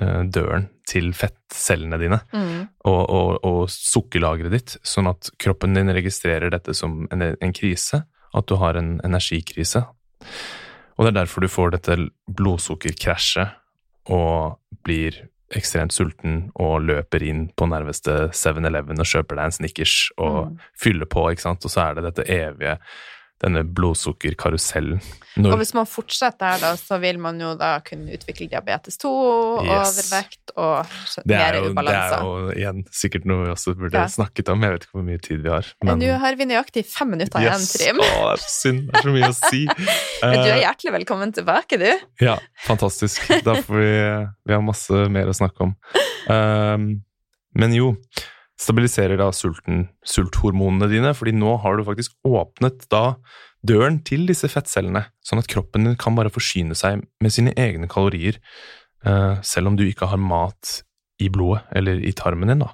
eh, 0.00 0.22
døren 0.32 0.70
til 0.88 1.12
fettcellene 1.16 1.98
dine 2.00 2.18
Mm. 2.32 2.66
og, 2.88 3.02
og, 3.10 3.30
og 3.44 3.60
sukkerlageret 3.72 4.52
ditt, 4.56 4.74
sånn 4.84 5.08
at 5.12 5.30
kroppen 5.40 5.76
din 5.76 5.92
registrerer 5.94 6.50
dette 6.52 6.74
som 6.76 7.04
en, 7.12 7.22
en 7.36 7.54
krise, 7.56 8.02
at 8.34 8.48
du 8.50 8.56
har 8.60 8.74
en 8.80 8.96
energikrise. 9.06 9.84
Og 10.96 11.04
det 11.06 11.12
er 11.12 11.20
derfor 11.24 11.42
du 11.44 11.48
får 11.50 11.72
dette 11.76 11.96
blodsukkerkrasjet 12.38 13.54
og 14.14 14.58
blir 14.84 15.16
ekstremt 15.54 15.94
sulten 15.94 16.48
og 16.58 16.82
løper 16.88 17.22
inn 17.22 17.44
på 17.56 17.66
nærmeste 17.70 18.30
7-Eleven 18.34 18.98
og 19.02 19.06
kjøper 19.08 19.38
deg 19.38 19.44
en 19.50 19.54
Snickers 19.54 19.96
og 20.18 20.50
Mm. 20.50 20.56
fyller 20.82 21.06
på, 21.06 21.28
ikke 21.30 21.44
sant, 21.46 21.64
og 21.64 21.70
så 21.70 21.80
er 21.88 21.94
det 21.94 22.04
dette 22.08 22.24
evige 22.30 22.78
denne 23.42 23.64
blodsukkerkarusellen. 23.66 25.00
Når- 25.36 25.52
Og 25.52 25.58
hvis 25.58 25.74
man 25.74 25.86
fortsetter 25.86 26.38
der, 26.38 26.58
da, 26.62 26.68
så 26.78 26.98
vil 27.00 27.18
man 27.18 27.40
jo 27.40 27.54
da 27.58 27.80
kunne 27.80 28.12
utvikle 28.14 28.48
diabetes 28.48 28.96
2, 29.02 29.10
Yes. 29.64 29.98
overvekt 29.98 30.52
og 30.56 30.86
er, 30.86 31.22
mer 31.26 31.58
ubalanse. 31.70 32.14
det 32.14 32.20
er 32.20 32.22
jo 32.22 32.50
igjen 32.54 32.84
sikkert 32.94 33.24
noe 33.26 33.44
vi 33.44 33.50
også 33.50 33.74
burde 33.76 33.92
Ja. 33.98 34.06
snakket 34.06 34.48
om, 34.48 34.62
jeg 34.62 34.70
vet 34.72 34.82
ikke 34.86 34.92
hvor 34.94 35.04
mye 35.04 35.20
tid 35.20 35.42
vi 35.42 35.50
har. 35.50 35.66
Men 35.82 35.98
nå 35.98 36.18
har 36.18 36.36
vi 36.36 36.44
nøyaktig 36.44 36.86
fem 36.86 37.10
minutter 37.10 37.40
igjen, 37.40 37.58
Yes. 37.60 37.72
Trym. 37.72 37.96
Å, 37.98 38.36
det 38.36 38.44
er 38.44 38.46
synd. 38.48 38.86
Det 38.86 38.94
er 38.94 39.02
så 39.02 39.12
mye 39.12 39.28
å 39.28 39.50
si. 39.50 39.66
Men 40.22 40.38
du 40.38 40.48
er 40.48 40.54
Eh, 40.54 40.62
hjertelig 40.62 40.92
velkommen 41.04 41.32
tilbake, 41.34 41.78
du. 41.78 42.00
ja, 42.24 42.38
fantastisk. 42.64 43.26
Da 43.42 43.54
får 43.54 43.74
vi, 43.76 44.28
vi 44.46 44.52
har 44.54 44.62
masse 44.62 45.08
mer 45.10 45.26
å 45.26 45.34
snakke 45.34 45.60
om. 45.60 45.74
Um, 46.30 47.02
men 47.56 47.72
jo, 47.74 47.96
stabiliserer 48.64 49.20
da 49.20 49.30
sulten, 49.36 49.88
sulthormonene 50.08 50.88
dine, 50.92 51.12
fordi 51.16 51.34
nå 51.36 51.58
har 51.62 51.76
du 51.76 51.84
faktisk 51.86 52.16
åpnet 52.26 52.86
da 52.92 53.16
døren 53.64 54.00
til 54.04 54.26
disse 54.28 54.48
fettcellene, 54.52 55.06
sånn 55.24 55.40
at 55.40 55.48
kroppen 55.52 55.86
din 55.88 55.98
kan 56.00 56.16
bare 56.16 56.32
forsyne 56.32 56.76
seg 56.78 57.04
med 57.24 57.32
sine 57.34 57.54
egne 57.60 57.88
kalorier, 57.92 58.40
eh, 59.04 59.40
selv 59.44 59.72
om 59.72 59.78
du 59.78 59.86
ikke 59.86 60.08
har 60.10 60.20
mat 60.20 60.80
i 61.22 61.28
blodet 61.32 61.62
eller 61.78 62.00
i 62.02 62.12
tarmen 62.16 62.50
din, 62.50 62.64
da. 62.64 62.72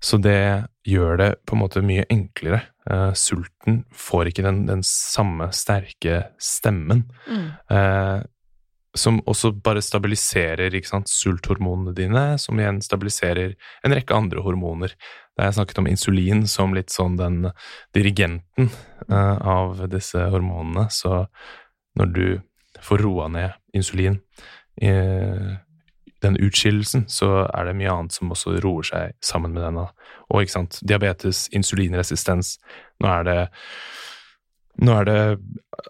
Så 0.00 0.18
det 0.20 0.68
gjør 0.88 1.18
det 1.20 1.28
på 1.46 1.56
en 1.56 1.62
måte 1.62 1.82
mye 1.84 2.04
enklere. 2.12 2.62
Eh, 2.88 3.12
sulten 3.16 3.82
får 3.92 4.30
ikke 4.30 4.44
den, 4.44 4.66
den 4.68 4.82
samme 4.86 5.50
sterke 5.56 6.28
stemmen, 6.40 7.06
Mm. 7.28 8.24
Eh, 8.98 9.00
som 9.00 9.20
også 9.30 9.52
bare 9.64 9.82
stabiliserer 9.84 10.74
sant, 10.86 11.08
sulthormonene 11.08 11.94
dine, 11.96 12.24
som 12.38 12.58
igjen 12.58 12.82
stabiliserer 12.82 13.54
en 13.86 13.94
rekke 13.94 14.16
andre 14.16 14.42
hormoner. 14.42 14.94
Da 15.38 15.46
jeg 15.46 15.58
snakket 15.60 15.78
om 15.78 15.88
insulin 15.90 16.46
som 16.50 16.74
litt 16.74 16.90
sånn 16.90 17.16
den 17.16 17.52
dirigenten 17.94 18.72
uh, 19.06 19.38
av 19.38 19.84
disse 19.92 20.18
hormonene, 20.32 20.88
så 20.90 21.28
når 21.98 22.12
du 22.16 22.26
får 22.82 23.02
roa 23.06 23.28
ned 23.30 23.54
insulin, 23.74 24.18
i 24.78 24.90
den 26.22 26.36
utskillelsen, 26.42 27.06
så 27.10 27.46
er 27.46 27.68
det 27.68 27.76
mye 27.78 27.92
annet 27.92 28.14
som 28.14 28.30
også 28.34 28.56
roer 28.62 28.86
seg 28.86 29.16
sammen 29.24 29.54
med 29.54 29.64
denne. 29.66 29.86
Og 30.30 30.42
ikke 30.42 30.56
sant, 30.56 30.80
diabetes, 30.86 31.46
insulinresistens. 31.54 32.56
Nå 33.02 33.10
er 33.10 33.26
det 33.26 33.38
nå 34.78 34.94
er 35.00 35.08
det 35.08 35.20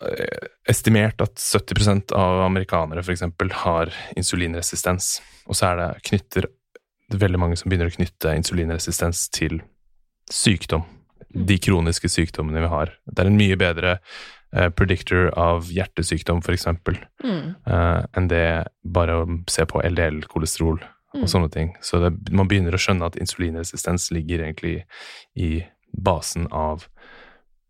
eh, 0.09 0.47
estimert 0.69 1.21
at 1.25 1.37
70% 1.41 2.13
av 2.17 2.45
amerikanere 2.47 3.03
f.eks. 3.05 3.25
har 3.65 3.93
insulinresistens. 4.17 5.19
Og 5.49 5.57
så 5.59 5.73
er 5.73 5.77
det 5.83 5.91
knytter 6.11 6.49
det 7.09 7.17
er 7.17 7.23
veldig 7.25 7.39
mange 7.41 7.57
som 7.57 7.71
begynner 7.71 7.89
å 7.89 7.95
knytte 7.95 8.35
insulinresistens 8.37 9.29
til 9.33 9.63
sykdom. 10.31 10.85
de 11.33 11.59
kroniske 11.61 12.09
sykdommene 12.09 12.61
vi 12.61 12.69
har. 12.73 12.93
Det 13.05 13.21
er 13.23 13.29
en 13.29 13.37
mye 13.37 13.57
bedre 13.61 13.99
eh, 14.53 14.69
predictor 14.73 15.31
av 15.37 15.69
hjertesykdom, 15.73 16.41
f.eks., 16.45 16.67
Mm. 17.25 17.55
uh, 17.67 18.05
enn 18.17 18.29
det 18.29 18.69
bare 18.85 19.17
å 19.23 19.27
se 19.49 19.65
på 19.69 19.83
LDL-kolesterol 19.85 20.81
Mm. 21.15 21.23
og 21.23 21.29
sånne 21.29 21.51
ting. 21.53 21.75
Så 21.81 22.01
det, 22.01 22.33
man 22.33 22.49
begynner 22.49 22.73
å 22.77 22.81
skjønne 22.81 23.07
at 23.07 23.17
insulinresistens 23.17 24.11
ligger 24.13 24.45
egentlig 24.45 24.85
i 25.37 25.65
basen 25.97 26.47
av 26.53 26.87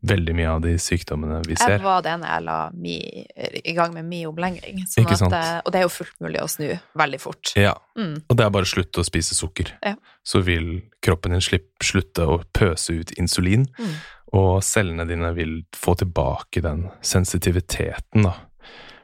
veldig 0.07 0.35
mye 0.39 0.47
av 0.49 0.61
de 0.63 0.77
sykdommene 0.79 1.41
vi 1.47 1.55
Jeg 1.57 1.59
ser. 1.59 1.79
var 1.83 2.03
det 2.03 2.13
når 2.21 2.29
jeg 2.29 2.43
la 2.45 2.71
mi, 2.73 3.27
i 3.65 3.73
gang 3.75 3.93
med 3.95 4.05
min 4.05 4.27
omlengring. 4.29 4.85
Sånn? 4.87 5.33
At, 5.33 5.33
eh, 5.33 5.61
og 5.67 5.73
det 5.73 5.81
er 5.81 5.83
jo 5.83 5.89
fullt 5.89 6.21
mulig 6.21 6.41
å 6.41 6.49
snu 6.49 6.79
veldig 6.97 7.21
fort. 7.21 7.53
Ja, 7.57 7.75
Mm. 7.97 8.23
og 8.31 8.37
det 8.37 8.45
er 8.47 8.51
bare 8.51 8.63
å 8.63 8.75
slutte 8.75 9.01
å 9.01 9.05
spise 9.05 9.35
sukker. 9.35 9.73
Ja. 9.85 9.95
Så 10.25 10.43
vil 10.45 10.83
kroppen 11.03 11.33
din 11.33 11.41
slipp, 11.41 11.67
slutte 11.83 12.27
å 12.27 12.45
pøse 12.55 12.91
ut 13.01 13.11
insulin, 13.19 13.67
Mm. 13.79 13.95
og 14.35 14.63
cellene 14.63 15.07
dine 15.09 15.35
vil 15.35 15.63
få 15.73 15.97
tilbake 15.97 16.63
den 16.63 16.91
sensitiviteten, 17.03 18.23
da. 18.23 18.35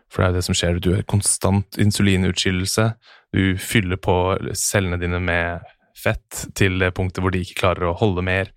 For 0.09 0.22
det 0.22 0.28
er 0.28 0.32
jo 0.32 0.38
det 0.38 0.45
som 0.45 0.55
skjer. 0.55 0.80
Du 0.80 0.92
er 0.95 1.03
konstant 1.03 1.70
insulinutskillelse. 1.76 2.95
Du 3.32 3.57
fyller 3.59 3.97
på 3.97 4.38
cellene 4.55 5.01
dine 5.01 5.18
med 5.20 5.61
fett 5.97 6.47
til 6.55 6.78
det 6.78 6.92
punktet 6.95 7.18
hvor 7.24 7.32
de 7.32 7.40
ikke 7.40 7.59
klarer 7.62 7.90
å 7.90 7.99
holde 7.99 8.22
mer. 8.22 8.51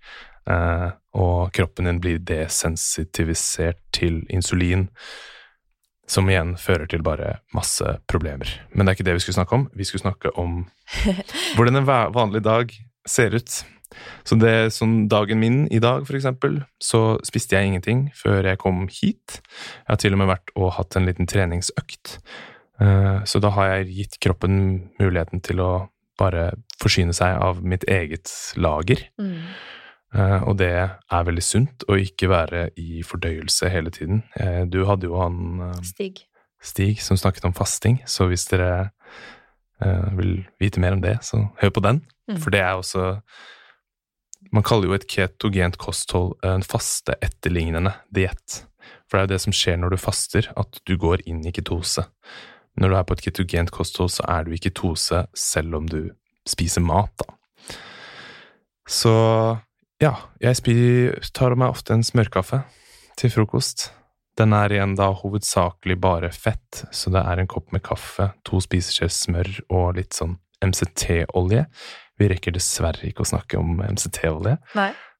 eh, 0.48 0.92
og 1.18 1.50
kroppen 1.56 1.88
din 1.88 1.98
blir 2.02 2.20
desensitivisert 2.22 3.80
til 3.96 4.22
insulin, 4.30 4.88
som 6.08 6.28
igjen 6.30 6.54
fører 6.56 6.88
til 6.88 7.02
bare 7.04 7.38
masse 7.52 7.84
problemer. 8.08 8.48
Men 8.72 8.86
det 8.86 8.92
er 8.92 8.96
ikke 8.98 9.08
det 9.10 9.16
vi 9.18 9.24
skulle 9.26 9.38
snakke 9.40 9.58
om. 9.58 9.66
Vi 9.76 9.84
skulle 9.84 10.04
snakke 10.06 10.32
om 10.40 10.62
hvordan 11.58 11.82
en 11.82 11.90
vanlig 12.14 12.44
dag 12.46 12.72
ser 13.08 13.34
ut. 13.36 13.58
Så 14.24 14.36
det 14.40 14.70
som 14.76 15.08
dagen 15.08 15.40
min 15.40 15.62
i 15.72 15.80
dag, 15.80 16.06
for 16.06 16.16
eksempel, 16.16 16.62
så 16.80 17.18
spiste 17.24 17.56
jeg 17.56 17.70
ingenting 17.70 18.06
før 18.16 18.44
jeg 18.50 18.60
kom 18.60 18.86
hit. 18.88 19.40
Jeg 19.40 19.88
har 19.88 20.00
til 20.00 20.16
og 20.16 20.20
med 20.22 20.30
vært 20.32 20.52
og 20.56 20.74
hatt 20.76 20.96
en 20.96 21.08
liten 21.08 21.28
treningsøkt. 21.28 22.18
Eh, 22.80 23.24
Så 23.24 23.40
da 23.40 23.50
har 23.56 23.72
jeg 23.74 23.94
gitt 23.96 24.18
kroppen 24.20 24.90
muligheten 25.00 25.40
til 25.44 25.60
å 25.64 25.72
bare 26.18 26.50
forsyne 26.82 27.14
seg 27.16 27.36
av 27.40 27.62
mitt 27.64 27.84
eget 27.88 28.30
lager. 28.56 29.04
Mm. 29.20 29.40
Eh, 30.14 30.42
Og 30.48 30.56
det 30.58 30.70
er 30.72 31.24
veldig 31.28 31.42
sunt 31.44 31.84
å 31.88 31.96
ikke 32.00 32.28
være 32.30 32.70
i 32.80 33.02
fordøyelse 33.04 33.68
hele 33.68 33.90
tiden. 33.90 34.22
Eh, 34.40 34.64
Du 34.64 34.84
hadde 34.88 35.06
jo 35.06 35.18
han 35.20 35.60
eh, 35.60 35.82
Stig. 35.84 36.24
Stig 36.62 37.00
som 37.02 37.16
snakket 37.16 37.44
om 37.44 37.52
fasting, 37.54 38.00
så 38.06 38.26
hvis 38.28 38.48
dere 38.50 38.90
vil 40.18 40.40
vite 40.58 40.80
mer 40.82 40.96
om 40.96 41.00
det, 41.00 41.20
så 41.22 41.38
hør 41.60 41.70
på 41.70 41.80
den. 41.84 42.00
Mm. 42.26 42.38
For 42.42 42.50
det 42.50 42.60
er 42.60 42.72
også 42.74 43.20
Man 44.50 44.62
kaller 44.64 44.88
jo 44.88 44.94
et 44.96 45.06
ketogent 45.06 45.76
kosthold 45.78 46.34
en 46.42 46.62
faste 46.62 47.14
etterlignende 47.22 47.92
diett. 48.10 48.64
For 49.06 49.18
det 49.18 49.20
er 49.20 49.26
jo 49.28 49.32
det 49.34 49.40
som 49.44 49.52
skjer 49.52 49.76
når 49.78 49.90
du 49.90 49.96
faster, 50.00 50.48
at 50.56 50.80
du 50.88 50.96
går 50.96 51.22
inn 51.26 51.44
i 51.46 51.52
ketose. 51.52 52.02
Når 52.80 52.88
du 52.88 52.96
er 52.96 53.02
på 53.04 53.12
et 53.12 53.22
ketogent 53.28 53.70
kosthold, 53.70 54.10
så 54.10 54.24
er 54.26 54.44
du 54.44 54.52
i 54.52 54.58
ketose 54.58 55.26
selv 55.36 55.74
om 55.76 55.86
du 55.86 56.10
spiser 56.48 56.80
mat, 56.80 57.12
da. 57.20 57.34
Så 58.88 59.12
ja, 60.00 60.14
jeg 60.40 60.56
spi- 60.60 61.32
tar 61.34 61.54
meg 61.58 61.70
ofte 61.74 61.94
en 61.96 62.02
smørkaffe 62.06 62.62
til 63.18 63.30
frokost. 63.34 63.90
Den 64.38 64.52
er 64.54 64.70
igjen 64.70 64.94
da 64.94 65.08
hovedsakelig 65.18 65.96
bare 66.00 66.30
fett, 66.30 66.84
så 66.94 67.10
det 67.10 67.24
er 67.26 67.40
en 67.42 67.48
kopp 67.50 67.72
med 67.74 67.82
kaffe, 67.82 68.28
to 68.46 68.60
spiseskjeer 68.62 69.10
smør 69.10 69.48
og 69.68 69.96
litt 69.98 70.14
sånn 70.14 70.36
MCT-olje. 70.62 71.64
Vi 72.18 72.28
rekker 72.30 72.54
dessverre 72.54 73.08
ikke 73.10 73.24
å 73.26 73.30
snakke 73.32 73.58
om 73.58 73.80
MCT-olje, 73.82 74.56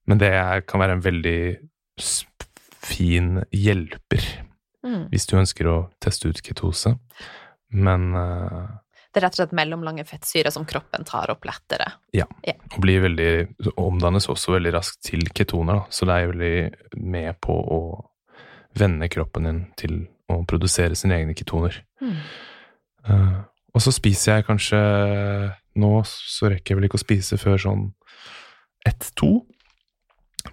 men 0.07 0.17
det 0.17 0.31
kan 0.67 0.79
være 0.79 0.95
en 0.97 1.03
veldig 1.03 1.57
fin 2.83 3.43
hjelper 3.51 4.23
Mm. 4.85 5.09
hvis 5.11 5.25
du 5.27 5.35
ønsker 5.35 5.67
å 5.67 5.89
teste 5.99 6.29
ut 6.29 6.41
ketose. 6.41 6.93
Men 7.75 8.13
eh, 8.15 8.67
Det 9.09 9.19
er 9.19 9.25
rett 9.25 9.37
og 9.37 9.41
slett 9.41 9.55
mellomlange 9.57 10.05
fettsyrer 10.05 10.53
som 10.53 10.67
kroppen 10.69 11.05
tar 11.07 11.31
opp 11.33 11.47
lettere. 11.49 11.87
Ja, 12.13 12.27
og 12.29 12.77
blir 12.83 13.01
veldig 13.07 13.31
Omdannes 13.81 14.29
også 14.29 14.53
veldig 14.53 14.73
raskt 14.75 15.01
til 15.09 15.25
ketoner, 15.33 15.81
da. 15.81 15.93
Så 15.93 16.05
det 16.05 16.17
er 16.17 16.29
veldig 16.29 17.01
med 17.09 17.39
på 17.41 17.55
å 17.57 17.81
vende 18.77 19.09
kroppen 19.09 19.49
din 19.49 19.61
til 19.79 19.95
å 20.29 20.43
produsere 20.45 20.97
sine 20.97 21.17
egne 21.17 21.33
ketoner. 21.37 21.81
Mm. 22.03 22.19
Eh, 23.09 23.39
og 23.73 23.83
så 23.83 23.93
spiser 23.95 24.39
jeg 24.39 24.47
kanskje 24.47 24.79
Nå 25.79 25.89
så 26.05 26.49
rekker 26.51 26.73
jeg 26.73 26.79
vel 26.79 26.87
ikke 26.89 26.97
å 26.99 27.01
spise 27.01 27.37
før 27.39 27.59
sånn 27.61 27.83
ett-to. 28.87 29.45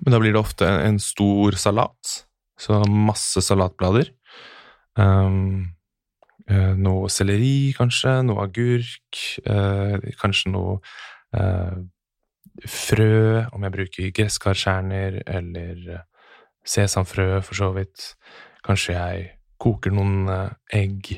Men 0.03 0.13
da 0.13 0.21
blir 0.23 0.35
det 0.35 0.41
ofte 0.41 0.69
en, 0.69 1.01
stor 1.03 1.57
salat. 1.59 2.13
Så 2.61 2.79
masse 2.87 3.43
salatblader. 3.43 4.13
Um, 4.95 5.76
noe 6.49 7.11
selleri, 7.11 7.73
kanskje. 7.77 8.23
Noe 8.27 8.45
agurk. 8.45 9.21
eh, 9.45 10.13
kanskje 10.21 10.53
noe 10.55 10.79
eh, 11.35 11.79
frø, 12.65 13.45
om 13.53 13.67
jeg 13.67 13.75
bruker 13.75 14.13
gresskarkjerner, 14.15 15.23
eller 15.27 15.89
eh, 15.97 16.05
sesamfrø, 16.67 17.41
for 17.43 17.55
så 17.59 17.73
vidt. 17.77 18.15
Kanskje 18.67 18.97
jeg 18.97 19.27
koker 19.63 19.95
noen 19.95 20.29
eh, 20.29 20.51
egg. 20.83 21.13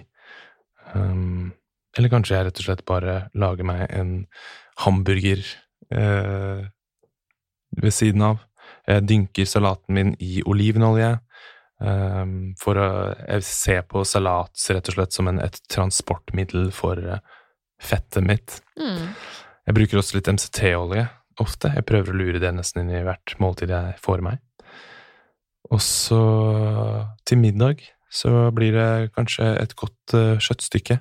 Um, 0.94 1.52
eller 1.96 2.12
kanskje 2.12 2.36
jeg 2.36 2.46
rett 2.46 2.60
og 2.62 2.64
slett 2.68 2.84
bare 2.88 3.14
lager 3.36 3.66
meg 3.66 3.88
en 3.92 4.12
hamburger 4.84 5.42
eh, 5.92 6.68
ved 7.76 7.94
siden 7.94 8.24
av. 8.24 8.44
Jeg 8.88 9.04
dynker 9.08 9.48
salaten 9.48 9.96
min 9.96 10.14
i 10.20 10.42
olivenolje. 10.46 11.18
Um, 11.78 12.56
for 12.58 12.74
å 12.74 12.88
se 13.46 13.76
på 13.86 14.00
salat 14.02 14.64
rett 14.74 14.88
og 14.90 14.96
slett 14.96 15.14
som 15.14 15.28
en, 15.30 15.38
et 15.38 15.60
transportmiddel 15.70 16.72
for 16.74 16.98
eh, 16.98 17.20
fettet 17.78 18.24
mitt. 18.26 18.56
Mm. 18.80 19.12
Jeg 19.68 19.76
bruker 19.76 20.00
også 20.00 20.18
litt 20.18 20.30
MCT-olje 20.32 21.04
ofte. 21.38 21.70
Jeg 21.76 21.86
prøver 21.86 22.10
å 22.10 22.18
lure 22.18 22.40
det 22.42 22.50
nesten 22.56 22.82
inn 22.82 22.96
i 22.98 23.04
hvert 23.06 23.36
måltid 23.38 23.70
jeg 23.70 23.94
får 24.02 24.24
meg. 24.26 24.42
Og 25.70 25.82
så 25.84 26.18
til 27.28 27.38
middag 27.44 27.84
så 28.10 28.48
blir 28.56 28.74
det 28.74 29.12
kanskje 29.14 29.52
et 29.60 29.76
godt 29.78 30.16
uh, 30.16 30.34
kjøttstykke. 30.40 30.98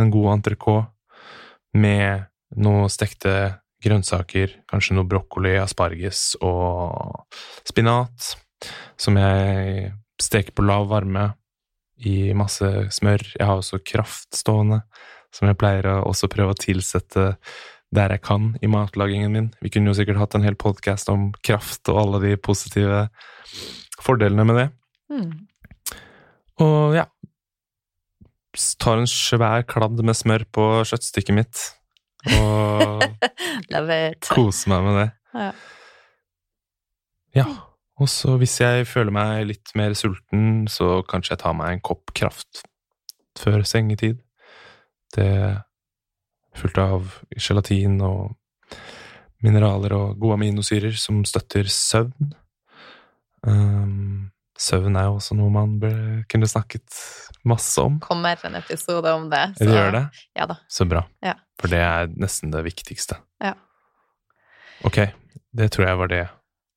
En 0.00 0.10
god 0.10 0.32
entrecôte 0.38 0.88
med 1.78 2.26
noe 2.58 2.88
stekte 2.90 3.60
grønnsaker, 3.84 4.56
kanskje 4.66 4.96
noe 4.96 5.06
brokkoli, 5.06 5.54
asparges 5.60 6.32
og 6.42 7.28
spinat, 7.68 8.32
som 8.98 9.18
jeg 9.20 9.92
steker 10.22 10.54
på 10.56 10.64
lav 10.66 10.88
varme 10.90 11.32
i 11.98 12.32
masse 12.36 12.66
smør. 12.94 13.24
Jeg 13.38 13.46
har 13.46 13.58
også 13.58 13.80
kraft 13.86 14.36
stående, 14.38 14.82
som 15.34 15.48
jeg 15.50 15.58
pleier 15.58 15.88
å 15.90 15.96
også 16.10 16.30
prøve 16.30 16.54
å 16.54 16.58
tilsette 16.58 17.32
der 17.94 18.12
jeg 18.12 18.22
kan 18.26 18.50
i 18.60 18.68
matlagingen 18.70 19.32
min. 19.32 19.48
Vi 19.64 19.70
kunne 19.72 19.90
jo 19.90 19.96
sikkert 19.96 20.20
hatt 20.20 20.36
en 20.36 20.44
hel 20.44 20.58
podkast 20.60 21.08
om 21.12 21.30
kraft 21.44 21.88
og 21.88 22.00
alle 22.02 22.20
de 22.26 22.34
positive 22.36 23.06
fordelene 24.04 24.44
med 24.44 24.60
det. 24.60 24.66
Mm. 25.08 25.30
Og 26.64 26.98
ja 26.98 27.06
Tar 28.82 28.98
en 28.98 29.06
svær 29.06 29.62
kladd 29.68 30.00
med 30.02 30.16
smør 30.18 30.42
på 30.50 30.62
kjøttstykket 30.88 31.36
mitt 31.36 31.60
og 32.34 33.04
Love 33.72 33.98
it. 34.08 34.26
koser 34.26 34.72
meg 34.72 34.86
med 34.88 34.96
det. 34.98 35.04
Ja. 35.36 35.50
Ja. 37.36 37.46
Og 37.98 38.06
så 38.10 38.36
hvis 38.38 38.60
jeg 38.62 38.86
føler 38.86 39.10
meg 39.14 39.46
litt 39.48 39.72
mer 39.78 39.94
sulten, 39.98 40.66
så 40.70 41.00
kanskje 41.08 41.34
jeg 41.34 41.42
tar 41.42 41.56
meg 41.58 41.72
en 41.76 41.80
kopp 41.84 42.12
kraft 42.14 42.62
før 43.38 43.64
sengetid. 43.66 44.20
Det 45.14 45.24
er 45.26 45.56
fullt 46.58 46.78
av 46.82 47.12
gelatin 47.38 47.98
og 48.02 48.36
mineraler 49.42 49.94
og 49.94 50.16
gode 50.18 50.38
aminosyrer 50.38 50.94
som 50.98 51.20
støtter 51.26 51.68
søvn. 51.70 52.32
Um, 53.46 54.30
søvn 54.58 54.96
er 54.98 55.06
jo 55.08 55.18
også 55.20 55.36
noe 55.38 55.52
man 55.54 55.76
bør 55.82 56.00
kunne 56.30 56.48
snakket 56.50 56.98
masse 57.46 57.78
om. 57.82 58.00
Kommer 58.02 58.38
en 58.46 58.58
episode 58.58 59.12
om 59.14 59.28
det. 59.30 59.44
Det 59.60 59.70
gjør 59.70 59.94
det? 59.94 60.04
Ja 60.38 60.48
da. 60.50 60.58
Så 60.70 60.86
bra. 60.90 61.04
Ja. 61.24 61.36
For 61.58 61.70
det 61.70 61.82
er 61.82 62.10
nesten 62.18 62.50
det 62.54 62.64
viktigste. 62.66 63.20
Ja. 63.42 63.54
Ok, 64.86 65.00
det 65.58 65.70
tror 65.74 65.88
jeg 65.88 65.98
var 66.02 66.10
det. 66.10 66.24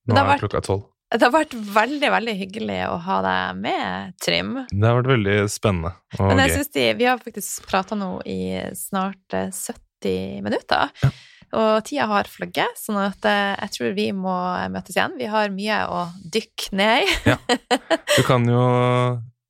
Nå 0.09 0.15
det 0.15 0.21
er 0.21 0.29
vært- 0.31 0.45
klokka 0.45 0.61
tolv. 0.65 0.87
Det 1.11 1.25
har 1.27 1.33
vært 1.33 1.53
veldig, 1.75 2.09
veldig 2.13 2.33
hyggelig 2.39 2.77
å 2.87 2.93
ha 3.03 3.17
deg 3.25 3.57
med, 3.59 4.13
Trym. 4.23 4.53
Det 4.71 4.85
har 4.87 4.95
vært 5.01 5.09
veldig 5.11 5.33
spennende 5.51 5.91
og 6.15 6.29
Men 6.29 6.39
jeg 6.39 6.51
gøy. 6.53 6.55
synes 6.55 6.71
de, 6.77 6.85
vi 7.01 7.07
har 7.09 7.19
faktisk 7.19 7.67
prata 7.67 7.97
nå 7.99 8.11
i 8.31 8.37
snart 8.79 9.35
eh, 9.35 9.49
70 9.51 10.45
minutter. 10.45 10.93
Ja. 11.03 11.11
Og 11.51 11.83
tida 11.83 12.05
har 12.07 12.29
fløyet, 12.31 12.79
sånn 12.79 13.01
at 13.01 13.27
eh, 13.27 13.57
jeg 13.59 13.75
tror 13.75 13.91
vi 13.97 14.07
må 14.15 14.37
møtes 14.71 14.95
igjen. 14.95 15.17
Vi 15.19 15.27
har 15.27 15.51
mye 15.51 15.81
å 15.91 16.05
dykke 16.31 16.79
ned 16.79 17.03
i. 17.03 17.35
Du 18.15 18.23
kan 18.27 18.47
jo, 18.47 18.63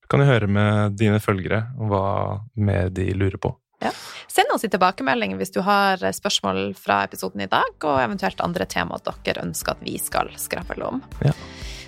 kan 0.09 0.21
jo 0.25 0.27
høre 0.31 0.49
med 0.49 0.97
dine 0.97 1.21
følgere 1.21 1.67
hva 1.77 2.41
mer 2.57 2.89
de 2.93 3.11
lurer 3.13 3.38
på. 3.41 3.53
Ja. 3.81 3.91
Send 4.31 4.53
oss 4.53 4.63
en 4.63 4.71
tilbakemelding 4.73 5.35
hvis 5.39 5.53
du 5.53 5.61
har 5.65 6.01
spørsmål 6.15 6.71
fra 6.79 7.01
episoden 7.07 7.43
i 7.43 7.49
dag, 7.51 7.73
og 7.83 8.01
eventuelt 8.03 8.43
andre 8.45 8.67
temaer 8.69 9.03
dere 9.25 9.45
ønsker 9.45 9.75
at 9.75 9.85
vi 9.85 9.97
skal 10.01 10.31
skravle 10.39 10.87
om. 10.87 11.01
Ja. 11.25 11.33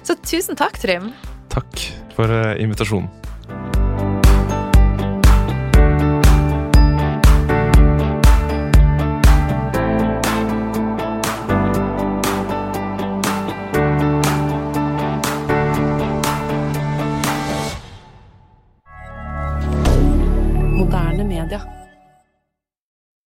Så 0.04 0.18
tusen 0.20 0.60
takk, 0.60 0.80
Trym. 0.82 1.14
Takk 1.54 1.86
for 2.18 2.32
eh, 2.34 2.58
invitasjonen. 2.64 3.08